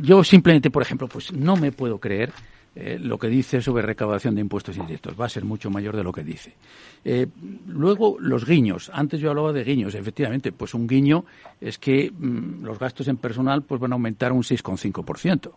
[0.01, 2.33] yo simplemente, por ejemplo, pues no me puedo creer
[2.75, 5.15] eh, lo que dice sobre recaudación de impuestos indirectos.
[5.19, 6.55] Va a ser mucho mayor de lo que dice.
[7.69, 8.91] luego, los guiños.
[8.93, 9.95] Antes yo hablaba de guiños.
[9.95, 11.25] Efectivamente, pues un guiño
[11.61, 15.53] es que mm, los gastos en personal pues van a aumentar un 6,5%.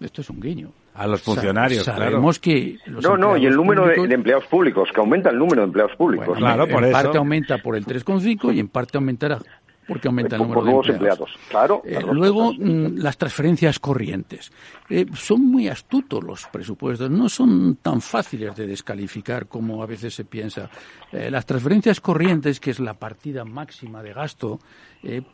[0.00, 0.72] Esto es un guiño.
[0.94, 5.30] A los funcionarios, Sabemos que No, no, y el número de, empleados públicos, que aumenta
[5.30, 6.36] el número de empleados públicos.
[6.36, 9.38] claro, por en parte aumenta por el 3,5 y en parte aumentará
[9.86, 11.30] porque aumenta el número de empleados.
[11.48, 14.50] Claro, eh, luego, mm, las transferencias corrientes.
[14.88, 20.14] Eh, son muy astutos los presupuestos, no son tan fáciles de descalificar como a veces
[20.14, 20.70] se piensa.
[21.10, 24.58] Eh, las transferencias corrientes, que es la partida máxima de gasto,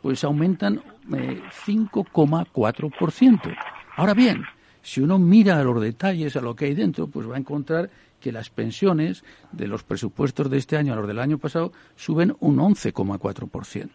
[0.01, 3.55] pues aumentan 5,4%.
[3.97, 4.43] Ahora bien,
[4.81, 7.89] si uno mira a los detalles, a lo que hay dentro, pues va a encontrar
[8.19, 12.35] que las pensiones de los presupuestos de este año a los del año pasado suben
[12.39, 13.89] un 11,4%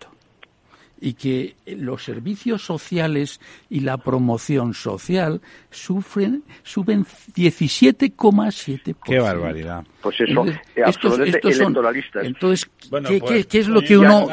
[1.01, 5.41] y que los servicios sociales y la promoción social
[5.71, 8.97] sufren, suben 17,7%.
[9.05, 9.85] ¡Qué barbaridad!
[10.01, 10.47] Pues eso,
[10.85, 12.25] absolutamente electoralistas.
[12.25, 12.71] Entonces,
[13.07, 14.29] ¿qué, pues, ¿qué, es lo que uno...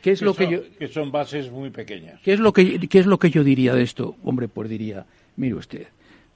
[0.00, 2.20] ¿qué es lo que, yo, que son bases muy pequeñas.
[2.22, 4.16] ¿qué es, lo que, ¿Qué es lo que yo diría de esto?
[4.22, 5.88] Hombre, pues diría, mire usted,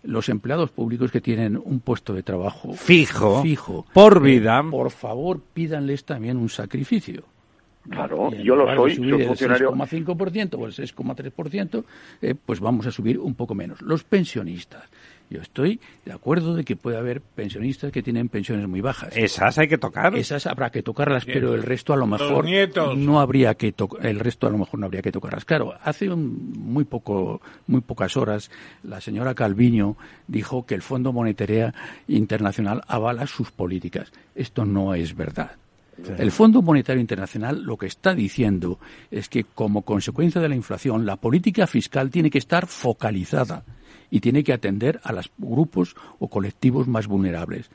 [0.02, 5.40] los empleados públicos que tienen un puesto de trabajo fijo, fijo por vida, por favor
[5.40, 7.24] pídanles también un sacrificio.
[7.88, 9.70] Claro, yo lo soy, soy funcionario.
[9.70, 11.84] El 6,5% o el 6,3%,
[12.20, 13.80] eh, pues vamos a subir un poco menos.
[13.80, 14.84] Los pensionistas.
[15.30, 19.14] Yo estoy de acuerdo de que puede haber pensionistas que tienen pensiones muy bajas.
[19.16, 20.16] Esas hay que tocar.
[20.16, 22.46] Esas habrá que tocarlas, pero el resto a lo mejor
[22.96, 25.44] no habría que el resto a lo mejor no habría que tocarlas.
[25.44, 28.50] Claro, hace muy poco muy pocas horas
[28.82, 29.96] la señora Calviño
[30.26, 31.72] dijo que el Fondo Monetario
[32.06, 34.12] Internacional avala sus políticas.
[34.34, 35.52] Esto no es verdad.
[36.16, 38.78] El Fondo Monetario Internacional lo que está diciendo
[39.10, 43.64] es que como consecuencia de la inflación la política fiscal tiene que estar focalizada
[44.10, 47.70] y tiene que atender a los grupos o colectivos más vulnerables.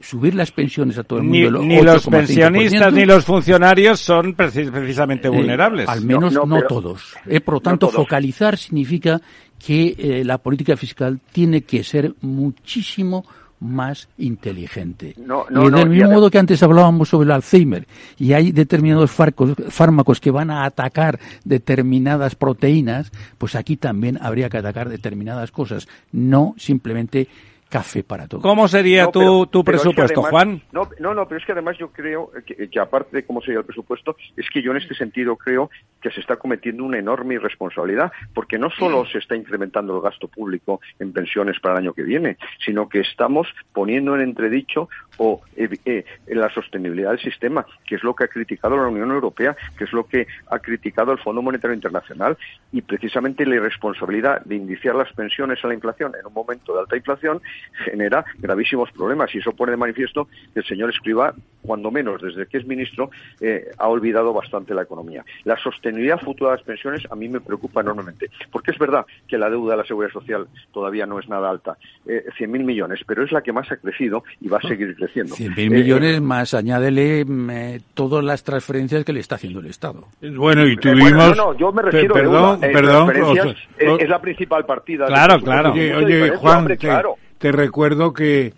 [0.00, 1.62] Subir las pensiones a todo el mundo.
[1.62, 5.88] Ni, los pensionistas ni los funcionarios son precisamente eh, vulnerables.
[5.88, 7.14] al menos no, todos.
[7.26, 9.20] Eh, por lo tanto, focalizar significa
[9.64, 13.24] que eh, la política fiscal tiene que ser muchísimo
[13.62, 15.14] más inteligente.
[15.16, 17.86] y del mismo modo que antes hablábamos sobre el Alzheimer
[18.18, 24.58] y hay determinados fármacos que van a atacar determinadas proteínas, pues aquí también habría que
[24.58, 27.28] atacar determinadas cosas, no simplemente
[27.72, 28.42] café para todos.
[28.42, 30.60] ¿Cómo sería tu, tu presupuesto, Juan?
[30.72, 33.60] No, no, no, pero es que además yo creo que, que, aparte de cómo sería
[33.60, 35.70] el presupuesto, es que yo en este sentido creo
[36.02, 40.28] que se está cometiendo una enorme irresponsabilidad, porque no solo se está incrementando el gasto
[40.28, 45.40] público en pensiones para el año que viene, sino que estamos poniendo en entredicho o
[45.56, 49.56] eh, eh, la sostenibilidad del sistema, que es lo que ha criticado la Unión Europea,
[49.76, 52.36] que es lo que ha criticado el Fondo Monetario Internacional,
[52.72, 56.80] y precisamente la irresponsabilidad de indiciar las pensiones a la inflación en un momento de
[56.80, 57.40] alta inflación
[57.84, 62.46] genera gravísimos problemas y eso pone de manifiesto que el señor Escriba, cuando menos desde
[62.46, 63.10] que es ministro,
[63.40, 65.24] eh, ha olvidado bastante la economía.
[65.44, 69.38] La sostenibilidad futura de las pensiones a mí me preocupa enormemente, porque es verdad que
[69.38, 71.76] la deuda de la seguridad social todavía no es nada alta,
[72.06, 75.34] eh, 100.000 millones, pero es la que más ha crecido y va a seguir creciendo.
[75.34, 77.50] 100.000 eh, millones más, añádele mm,
[77.94, 80.04] todas las transferencias que le está haciendo el Estado.
[80.20, 81.12] Bueno, y tuvimos...
[81.12, 85.06] no, no, yo me refiero perdón, perdón, es, la principal partida.
[85.06, 85.72] Claro, claro.
[85.72, 87.16] Oye, Juan, claro.
[87.38, 88.52] Te recuerdo que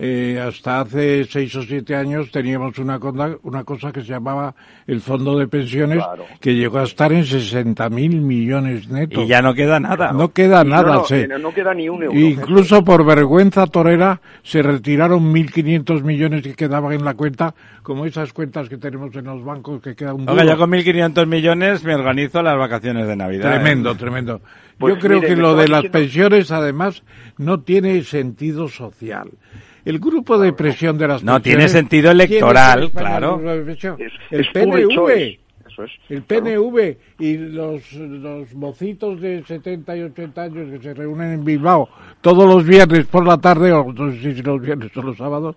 [0.00, 3.00] eh, hasta hace seis o siete años teníamos una,
[3.42, 4.54] una cosa que se llamaba
[4.86, 6.04] el fondo de pensiones
[6.40, 9.24] que llegó a estar en 60 mil millones netos.
[9.24, 10.12] Y ya no queda nada.
[10.12, 11.02] No queda nada.
[11.02, 12.16] No, no, queda ni un euro.
[12.16, 17.52] Incluso por vergüenza torera se retiraron 1.500 millones que quedaban en la cuenta,
[17.82, 21.26] como esas cuentas que tenemos en los bancos que queda un Oiga, yo con 1.500
[21.26, 23.50] millones me organizo las vacaciones de Navidad.
[23.50, 23.96] Tremendo, ¿eh?
[23.96, 24.40] tremendo.
[24.78, 27.02] Pues yo creo que lo de las pensiones, además,
[27.36, 29.30] no tiene sentido social.
[29.88, 33.40] El grupo de presión de las no tiene sentido electoral, claro.
[34.30, 35.38] el PNV.
[36.10, 41.42] El PNV y los, los mocitos de 70 y 80 años que se reúnen en
[41.42, 41.88] Bilbao
[42.20, 45.56] todos los viernes por la tarde, o no sé si los viernes o los sábados,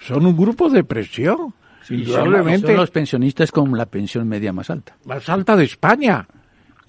[0.00, 1.54] son un grupo de presión.
[1.88, 2.66] indudablemente.
[2.66, 4.96] Son los pensionistas con la pensión media más alta.
[5.04, 6.26] Más alta de España.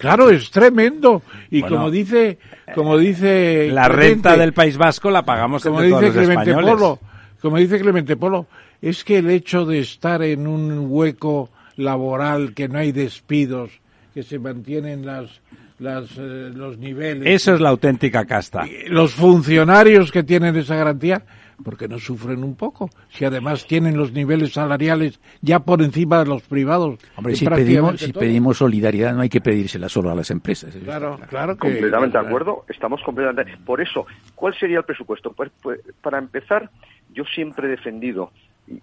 [0.02, 1.22] Claro, es tremendo.
[1.49, 2.38] Y como dice,
[2.73, 6.99] como dice la renta del País Vasco la pagamos como dice Clemente Polo,
[7.41, 8.48] como dice Clemente Polo,
[8.82, 13.72] es que el hecho de estar en un hueco laboral que no hay despidos,
[14.14, 15.41] que se mantienen las
[15.82, 17.28] las, eh, los niveles.
[17.28, 18.65] Eso es la auténtica casta.
[18.88, 21.23] Los funcionarios que tienen esa garantía
[21.64, 26.26] porque no sufren un poco, si además tienen los niveles salariales ya por encima de
[26.26, 27.00] los privados.
[27.16, 30.76] Hombre, si pedimos, si pedimos solidaridad no hay que pedírsela solo a las empresas.
[30.84, 31.58] Claro, claro.
[31.58, 33.58] completamente de acuerdo, estamos completamente.
[33.66, 34.06] Por eso,
[34.36, 35.32] ¿cuál sería el presupuesto?
[35.34, 36.70] Pues, pues para empezar,
[37.14, 38.32] yo siempre he defendido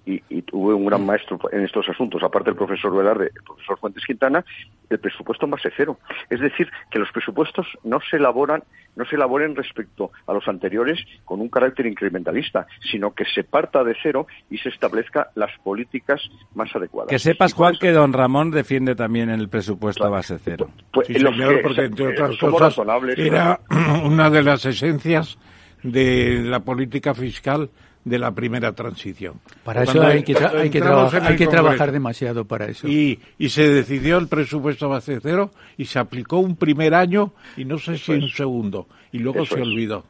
[0.07, 4.05] y, tuve un gran maestro en estos asuntos, aparte del profesor Velarde, el profesor Fuentes
[4.07, 4.45] Quintana,
[4.89, 5.99] el presupuesto en base cero.
[6.31, 8.63] Es decir, que los presupuestos no se elaboran,
[8.97, 13.85] no se elaboren respecto a los anteriores con un carácter incrementalista, sino que se parta
[13.85, 16.21] de cero y se establezca las políticas
[16.55, 17.11] más adecuadas.
[17.11, 20.71] Que sepas, Juan, que don Ramón defiende también el presupuesto a base cero.
[20.93, 22.79] Pues, sí, señor, porque entre otras cosas
[23.17, 23.61] era
[24.05, 25.39] una de las esencias
[25.83, 27.71] de la política fiscal
[28.05, 29.41] de la primera transición.
[29.65, 32.89] Para eso hay que, hay que, hay que trabajar demasiado para eso.
[32.89, 37.65] Y, y se decidió el presupuesto base cero y se aplicó un primer año y
[37.65, 38.87] no sé si un segundo.
[39.13, 40.05] Y luego se olvidó.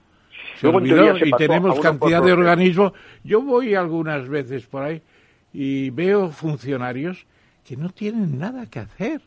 [0.60, 2.92] Se olvidó y tenemos cantidad de organismos.
[3.24, 5.02] Yo voy algunas veces por ahí
[5.52, 7.26] y veo funcionarios
[7.64, 9.20] que no tienen nada que hacer.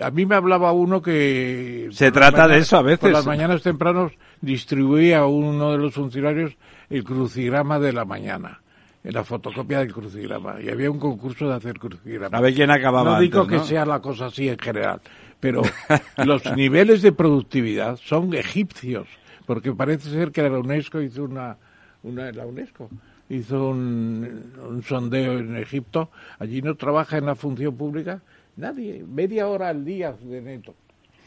[0.00, 1.88] A mí me hablaba uno que...
[1.92, 3.00] Se trata de eso a veces.
[3.00, 6.56] Por las mañanas tempranos distribuía a uno de los funcionarios
[6.90, 8.60] el crucigrama de la mañana,
[9.02, 10.60] en la fotocopia del crucigrama.
[10.60, 12.36] Y había un concurso de hacer crucigrama.
[12.36, 15.00] A ver quién acababa No digo que sea la cosa así en general,
[15.40, 15.62] pero
[16.24, 19.08] los niveles de productividad son egipcios,
[19.46, 21.56] porque parece ser que la UNESCO hizo una,
[22.02, 22.90] una la UNESCO
[23.30, 28.22] hizo un, un sondeo en Egipto, allí no trabaja en la función pública
[28.58, 30.74] nadie, media hora al día de neto.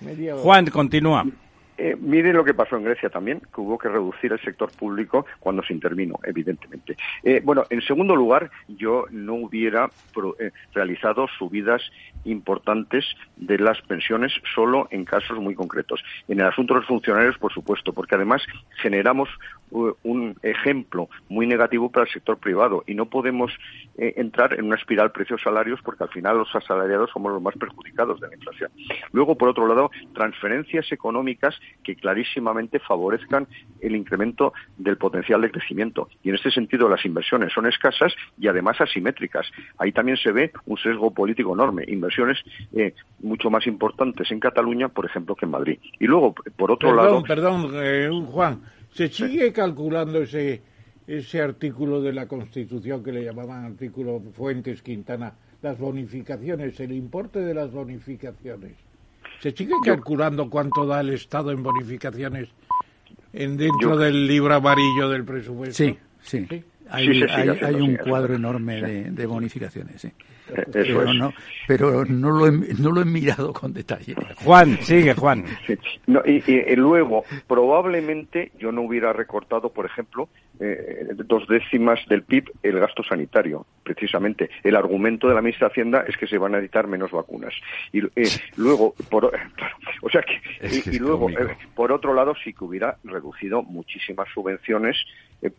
[0.01, 1.25] Media Juan, continúa.
[1.77, 5.25] Eh, miren lo que pasó en Grecia también, que hubo que reducir el sector público
[5.39, 6.95] cuando se intervino, evidentemente.
[7.23, 9.89] Eh, bueno, en segundo lugar, yo no hubiera
[10.39, 11.81] eh, realizado subidas
[12.25, 13.05] importantes
[13.37, 16.03] de las pensiones solo en casos muy concretos.
[16.27, 18.41] En el asunto de los funcionarios, por supuesto, porque además
[18.81, 19.29] generamos
[19.71, 23.53] un ejemplo muy negativo para el sector privado y no podemos
[23.97, 28.27] entrar en una espiral precios-salarios porque al final los asalariados somos los más perjudicados de
[28.27, 28.69] la inflación.
[29.13, 33.47] Luego, por otro lado, transferencias económicas que clarísimamente favorezcan
[33.79, 36.09] el incremento del potencial de crecimiento.
[36.21, 39.49] Y en este sentido las inversiones son escasas y además asimétricas.
[39.77, 41.85] Ahí también se ve un sesgo político enorme.
[42.11, 42.37] Inversiones
[42.73, 45.79] eh, mucho más importantes en Cataluña, por ejemplo, que en Madrid.
[45.99, 47.23] Y luego, por otro lado...
[47.23, 48.61] Perdón, eh, Juan,
[48.91, 50.61] ¿se sigue calculando ese
[51.07, 57.39] ese artículo de la Constitución que le llamaban artículo Fuentes Quintana, las bonificaciones, el importe
[57.39, 58.73] de las bonificaciones.
[59.39, 62.49] ¿Se sigue calculando cuánto da el Estado en bonificaciones
[63.33, 65.75] en dentro del libro amarillo del presupuesto?
[65.75, 66.47] Sí, sí.
[66.89, 67.23] Hay,
[67.61, 70.11] hay, un cuadro enorme de, de bonificaciones, sí.
[70.71, 71.33] Pero, no,
[71.67, 74.15] pero no, lo he, no lo he mirado con detalle.
[74.43, 75.45] Juan, sigue Juan.
[76.25, 82.79] y, luego, probablemente yo no hubiera recortado, por ejemplo, eh, dos décimas del PIB el
[82.79, 84.49] gasto sanitario, precisamente.
[84.63, 87.53] El argumento de la ministra de Hacienda es que se van a editar menos vacunas.
[87.91, 89.31] Y eh, luego, por,
[90.01, 94.97] o sea que, y, luego, eh, por otro lado, sí que hubiera reducido muchísimas subvenciones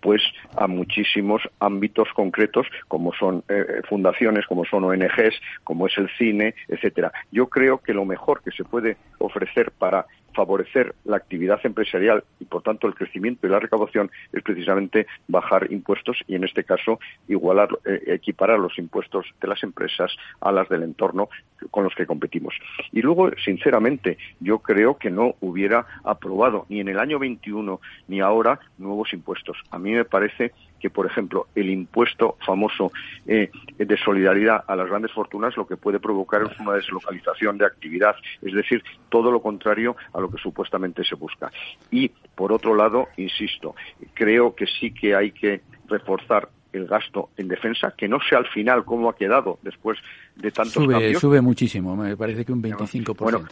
[0.01, 0.23] pues
[0.57, 3.45] a muchísimos ámbitos concretos como son
[3.89, 7.13] fundaciones, como son ONGs, como es el cine, etcétera.
[7.31, 12.45] Yo creo que lo mejor que se puede ofrecer para favorecer la actividad empresarial y,
[12.45, 16.99] por tanto, el crecimiento y la recaudación es precisamente bajar impuestos y, en este caso,
[17.29, 21.29] igualar, eh, equiparar los impuestos de las empresas a las del entorno
[21.71, 22.55] con los que competimos.
[22.93, 28.21] Y luego, sinceramente, yo creo que no hubiera aprobado ni en el año 21 ni
[28.21, 29.57] ahora nuevos impuestos.
[29.71, 30.53] A mí me parece
[30.83, 32.91] que, por ejemplo, el impuesto famoso
[33.27, 37.67] eh, de solidaridad a las grandes fortunas lo que puede provocar es una deslocalización de
[37.67, 41.53] actividad, es decir, todo lo contrario a lo que supuestamente se busca.
[41.93, 43.77] Y, por otro lado, insisto,
[44.13, 48.49] creo que sí que hay que reforzar el gasto en defensa, que no sé al
[48.49, 49.99] final cómo ha quedado después
[50.35, 51.21] de tantos sube, cambios.
[51.21, 53.17] Sube muchísimo, me parece que un 25%.
[53.19, 53.47] Bueno,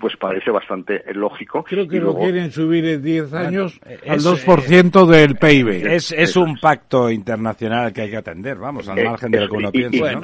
[0.00, 1.64] pues parece bastante lógico.
[1.64, 5.86] Creo que lo quieren subir en 10 años al 2% del PIB.
[5.86, 9.48] Es, es un pacto internacional que hay que atender, vamos, al eh, margen de lo
[9.48, 10.22] que uno y, piensa.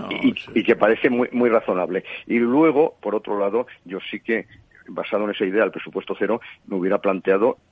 [0.55, 2.05] Y, que parece muy, muy razonable.
[2.27, 4.47] Y luego, por otro lado, yo sí que
[4.89, 7.70] basado en esa idea del presupuesto cero, me hubiera planteado eh,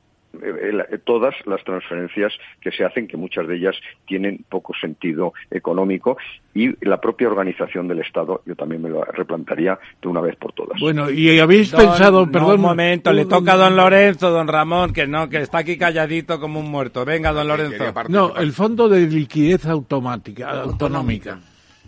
[1.05, 3.77] todas las transferencias que se hacen, que muchas de ellas
[4.07, 6.17] tienen poco sentido económico,
[6.55, 10.53] y la propia organización del Estado, yo también me lo replantaría de una vez por
[10.53, 10.81] todas.
[10.81, 12.57] Bueno, y habéis pensado, perdón.
[12.57, 16.41] un momento, le toca a don Lorenzo, don Ramón, que no, que está aquí calladito
[16.41, 17.05] como un muerto.
[17.05, 17.85] Venga, don Lorenzo.
[18.09, 21.39] No, el Fondo de Liquidez Automática, Autonómica.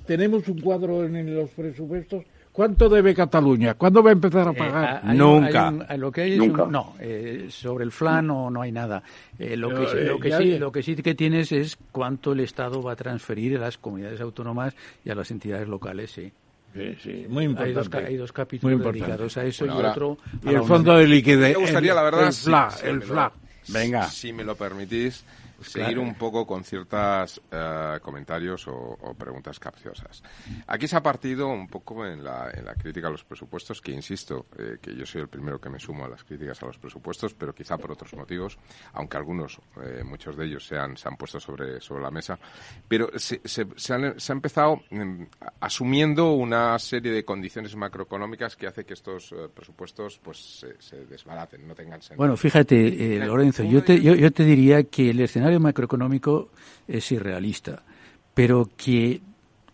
[0.07, 3.75] Tenemos un cuadro en los presupuestos ¿Cuánto debe Cataluña?
[3.75, 5.05] ¿Cuándo va a empezar a eh, pagar?
[5.15, 5.71] Nunca.
[5.97, 9.03] lo que hay no, eh, sobre el flan no, no hay nada.
[9.39, 12.83] Eh, lo, que, lo, que sí, lo que sí que tienes es cuánto el Estado
[12.83, 14.75] va a transferir a las comunidades autónomas
[15.05, 16.33] y a las entidades locales, sí.
[16.75, 17.99] Sí, sí, muy importante.
[18.07, 20.19] Hay dos, capítulos dedicados a eso y otro.
[20.45, 21.57] Y el fondo de liquidez.
[21.57, 22.69] Me gustaría, la verdad, el FLA.
[22.85, 23.33] el FLA.
[23.69, 24.09] Venga.
[24.09, 25.25] Si me lo permitís,
[25.61, 30.23] seguir un poco con ciertos eh, comentarios o, preguntas capciosas.
[30.67, 33.93] Aquí se ha partido un poco en la, en la crítica a los presupuestos, que
[33.93, 36.79] insisto, eh, que yo soy el primero que me sumo a las críticas a los
[36.79, 38.59] presupuestos, pero quizá por otros motivos,
[38.93, 42.39] aunque algunos, eh, muchos de ellos se han, se han puesto sobre, sobre la mesa.
[42.89, 45.23] Pero se, se, se, ha empezado mm,
[45.61, 51.75] asumiendo una serie de condiciones macroeconómicas que hace que estos presupuestos pues se, desbaraten, no
[51.75, 52.19] tengan sentido.
[52.19, 55.21] Bueno, fíjate, Lorenzo, yo te, yo, yo te diría que el
[55.51, 56.51] escenario macroeconómico
[56.87, 57.83] es irrealista,
[58.35, 59.21] pero que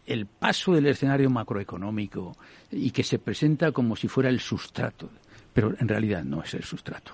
[0.06, 2.36] el paso del escenario macroeconómico
[2.70, 5.10] y que se presenta como si fuera el sustrato,
[5.52, 7.12] pero en realidad no es el sustrato.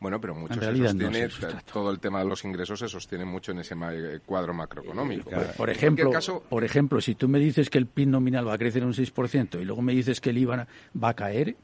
[0.00, 1.28] Bueno, pero mucho se sostiene,
[1.72, 5.30] todo el tema de los ingresos se sostiene mucho en ese eh, cuadro macroeconómico.
[5.56, 6.10] por, ejemplo,
[6.48, 9.60] por ejemplo, si tú me dices que el PIB nominal va a crecer un 6%
[9.60, 10.66] y luego me dices que el IVA
[11.02, 11.56] va a caer,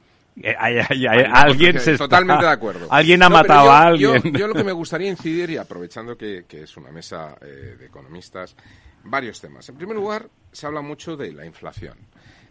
[0.42, 2.88] eh, alguien se totalmente de acuerdo.
[2.90, 4.20] Alguien ha matado a alguien.
[4.32, 8.56] Yo, lo que me gustaría incidir, y aprovechando que, es una mesa eh, de economistas,
[9.04, 9.68] varios temas.
[9.68, 11.98] En primer lugar, se habla mucho de la inflación.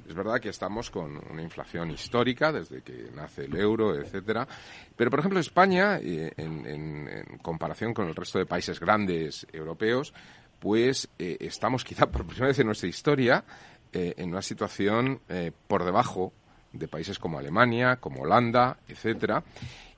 [0.07, 4.47] Es verdad que estamos con una inflación histórica desde que nace el euro, etcétera.
[4.95, 10.13] Pero, por ejemplo, España, eh, en, comparación con el resto de países grandes europeos,
[10.59, 13.43] pues estamos quizá por primera vez en nuestra historia
[13.91, 15.19] en una situación
[15.67, 16.31] por debajo
[16.73, 19.43] de países como Alemania, como Holanda, etcétera.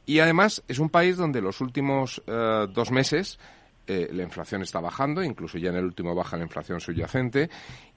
[0.05, 3.39] Y además es un país donde los últimos eh, dos meses
[3.87, 7.51] eh, la inflación está bajando, incluso ya en el último baja la inflación subyacente,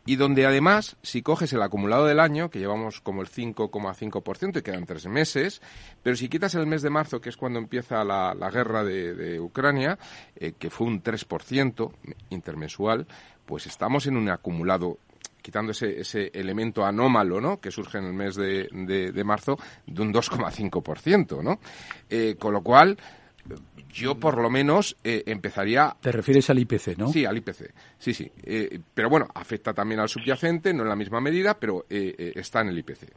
[0.04, 4.62] y donde además, si coges el acumulado del año, que llevamos como el 5,5% y
[4.62, 5.62] quedan tres meses,
[6.02, 9.98] pero si quitas el mes de marzo, que es cuando empieza la, guerra de, Ucrania,
[10.36, 11.90] eh, que fue un 3%
[12.30, 13.06] intermensual,
[13.46, 14.98] pues estamos en un acumulado
[15.48, 17.58] quitando ese, ese elemento anómalo ¿no?
[17.58, 19.56] que surge en el mes de, de, marzo,
[19.86, 21.42] de un 2,5%.
[21.42, 21.58] ¿no?
[22.10, 22.98] Eh, con lo cual,
[23.90, 25.96] yo por lo menos eh, empezaría...
[26.02, 27.08] Te refieres al IPC, ¿no?
[27.08, 28.30] Sí, al IPC, sí, sí.
[28.42, 32.68] Eh, pero bueno, afecta también al subyacente, no en la misma medida, pero está en
[32.68, 33.10] el IPC.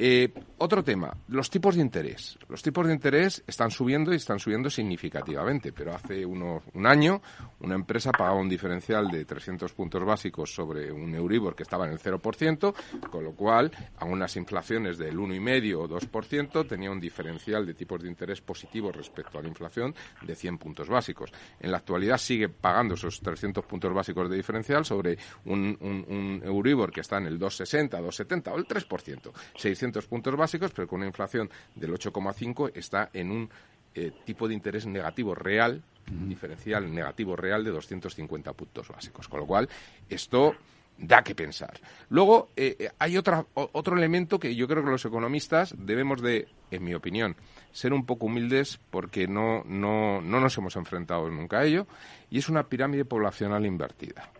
[0.00, 2.38] Eh, otro tema, los tipos de interés.
[2.48, 7.20] Los tipos de interés están subiendo y están subiendo significativamente, pero hace uno, un año
[7.60, 11.92] una empresa pagaba un diferencial de 300 puntos básicos sobre un Euribor que estaba en
[11.92, 12.74] el 0%,
[13.10, 18.00] con lo cual a unas inflaciones del 1,5 o 2% tenía un diferencial de tipos
[18.00, 21.32] de interés positivo respecto a la inflación de 100 puntos básicos.
[21.58, 26.92] En la actualidad sigue pagando esos 300 puntos básicos de diferencial sobre un, un Euribor
[26.92, 29.32] que está en el 2,60, 2,70 o el 3%.
[29.56, 33.50] 600 puntos básicos, pero con una inflación del 8,5 está en un
[33.94, 39.28] eh, tipo de interés negativo real, diferencial negativo real de 250 puntos básicos.
[39.28, 39.68] Con lo cual,
[40.08, 40.54] esto
[40.98, 41.78] da que pensar.
[42.10, 46.48] Luego, eh, eh, hay otra, otro elemento que yo creo que los economistas debemos de,
[46.70, 47.36] en mi opinión,
[47.72, 51.86] ser un poco humildes porque no, no, no nos hemos enfrentado nunca a ello,
[52.30, 54.30] y es una pirámide poblacional invertida.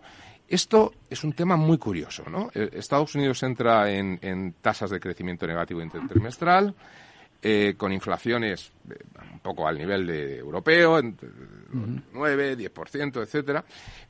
[0.49, 2.51] Esto es un tema muy curioso, ¿no?
[2.55, 6.75] Eh, Estados Unidos entra en, tasas de crecimiento negativo intertrimestral,
[7.43, 8.95] eh, con inflaciones eh,
[9.31, 11.29] un poco al nivel de europeo, entre
[12.15, 13.63] 9, 10%, etcétera,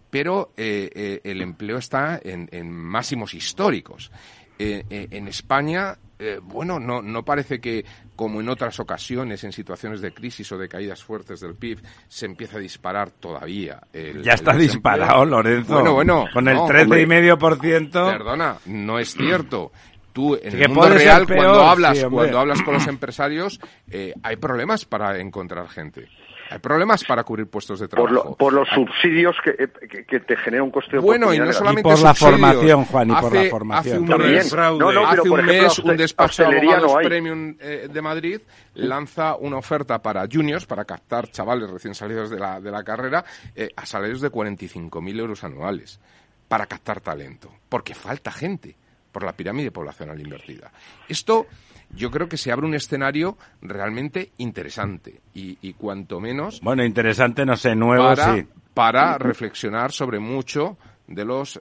[0.09, 4.11] pero el empleo está en máximos históricos.
[4.59, 7.85] En España eh, bueno, no, no parece que,
[8.17, 12.27] como en otras ocasiones, en situaciones de crisis o de caídas fuertes del PIB, se
[12.27, 13.81] empiece a disparar todavía.
[13.93, 15.75] El, ya está disparado, Lorenzo.
[15.75, 16.25] Bueno, bueno.
[16.33, 17.91] Con el 13,5%.
[17.91, 19.71] Perdona, no es cierto
[20.13, 23.61] tú en el mundo real cuando hablas cuando hablas con los empresarios
[23.91, 26.09] eh, hay problemas para encontrar gente
[26.51, 28.37] hay problemas para cubrir puestos de trabajo.
[28.37, 29.69] Por, los subsidios que,
[30.07, 33.15] que, te genera un coste de Bueno, y no solamente por la formación, Juan, y
[33.15, 34.13] por la formación.
[34.13, 38.41] Hace un mes, un, despacho de abogados premium eh, de Madrid
[38.75, 43.25] lanza una oferta para juniors, para captar chavales recién salidos de la, de la carrera,
[43.55, 46.01] eh, a salarios de 45.000 euros anuales,
[46.49, 48.77] para captar talento, porque falta gente
[49.13, 50.71] por la pirámide poblacional invertida.
[51.09, 51.47] Esto
[51.91, 56.61] yo creo que se abre un escenario realmente interesante y, cuanto menos...
[56.61, 58.47] Bueno, interesante, no sé, nuevo, sí.
[58.75, 60.77] Para reflexionar sobre mucho
[61.09, 61.61] de los, eh,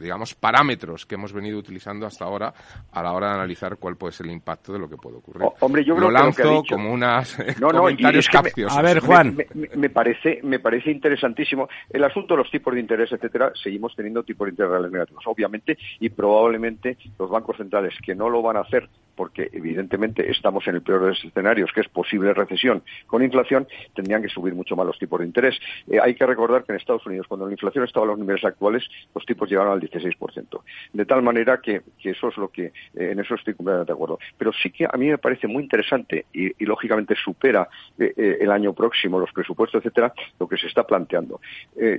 [0.00, 2.52] digamos, parámetros que hemos venido utilizando hasta ahora
[2.90, 5.46] a la hora de analizar cuál puede ser el impacto de lo que puede ocurrir.
[5.60, 8.76] hombre, yo lo lanzo como unas comentarios capcios.
[8.76, 9.36] A ver, Juan.
[9.76, 11.68] Me, parece, me parece interesantísimo.
[11.90, 15.22] El asunto de los tipos de interés, etcétera, seguimos teniendo tipos de interés reales negativos,
[15.26, 18.88] obviamente, y probablemente los bancos centrales que no lo van a hacer
[19.18, 23.66] porque evidentemente estamos en el peor de los escenarios, que es posible recesión con inflación,
[23.92, 25.58] tendrían que subir mucho más los tipos de interés.
[25.90, 28.44] Eh, hay que recordar que en Estados Unidos, cuando la inflación estaba a los niveles
[28.44, 30.62] actuales, los tipos llegaron al 16%.
[30.92, 34.20] De tal manera que, eso es lo que, eh, en eso estoy completamente de acuerdo.
[34.38, 37.68] Pero sí que a mí me parece muy interesante y, lógicamente supera
[37.98, 41.40] eh, el año próximo los presupuestos, etcétera, lo que se está planteando.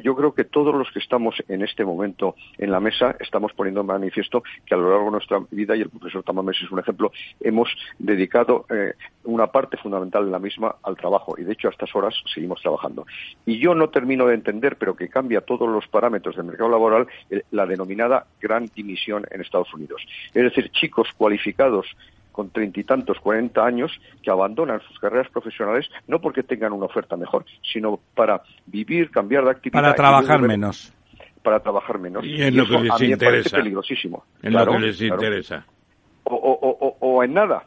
[0.03, 3.81] yo creo que todos los que estamos en este momento en la mesa estamos poniendo
[3.81, 6.79] en manifiesto que a lo largo de nuestra vida, y el profesor Tamames es un
[6.79, 7.08] ejemplo,
[7.39, 11.71] hemos dedicado eh, una parte fundamental de la misma al trabajo y de hecho a
[11.71, 13.05] estas horas seguimos trabajando.
[13.45, 17.07] Y yo no termino de entender, pero que cambia todos los parámetros del mercado laboral,
[17.51, 20.01] la denominada gran dimisión en Estados Unidos.
[20.33, 21.85] Es decir, chicos cualificados
[22.31, 23.91] con treinta y tantos, cuarenta años,
[24.23, 29.43] que abandonan sus carreras profesionales no porque tengan una oferta mejor, sino para vivir, cambiar
[29.43, 29.81] de actividad.
[29.81, 30.93] Para trabajar menos.
[31.43, 32.25] Para trabajar menos.
[32.25, 33.57] Y en lo que les interesa.
[33.57, 34.23] peligrosísimo.
[34.41, 35.65] En lo que les interesa
[36.29, 37.63] o, en nada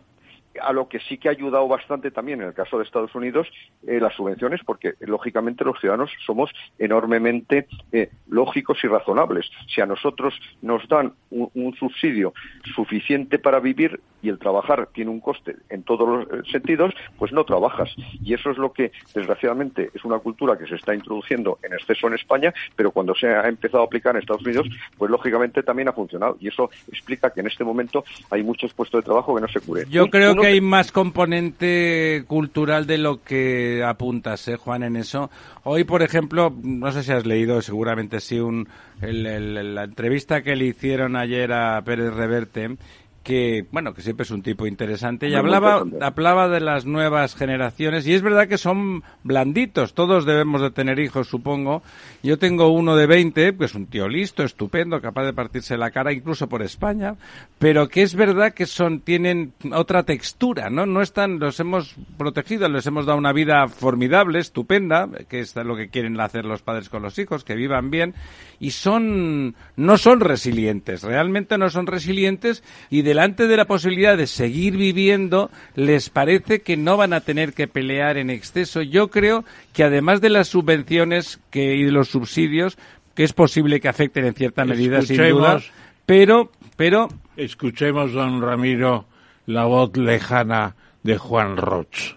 [0.60, 3.48] a lo que sí que ha ayudado bastante también en el caso de Estados Unidos
[3.86, 9.50] eh, las subvenciones, porque lógicamente los ciudadanos somos enormemente eh, lógicos y razonables.
[9.72, 12.34] Si a nosotros nos dan un, subsidio
[12.74, 17.32] suficiente para vivir y el trabajar tiene un coste en todos los eh, sentidos, pues
[17.32, 17.90] no trabajas.
[18.22, 22.06] Y eso es lo que, desgraciadamente, es una cultura que se está introduciendo en exceso
[22.06, 24.68] en España, pero cuando se ha empezado a aplicar en Estados Unidos,
[24.98, 26.36] pues lógicamente también ha funcionado.
[26.40, 29.60] Y eso explica que en este momento hay muchos puestos de trabajo que no se
[29.60, 29.88] cubren.
[29.88, 35.30] Yo creo que hay más componente cultural de lo que apuntas, ¿eh, Juan, en eso.
[35.62, 38.68] Hoy, por ejemplo, no sé si has leído, seguramente sí, un,
[39.00, 42.76] la entrevista que le hicieron ayer a Pérez Reverte
[43.22, 48.06] que bueno que siempre es un tipo interesante y hablaba hablaba de las nuevas generaciones.
[48.06, 49.94] Y es verdad que son blanditos.
[49.94, 51.82] Todos debemos de tener hijos supongo.
[52.22, 55.90] Yo tengo uno de 20 que es un tío listo estupendo capaz de partirse la
[55.90, 57.16] cara incluso por España.
[57.58, 62.68] Pero que es verdad que son tienen otra textura no no están los hemos protegido
[62.68, 66.88] les hemos dado una vida formidable estupenda que es lo que quieren hacer los padres
[66.88, 68.14] con los hijos que vivan bien.
[68.58, 72.62] Y son no son resilientes realmente no son resilientes.
[72.90, 77.20] Y de delante de la posibilidad de seguir viviendo, les parece que no van a
[77.20, 78.80] tener que pelear en exceso.
[78.80, 79.44] Yo creo
[79.74, 82.78] que además de las subvenciones que, y de los subsidios,
[83.14, 85.60] que es posible que afecten en cierta medida, sin duda,
[86.06, 87.08] pero, pero...
[87.36, 89.04] Escuchemos, don Ramiro,
[89.44, 92.16] la voz lejana de Juan Roch.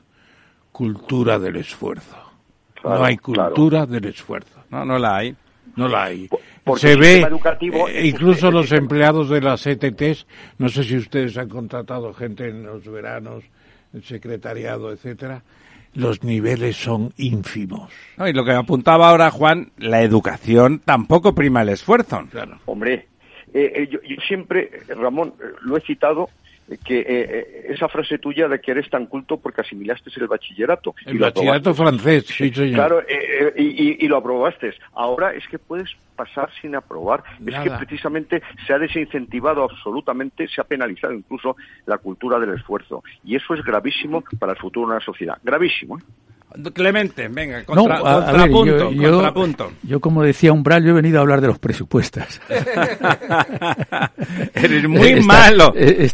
[0.71, 2.15] Cultura del esfuerzo.
[2.85, 4.63] no hay cultura del esfuerzo.
[4.69, 5.35] No, no la hay.
[5.75, 6.29] No la hay.
[6.77, 10.25] Se ve, eh, incluso los empleados de las ETTs,
[10.57, 13.43] no sé si ustedes han contratado gente en los veranos,
[13.93, 15.43] el secretariado, etcétera,
[15.93, 17.91] los niveles son ínfimos.
[18.17, 22.25] y lo que apuntaba ahora Juan, la educación tampoco prima el esfuerzo.
[22.31, 22.59] Claro.
[22.65, 23.07] Hombre,
[23.53, 26.29] eh, eh, yo, siempre, Ramón, lo he citado,
[26.83, 30.95] que eh, eh, esa frase tuya de que eres tan culto porque asimilaste el bachillerato.
[31.05, 32.73] El bachillerato francés, sí, señor.
[32.73, 34.73] Claro, eh, y, lo aprobaste.
[34.93, 37.23] Ahora es que puedes pasar sin aprobar.
[37.45, 41.55] Es que precisamente se ha desincentivado absolutamente, se ha penalizado incluso
[41.85, 43.03] la cultura del esfuerzo.
[43.23, 45.37] Y eso es gravísimo para el futuro de una sociedad.
[45.43, 45.99] Gravísimo.
[46.73, 49.33] Clemente, venga, contra, contrapunto, yo,
[49.83, 52.39] Yo, como decía Umbral, yo he venido a hablar de los presupuestos.
[54.53, 55.73] eres muy malo.
[55.75, 56.09] Eh,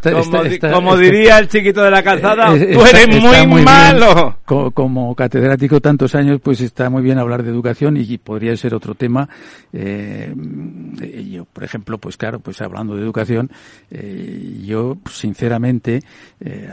[0.72, 4.39] como, diría el chiquito de la calzada, eh, tú eres muy, malo.
[4.45, 8.95] Como, catedrático tantos años, pues está muy bien hablar de educación y podría ser otro
[8.95, 9.30] tema.
[9.73, 10.34] Eh,
[11.30, 13.51] yo, por ejemplo, pues claro, pues hablando de educación,
[14.63, 16.01] yo sinceramente,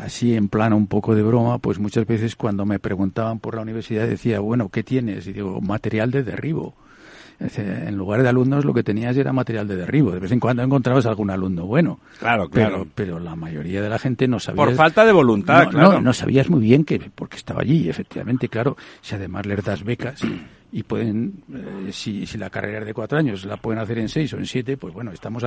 [0.03, 3.63] así en plano un poco de broma, pues muchas veces cuando me preguntaban por la
[3.63, 5.27] universidad decía, bueno, ¿qué tienes?
[5.27, 6.75] Y digo, material de derribo.
[7.41, 10.11] En lugar de alumnos lo que tenías era material de derribo.
[10.11, 12.01] De vez en cuando encontrabas algún alumno bueno.
[12.19, 12.87] Claro, claro.
[12.95, 14.65] Pero, la mayoría de la gente no sabía.
[14.65, 15.93] Por falta de voluntad, no, claro.
[15.93, 18.77] No, no sabías muy bien que, porque estaba allí, efectivamente, claro.
[19.03, 20.21] Si además les das becas
[20.70, 24.09] y pueden, eh, si, si, la carrera es de cuatro años, la pueden hacer en
[24.09, 25.45] seis o en siete, pues bueno, estamos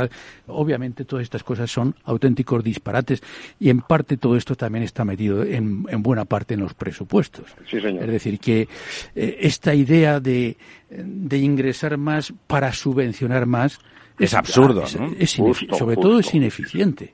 [0.48, 3.22] obviamente todas estas cosas son auténticos disparates
[3.60, 7.46] y en parte todo esto también está metido en, en buena parte en los presupuestos.
[7.72, 8.68] Es decir, que
[9.16, 10.58] eh, esta idea de,
[10.90, 13.80] de ingresar más para subvencionar más
[14.18, 17.14] es, absurdo, sobre todo es ineficiente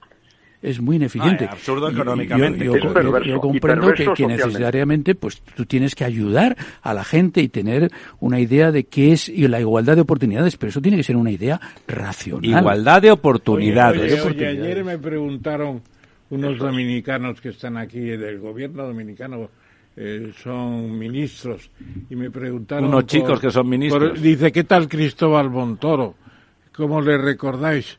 [0.62, 1.46] es muy ineficiente.
[1.46, 2.66] Ah, absurdo económicamente.
[2.66, 8.40] Yo, comprendo que, necesariamente pues tú tienes que ayudar a la gente y tener una
[8.40, 11.32] idea de qué es y la igualdad de oportunidades, pero eso tiene que ser una
[11.32, 12.62] idea racional.
[12.62, 14.26] Igualdad de oportunidades.
[14.26, 15.82] ayer me preguntaron
[16.30, 19.50] unos dominicanos que están aquí del gobierno dominicano.
[20.00, 21.72] Eh, son ministros
[22.08, 26.14] y me preguntaron unos chicos que son ministros dice qué tal Cristóbal Montoro
[26.72, 27.98] cómo le recordáis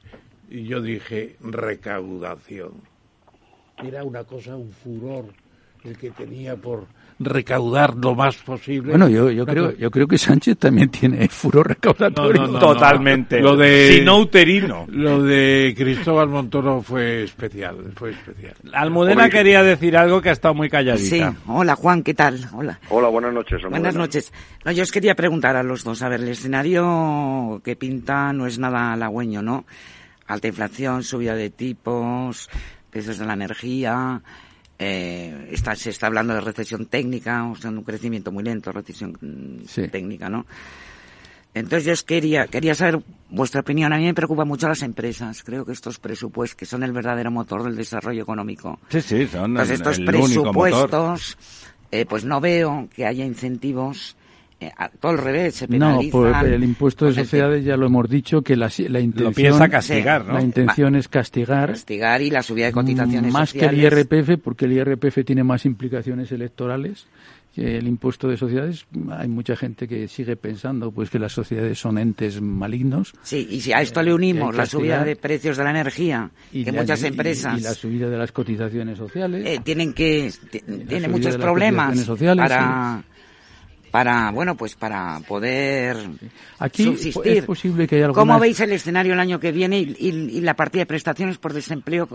[0.51, 2.73] y yo dije, recaudación.
[3.83, 5.27] Era una cosa, un furor
[5.85, 6.87] el que tenía por
[7.21, 8.91] recaudar lo más posible.
[8.91, 12.59] Bueno, yo, yo creo yo creo que Sánchez también tiene furor recaudatorio.
[12.59, 13.41] Totalmente.
[13.41, 14.87] Lo de sino uterino.
[14.89, 18.55] Lo de Cristóbal Montoro fue especial, fue especial.
[18.73, 21.33] Almudena quería decir algo que ha estado muy calladita.
[21.33, 21.39] Sí.
[21.47, 22.41] Hola, Juan, ¿qué tal?
[22.53, 22.79] Hola.
[22.89, 23.63] Hola, buenas noches.
[23.69, 24.33] Buenas noches.
[24.65, 28.47] No, yo os quería preguntar a los dos, a ver, el escenario que pinta no
[28.47, 29.65] es nada halagüeño, ¿no?
[30.29, 32.49] Alta inflación, subida de tipos,
[32.91, 34.23] precios de la energía,
[34.79, 39.19] eh, está, se está hablando de recesión técnica, o sea, un crecimiento muy lento, recesión
[39.21, 40.47] mm, técnica, ¿no?
[41.55, 43.93] Entonces yo quería, quería saber vuestra opinión.
[43.93, 45.43] A mí me preocupan mucho las empresas.
[45.43, 48.79] Creo que estos presupuestos, que son el verdadero motor del desarrollo económico.
[48.91, 51.37] Sí, sí, son pues estos presupuestos,
[51.91, 54.17] eh, pues no veo que haya incentivos
[55.01, 58.57] todo al revés, se No, por el impuesto de sociedades ya lo hemos dicho que
[58.57, 61.71] la, la intención castigar, La intención es castigar.
[61.71, 65.65] Castigar y la subida de cotizaciones más que el IRPF, porque el IRPF tiene más
[65.65, 67.07] implicaciones electorales
[67.55, 68.87] que el impuesto de sociedades.
[69.11, 73.15] Hay mucha gente que sigue pensando pues que las sociedades son entes malignos.
[73.23, 76.65] Sí, y si a esto le unimos la subida de precios de la energía, y
[76.65, 80.33] que muchas empresas y, la subida de las cotizaciones sociales eh, tienen que
[80.89, 83.05] tiene muchos problemas sociales, para
[83.91, 85.97] para bueno pues para poder
[86.59, 87.39] Aquí subsistir.
[87.39, 90.83] Es posible que haya ¿Cómo veis el escenario el año que viene y, la partida
[90.83, 92.09] de prestaciones por desempleo?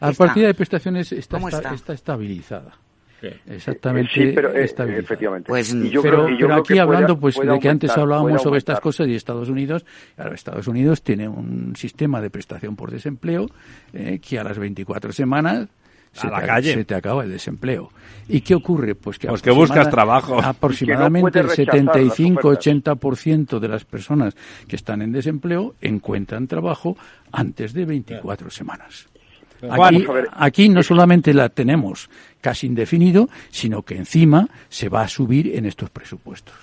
[0.00, 1.92] La partida de prestaciones está, está?
[1.92, 2.72] estabilizada.
[3.46, 4.12] Exactamente.
[4.14, 5.48] Sí, pero eh, efectivamente.
[5.48, 9.84] Pues, pero, aquí hablando pues de que antes hablábamos sobre estas cosas y Estados Unidos,
[10.16, 13.46] claro, Estados Unidos tiene un sistema de prestación por desempleo
[13.92, 15.68] eh, que a las 24 semanas
[16.12, 16.74] se, a la te, calle.
[16.74, 17.90] se te acaba el desempleo.
[18.28, 18.94] ¿Y qué ocurre?
[18.94, 20.40] Pues que, pues que buscas trabajo.
[20.42, 24.36] Aproximadamente el 75-80% de las personas
[24.68, 26.96] que están en desempleo encuentran trabajo
[27.32, 29.08] antes de 24 semanas.
[29.68, 32.08] Aquí, aquí, no solamente la tenemos
[32.40, 36.54] casi indefinido, sino que encima se va a subir en estos presupuestos.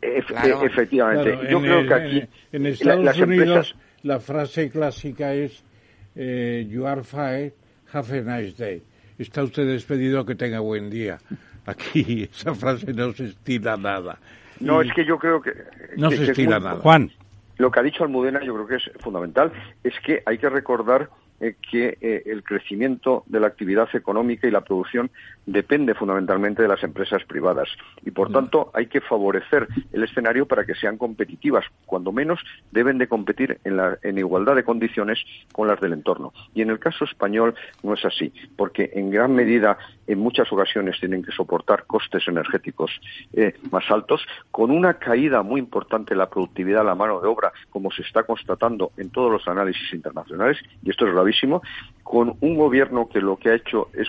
[0.00, 1.38] efectivamente.
[1.50, 2.22] Yo creo que aquí
[2.52, 5.62] en, Estados Unidos la frase clásica es
[6.16, 7.52] eh, you are fired
[7.92, 8.82] Have a nice day.
[9.18, 11.18] Está usted despedido, que tenga buen día.
[11.66, 14.18] Aquí esa frase no se estila nada.
[14.60, 15.52] No, es que yo creo que...
[15.96, 16.80] No se estila nada.
[16.80, 17.10] Juan.
[17.58, 19.52] Lo que ha dicho Almudena yo creo que es fundamental,
[19.84, 21.10] es que hay que recordar
[21.40, 25.10] eh, que eh, el crecimiento de la actividad económica y la producción
[25.46, 27.68] depende fundamentalmente de las empresas privadas.
[28.04, 31.64] Y por tanto hay que favorecer el escenario para que sean competitivas.
[31.86, 32.40] Cuando menos
[32.70, 35.18] deben de competir en, la, en igualdad de condiciones
[35.52, 36.32] con las del entorno.
[36.54, 39.78] Y en el caso español no es así porque en gran medida
[40.12, 42.90] en muchas ocasiones tienen que soportar costes energéticos
[43.32, 44.20] eh, más altos.
[44.50, 48.02] Con una caída muy importante en la productividad de la mano de obra como se
[48.02, 51.62] está constatando en todos los análisis internacionales y esto es gravísimo
[52.02, 54.08] con un gobierno que lo que ha hecho es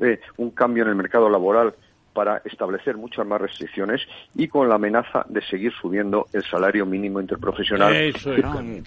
[0.00, 1.74] eh, un cambio en el mercado laboral
[2.12, 4.02] para establecer muchas más restricciones
[4.34, 7.94] y con la amenaza de seguir subiendo el salario mínimo interprofesional.
[7.94, 8.32] Eso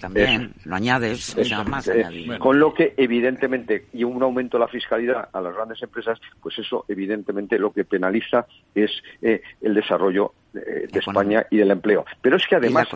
[0.00, 1.36] también lo añades,
[1.66, 2.04] más eh,
[2.38, 6.58] Con lo que, evidentemente, y un aumento de la fiscalidad a las grandes empresas, pues
[6.58, 8.90] eso, evidentemente, lo que penaliza es
[9.22, 12.04] eh, el desarrollo de, España y del empleo.
[12.20, 12.88] Pero es que además,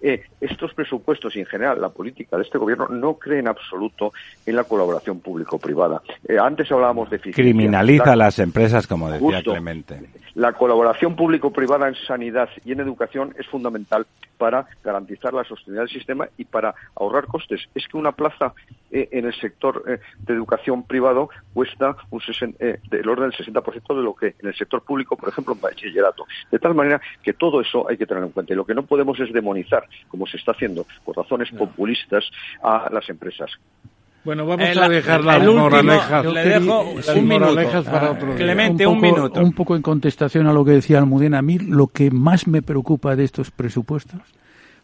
[0.00, 4.12] eh, estos presupuestos y en general la política de este gobierno no cree en absoluto
[4.46, 6.02] en la colaboración público-privada.
[6.28, 7.20] Eh, antes hablábamos de.
[7.20, 10.00] Criminaliza a las empresas, como decía Clemente.
[10.34, 14.06] La colaboración público-privada en sanidad y en educación es fundamental
[14.38, 17.60] para garantizar la sostenibilidad del sistema y para ahorrar costes.
[17.74, 18.54] Es que una plaza
[18.90, 22.20] eh, en el sector de educación privado cuesta un
[22.58, 26.26] del orden del 60% de lo que en el sector público, por ejemplo, en bachillerato.
[26.50, 28.52] De tal manera que todo eso hay que tenerlo en cuenta.
[28.52, 32.30] Y lo que no podemos es demonizar, como se está haciendo por razones populistas,
[32.62, 33.50] a las empresas.
[34.24, 36.26] Bueno, vamos a dejar las moralejas.
[36.26, 37.84] Le dejo un minuto.
[37.84, 39.40] Para otro Clemente, un, minuto.
[39.40, 41.38] Un poco en contestación a lo que decía Almudena.
[41.38, 44.20] A mí lo que más me preocupa de estos presupuestos,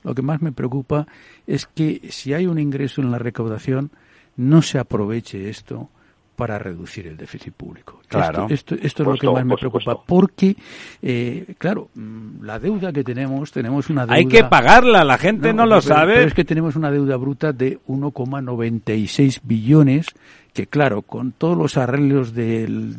[0.03, 1.07] lo que más me preocupa
[1.47, 3.91] es que si hay un ingreso en la recaudación,
[4.37, 5.91] no se aproveche esto
[6.37, 8.01] para reducir el déficit público.
[8.09, 8.47] Claro.
[8.51, 10.55] Esto, esto, es lo que más me preocupa, porque,
[11.03, 14.17] eh, claro, mm, la deuda que tenemos, tenemos una deuda...
[14.17, 16.15] Hay que pagarla, la gente no, lo sabe.
[16.15, 20.07] Pero es que tenemos una deuda bruta de 1,96 billones,
[20.53, 22.97] que claro, con todos los arreglos del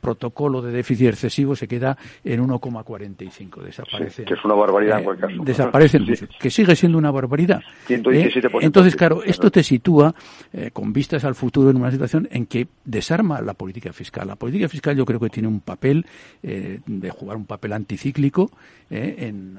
[0.00, 3.62] protocolo de déficit excesivo se queda en 1,45.
[3.62, 4.24] Desaparece.
[4.24, 5.44] que es una barbaridad en cualquier caso.
[5.44, 6.06] Desaparecen,
[6.38, 7.60] que sigue siendo una barbaridad.
[7.88, 8.02] ¿eh?
[8.60, 10.14] Entonces, claro, esto te sitúa,
[10.52, 14.28] eh, con vistas al futuro, en una situación en que desarma la política fiscal.
[14.28, 16.06] La política fiscal yo creo que tiene un papel
[16.42, 18.50] eh, de jugar un papel anticíclico
[18.90, 19.58] en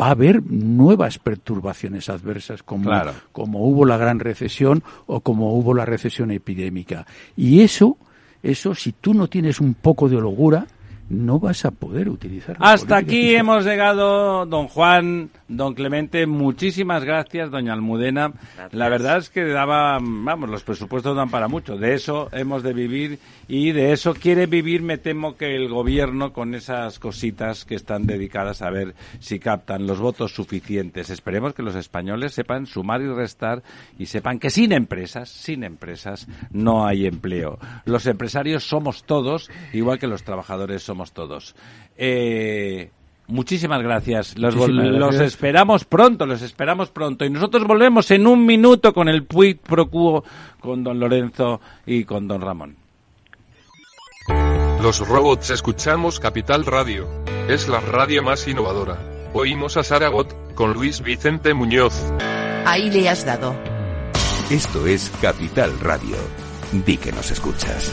[0.00, 2.90] va a haber nuevas perturbaciones adversas como,
[3.32, 7.06] como hubo la gran recesión o como hubo la recesión epidémica.
[7.34, 7.96] Y eso
[8.50, 10.66] eso, si tú no tienes un poco de holgura,
[11.08, 12.56] no vas a poder utilizar.
[12.58, 16.26] Hasta aquí hemos llegado, don Juan, don Clemente.
[16.26, 18.32] Muchísimas gracias, doña Almudena.
[18.72, 21.76] La verdad es que daba, vamos, los presupuestos dan para mucho.
[21.76, 23.18] De eso hemos de vivir
[23.48, 28.06] y de eso quiere vivir, me temo que el gobierno con esas cositas que están
[28.06, 31.10] dedicadas a ver si captan los votos suficientes.
[31.10, 33.62] Esperemos que los españoles sepan sumar y restar
[33.98, 37.58] y sepan que sin empresas, sin empresas, no hay empleo.
[37.84, 41.54] Los empresarios somos todos, igual que los trabajadores somos todos.
[41.96, 42.90] Eh,
[43.26, 44.38] muchísimas gracias.
[44.38, 47.24] Los, los, esperamos pronto, los esperamos pronto.
[47.24, 50.24] Y nosotros volvemos en un minuto con el Puig Pro Quo,
[50.60, 52.76] con don Lorenzo y con don Ramón.
[54.82, 57.08] Los robots escuchamos Capital Radio.
[57.48, 58.98] Es la radio más innovadora.
[59.32, 61.94] Oímos a Saragot, con Luis Vicente Muñoz.
[62.64, 63.54] Ahí le has dado.
[64.50, 66.16] Esto es Capital Radio.
[66.72, 67.92] Di que nos escuchas.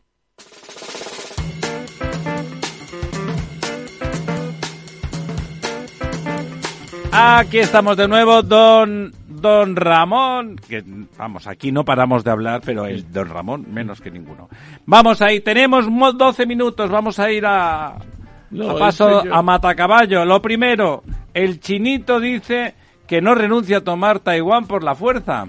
[7.13, 10.83] Aquí estamos de nuevo, don don Ramón, que
[11.17, 14.49] vamos, aquí no paramos de hablar, pero el don Ramón menos que ninguno.
[14.85, 20.23] Vamos ahí, tenemos 12 minutos, vamos a ir a, a paso a Matacaballo.
[20.25, 22.75] Lo primero, el chinito dice
[23.07, 25.47] que no renuncia a tomar Taiwán por la fuerza.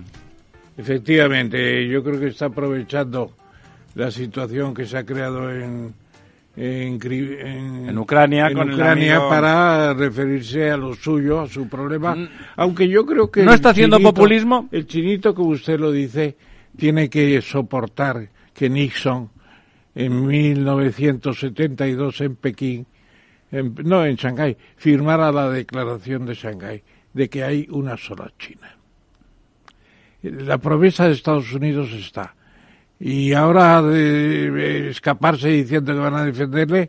[0.77, 3.33] Efectivamente, yo creo que está aprovechando
[3.95, 5.95] la situación que se ha creado en,
[6.55, 8.51] en, Ucrania,
[9.29, 12.15] para referirse a lo suyo, a su problema.
[12.15, 12.29] Mm.
[12.57, 13.43] Aunque yo creo que.
[13.43, 14.69] ¿No está haciendo populismo?
[14.71, 16.37] El chinito, como usted lo dice,
[16.77, 19.31] tiene que soportar que Nixon
[19.95, 22.87] en 1972 en Pekín,
[23.51, 28.77] no en Shanghái, firmara la declaración de Shanghái de que hay una sola China.
[30.23, 32.35] la promesa de Estados Unidos está.
[33.05, 36.89] Y ahora de escaparse diciendo que van a defenderle,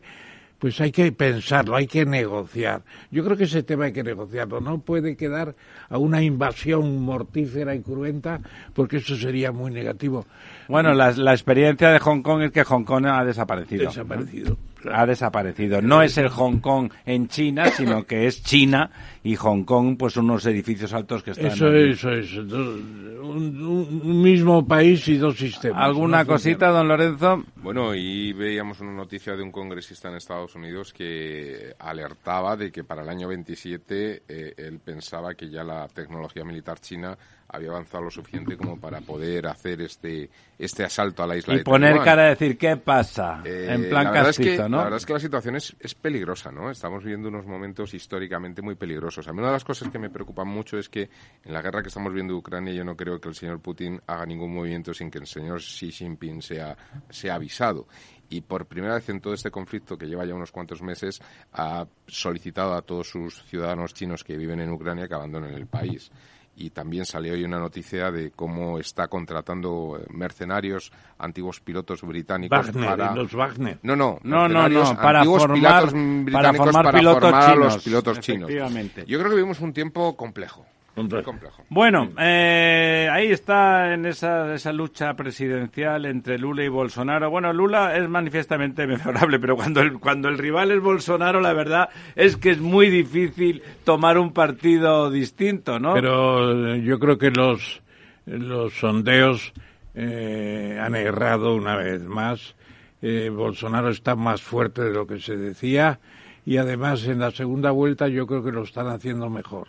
[0.60, 2.84] pues hay que pensarlo, hay que negociar.
[3.10, 5.56] Yo creo que ese tema hay que negociarlo, no puede quedar
[5.90, 8.40] a una invasión mortífera y cruenta,
[8.76, 10.27] porque eso sería muy negativo.
[10.68, 13.88] Bueno, la, la experiencia de Hong Kong es que Hong Kong ha desaparecido.
[13.88, 14.56] Desaparecido.
[14.91, 15.81] Ha desaparecido.
[15.81, 18.89] No es el Hong Kong en China, sino que es China
[19.23, 21.47] y Hong Kong, pues unos edificios altos que están.
[21.47, 22.34] Eso es, eso es.
[22.38, 25.81] Un, un, mismo país y dos sistemas.
[25.81, 27.43] ¿Alguna cosita, don Lorenzo?
[27.55, 32.84] Bueno, y veíamos una noticia de un congresista en Estados Unidos que alertaba de que
[32.84, 37.18] para el año 27 eh, él pensaba que ya la tecnología militar china
[37.53, 41.63] había avanzado lo suficiente como para poder hacer este este asalto a la isla y
[41.63, 44.77] poner cara a decir qué pasa eh, en plan castizo, es que, ¿no?
[44.77, 46.71] La verdad es que la situación es, es peligrosa, ¿no?
[46.71, 49.27] Estamos viviendo unos momentos históricamente muy peligrosos.
[49.27, 51.09] A mí una de las cosas que me preocupan mucho es que
[51.43, 54.01] en la guerra que estamos viendo en Ucrania yo no creo que el señor Putin
[54.07, 56.75] haga ningún movimiento sin que el señor Xi Jinping sea,
[57.09, 57.88] sea avisado
[58.30, 61.21] y por primera vez en todo este conflicto que lleva ya unos cuantos meses
[61.51, 66.11] ha solicitado a todos sus ciudadanos chinos que viven en Ucrania que abandonen el país
[66.55, 72.67] y también salió hoy una noticia de cómo está contratando eh, mercenarios, antiguos pilotos británicos
[72.67, 73.15] Wagner, para...
[73.15, 73.80] los Wagner.
[73.81, 77.43] No, no, No, no, no, para antiguos formar- pilotos para británicos formar para pilotos formar
[77.43, 78.49] a los chinos, pilotos chinos.
[78.49, 79.03] efectivamente.
[79.07, 80.65] Yo creo que vivimos un tiempo complejo.
[80.93, 81.63] Complejo.
[81.69, 87.29] Bueno, eh, ahí está en esa, esa lucha presidencial entre Lula y Bolsonaro.
[87.29, 91.89] Bueno, Lula es manifiestamente mejorable, pero cuando el, cuando el rival es Bolsonaro, la verdad
[92.15, 95.93] es que es muy difícil tomar un partido distinto, ¿no?
[95.93, 97.81] Pero eh, yo creo que los,
[98.25, 99.53] los sondeos
[99.95, 102.55] eh, han errado una vez más.
[103.01, 105.99] Eh, Bolsonaro está más fuerte de lo que se decía
[106.45, 109.67] y además en la segunda vuelta yo creo que lo están haciendo mejor.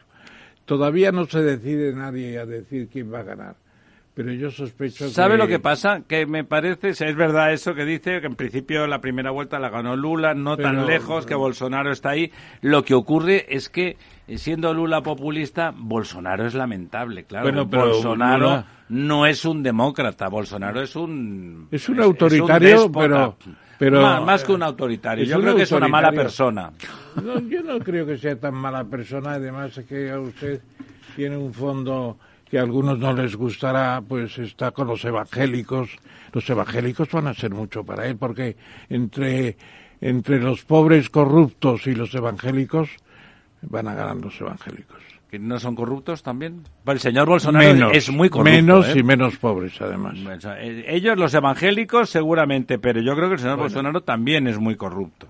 [0.65, 3.57] Todavía no se decide nadie a decir quién va a ganar,
[4.15, 5.39] pero yo sospecho ¿Sabe que...
[5.39, 6.03] lo que pasa?
[6.09, 9.59] Que me parece, si es verdad eso que dice, que en principio la primera vuelta
[9.59, 12.33] la ganó Lula, no tan Pero- lejos, que Bolsonaro está ahí.
[12.63, 13.97] Lo que ocurre es que,
[14.27, 17.45] eh, siendo Lula populista, Bolsonaro es lamentable, claro.
[17.45, 21.69] Bueno, pero Bolsonaro Lula- no es un demócrata, Bolsonaro es un...
[21.71, 23.37] Es un autoritario, pero-
[23.79, 26.71] pero- Más, más que un autoritario, yo un creo que es una mala persona.
[27.23, 30.61] No, yo no creo que sea tan mala persona, además es que a usted
[31.17, 32.19] tiene un fondo
[32.51, 35.91] que a algunos no les gustará, pues está con los evangélicos.
[36.33, 38.57] Los evangélicos van a ser mucho para él, porque
[38.89, 39.57] entre,
[40.01, 42.91] entre los pobres corruptos y los evangélicos
[43.63, 44.94] van a ganar los evangélicos.
[45.35, 46.63] ¿Que no son corruptos también?
[46.85, 48.53] Bueno, el señor Bolsonaro menos, es muy corrupto.
[48.53, 49.01] menos ¿eh?
[49.01, 50.15] y menos pobres, además.
[50.61, 54.77] Eh, Ellos, los evangélicos, seguramente, pero yo creo que el señor Bolsonaro también es muy
[54.77, 55.27] corrupto.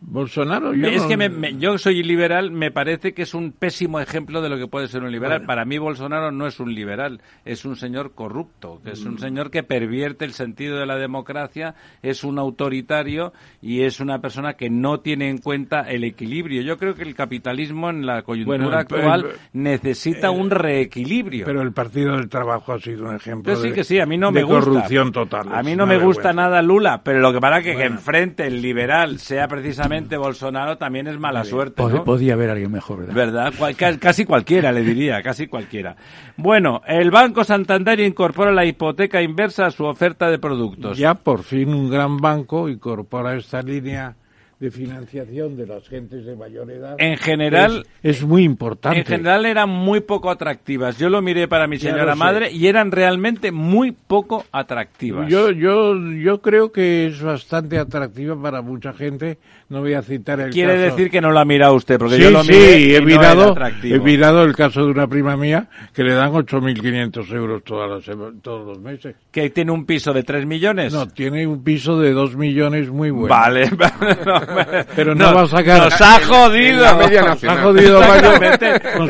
[0.00, 3.52] Bolsonaro, yo es no- que me- me- yo soy liberal, me parece que es un
[3.52, 5.42] pésimo ejemplo de lo que puede ser un liberal.
[5.46, 9.08] Para mí Bolsonaro no es un liberal, es un señor corrupto, que es Mm.
[9.08, 13.32] un señor que pervierte el sentido de la democracia, es un autoritario
[13.62, 16.62] y es una persona que no tiene en cuenta el equilibrio.
[16.62, 21.46] Yo creo que el capitalismo en la coyuntura Bueno, actual el- necesita un reequilibrio.
[21.46, 24.06] Pero el Partido del Trabajo ha sido un ejemplo Yo sí de, que sí, a
[24.06, 24.60] mí no me gusta.
[24.64, 25.48] corrupción total.
[25.52, 27.94] A mí no me gusta nada Lula, pero lo que pasa que, que Bueno.
[27.96, 29.85] enfrente el liberal sea precisamente
[30.16, 32.04] Bolsonaro también es mala suerte, ¿no?
[32.04, 33.14] Podía haber alguien mejor, ¿verdad?
[33.14, 33.52] ¿Verdad?
[33.58, 35.96] Cual- ca- casi cualquiera, le diría, casi cualquiera.
[36.36, 40.98] Bueno, el Banco Santander incorpora la hipoteca inversa a su oferta de productos.
[40.98, 44.14] Ya por fin un gran banco incorpora esta línea
[44.58, 46.96] de financiación de las gentes de mayor edad.
[46.98, 48.98] En general- es, es muy importante.
[49.00, 50.96] En general eran muy poco atractivas.
[50.98, 55.28] Yo lo miré para mi señora madre y eran realmente muy poco atractivas.
[55.28, 59.38] Yo, yo, yo creo que es bastante atractiva para mucha gente.
[59.68, 60.84] No voy a citar el Quiere caso.
[60.96, 63.00] decir que no lo ha mirado usted, porque sí, yo lo sí, miré y he
[63.00, 67.64] no mirado, he mirado el caso de una prima mía que le dan 8.500 euros
[67.64, 69.16] todas las todos los meses.
[69.32, 70.92] Que tiene un piso de 3 millones.
[70.92, 73.28] No, tiene un piso de 2 millones muy bueno.
[73.34, 73.68] Vale,
[74.94, 75.84] Pero no, va a sacar...
[75.84, 76.82] Nos ha jodido.
[76.82, 77.58] La media nacional.
[77.58, 78.00] Ha jodido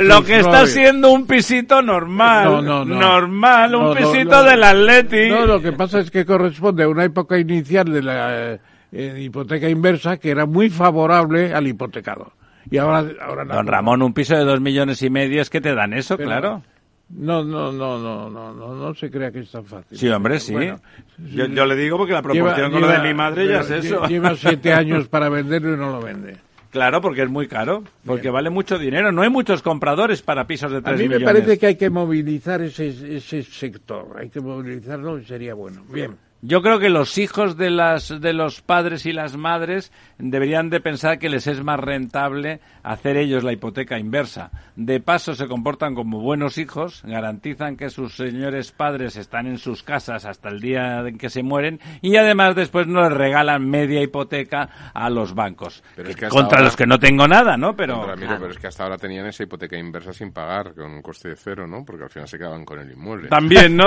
[0.03, 2.45] Lo que está siendo un pisito normal.
[2.45, 2.99] No, no, no.
[2.99, 4.45] Normal, un pisito no.
[4.45, 5.29] del Atleti.
[5.29, 8.61] No, lo que pasa es que corresponde a una época inicial de la eh,
[8.93, 12.33] eh, hipoteca inversa que era muy favorable al hipotecado.
[12.71, 15.75] Y ahora, ahora Don Ramón, un piso de dos millones y medio es que te
[15.75, 16.63] dan eso, Pero- claro.
[17.09, 19.97] No, no, no, no, no, no, no se crea que es tan fácil.
[19.97, 20.53] Sí, hombre, sí.
[20.53, 20.81] Bueno,
[21.19, 24.07] yo, yo le digo porque la proporción con lo de mi madre ya es eso.
[24.07, 26.37] Lleva siete años para venderlo y no lo vende.
[26.71, 29.11] Claro, porque es muy caro, porque vale mucho dinero.
[29.13, 31.33] No hay muchos compradores para pisos de A tres mí me millones.
[31.35, 35.85] parece que hay que movilizar ese, ese sector, hay que movilizarlo y sería bueno.
[35.89, 36.17] Bien.
[36.43, 40.81] Yo creo que los hijos de, las, de los padres y las madres deberían de
[40.81, 44.51] pensar que les es más rentable hacer ellos la hipoteca inversa.
[44.77, 49.83] De paso se comportan como buenos hijos, garantizan que sus señores padres están en sus
[49.83, 54.03] casas hasta el día en que se mueren y además después no les regalan media
[54.03, 55.83] hipoteca a los bancos.
[56.29, 57.75] contra los que no tengo nada, ¿no?
[57.75, 61.31] Pero, pero es que hasta ahora tenían esa hipoteca inversa sin pagar, con un coste
[61.31, 61.85] de cero, ¿no?
[61.85, 63.29] Porque al final se quedaban con el inmueble.
[63.29, 63.85] También, ¿no?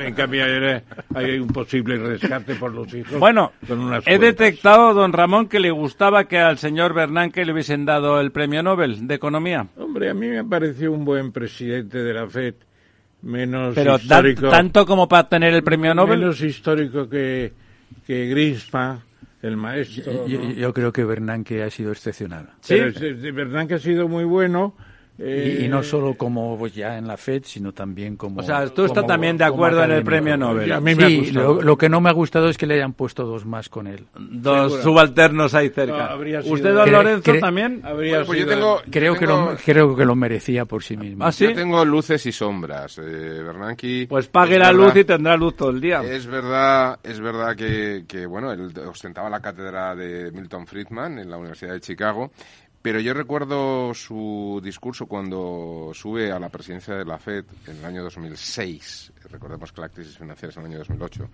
[0.00, 0.44] en cambio,
[1.14, 3.18] hay un posible rescate por los hijos.
[3.18, 3.52] Bueno,
[4.06, 8.32] he detectado, don Ramón, que le gustaba que al señor Bernanke le hubiesen dado el
[8.32, 9.66] premio Nobel de Economía.
[9.76, 12.54] Hombre, a mí me pareció un buen presidente de la FED,
[13.22, 14.48] menos Pero histórico.
[14.48, 16.20] tanto como para tener el premio Nobel.
[16.20, 17.52] Menos histórico que,
[18.06, 19.00] que Grispa,
[19.44, 20.26] el maestro.
[20.26, 22.48] Yo, creo que Bernanke ha sido excepcional.
[22.60, 24.74] Sí, Bernanke ha sido muy bueno
[25.16, 28.40] y, no eh, solo como pues, ya en la FED, sino también como...
[28.40, 30.72] O sea, tú estás también de acuerdo en el premio Nobel.
[30.72, 33.24] A mí me sí, lo, que no me ha gustado es que le hayan puesto
[33.24, 34.06] dos más con él.
[34.18, 36.16] Dos subalternos ahí cerca.
[36.44, 37.80] ¿Usted, don Lorenzo, también?
[37.84, 41.24] Habría pues yo tengo, creo, Que lo, creo que lo merecía por sí mismo.
[41.24, 41.44] ¿Ah, sí?
[41.44, 42.98] Yo tengo luces y sombras.
[42.98, 44.06] Eh, Bernanke...
[44.08, 46.02] Pues pague la luz y tendrá luz todo el día.
[46.02, 51.30] Es verdad, es verdad que, que, bueno, él ostentaba la cátedra de Milton Friedman en
[51.30, 52.32] la Universidad de Chicago
[52.84, 57.84] pero yo recuerdo su discurso cuando sube a la presidencia de la FED en el
[57.86, 61.30] año 2006, recordemos que la crisis financiera es en el año 2008,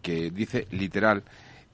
[0.00, 1.24] que dice literal,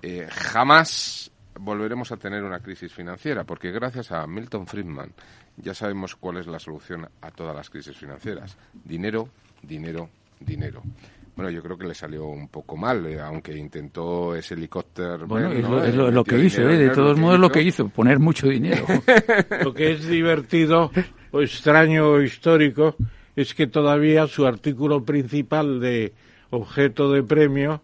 [0.00, 1.30] eh, jamás
[1.60, 5.12] volveremos a tener una crisis financiera, porque gracias a Milton Friedman
[5.58, 8.56] ya sabemos cuál es la solución a todas las crisis financieras.
[8.72, 9.28] Dinero,
[9.60, 10.08] dinero,
[10.40, 10.82] dinero.
[11.40, 15.26] Bueno, yo creo que le salió un poco mal, eh, aunque intentó ese helicóptero.
[15.26, 15.50] Bueno,
[15.82, 16.76] es, lo, que hizo, ¿eh?
[16.76, 18.84] de todos modos lo que hizo, poner mucho dinero.
[19.64, 20.90] lo que es divertido
[21.30, 22.94] o extraño o histórico
[23.36, 26.12] es que todavía su artículo principal de
[26.50, 27.80] objeto de premio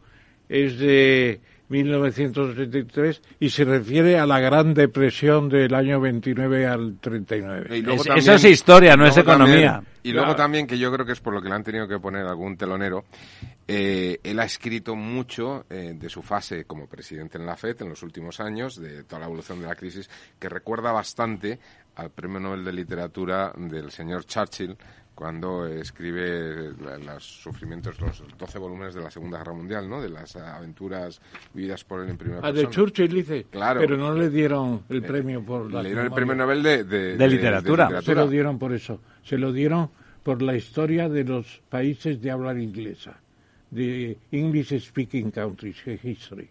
[0.51, 7.85] es de 1973 y se refiere a la Gran Depresión del año 29 al 39.
[8.17, 9.83] eso es historia, no es economía.
[10.03, 11.99] y luego también, que yo creo que es por lo que le han tenido que
[11.99, 13.05] poner algún telonero,
[13.67, 17.89] eh, él ha escrito mucho eh, de su fase como presidente en la FED en
[17.89, 21.59] los últimos años, de toda la evolución de la crisis, que recuerda bastante
[21.97, 24.77] al Premio Nobel de Literatura del señor Churchill,
[25.17, 30.03] cuando escribe los sufrimientos, los 12 volúmenes de la Segunda Guerra Mundial, ¿no?
[30.03, 31.23] De las aventuras
[31.55, 32.61] vividas por él en primera persona.
[32.61, 33.47] Ah, de Churchill dice.
[33.51, 33.81] Claro.
[33.81, 35.83] Pero no le dieron el eh, premio por la...
[35.83, 38.03] Le dieron el premio Nobel de, de, literatura.
[38.03, 39.01] Se lo dieron por eso.
[39.23, 39.89] Se lo dieron
[40.23, 43.19] por la historia de los países de habla inglesa.
[43.71, 46.49] De English Speaking Countries, History.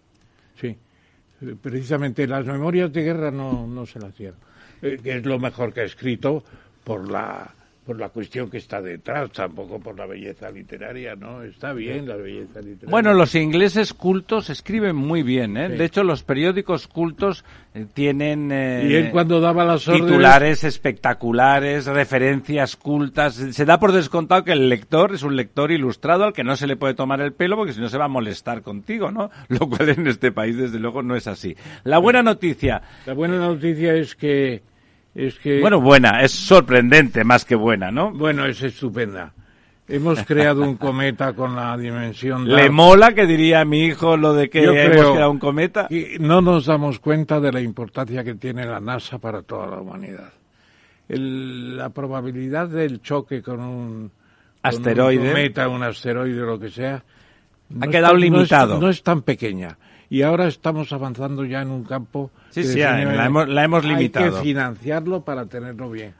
[0.59, 0.75] Sí.
[1.61, 4.39] Precisamente las memorias de guerra no, no se las dieron.
[4.81, 6.43] Eh, que es lo mejor que ha escrito
[6.83, 7.55] por la
[7.86, 11.44] por la cuestión que está detrás, tampoco por la belleza literaria, ¿no?
[11.44, 12.90] Está bien la belleza literaria.
[12.90, 15.70] Bueno, los ingleses cultos escriben muy bien, ¿eh?
[15.70, 17.45] De hecho, los periódicos cultos
[17.76, 23.36] eh, tienen eh, y él cuando daba las titulares espectaculares, referencias cultas.
[23.36, 26.66] Se da por descontado que el lector es un lector ilustrado al que no se
[26.66, 29.30] le puede tomar el pelo porque si no se va a molestar contigo, ¿no?
[29.49, 31.56] Lo cual en este país, desde luego, no es así.
[31.84, 32.82] La buena noticia.
[33.06, 34.64] La buena noticia es que
[35.15, 35.61] es que...
[35.61, 38.11] Bueno, buena, es sorprendente más que buena, ¿no?
[38.11, 39.33] Bueno, es estupenda.
[39.87, 42.47] Hemos creado un cometa con la dimensión...
[42.47, 45.87] ¿Le mola que diría mi hijo lo de que hemos creado un cometa?
[45.89, 49.79] Y no nos damos cuenta de la importancia que tiene la NASA para toda la
[49.79, 50.33] humanidad.
[51.07, 54.11] la probabilidad del choque con un,
[54.63, 57.03] asteroide, un cometa, un asteroide o lo que sea,
[57.79, 58.79] ha quedado limitado.
[58.79, 59.77] no es tan pequeña
[60.10, 62.32] y ahora estamos avanzando ya en un campo.
[62.49, 64.26] Sí, sí, la hemos, la hemos limitado.
[64.26, 66.14] Hay que financiarlo para tenerlo bien.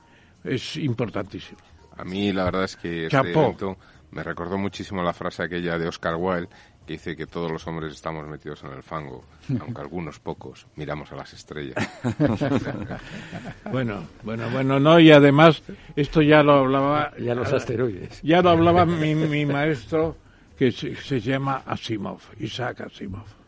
[0.44, 1.60] Es importantísimo.
[1.98, 3.78] A mí la verdad es que este evento
[4.12, 6.49] me recordó muchísimo la frase aquella de Oscar Wilde
[6.86, 9.26] que dice que todos los hombres estamos metidos en el fango,
[9.60, 11.76] aunque algunos pocos miramos a las estrellas.
[13.72, 15.64] bueno, bueno, bueno, no, y además
[15.95, 17.12] esto ya lo hablaba...
[17.18, 18.22] Ya los asteroides.
[18.22, 20.16] Ya lo hablaba mi, mi maestro,
[20.57, 23.44] que se llama Asimov, Isaac Asimov.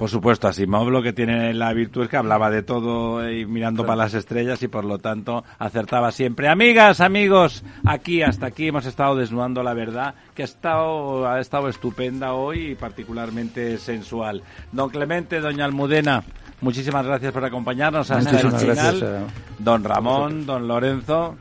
[0.00, 3.84] Por supuesto, Asimov lo que tiene la virtud es que hablaba de todo y mirando
[3.84, 6.48] para las estrellas y por lo tanto acertaba siempre.
[6.48, 11.68] Amigas, amigos, aquí hasta aquí hemos estado desnudando la verdad que ha estado, ha estado
[11.68, 14.42] estupenda hoy y particularmente sensual.
[14.72, 16.24] Don Clemente, doña Almudena,
[16.62, 19.26] muchísimas gracias por acompañarnos hasta el final.
[19.58, 21.36] Don Ramón, don Lorenzo,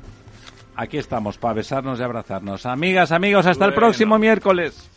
[0.76, 2.66] aquí estamos para besarnos y abrazarnos.
[2.66, 4.90] Amigas, amigos, hasta el próximo miércoles.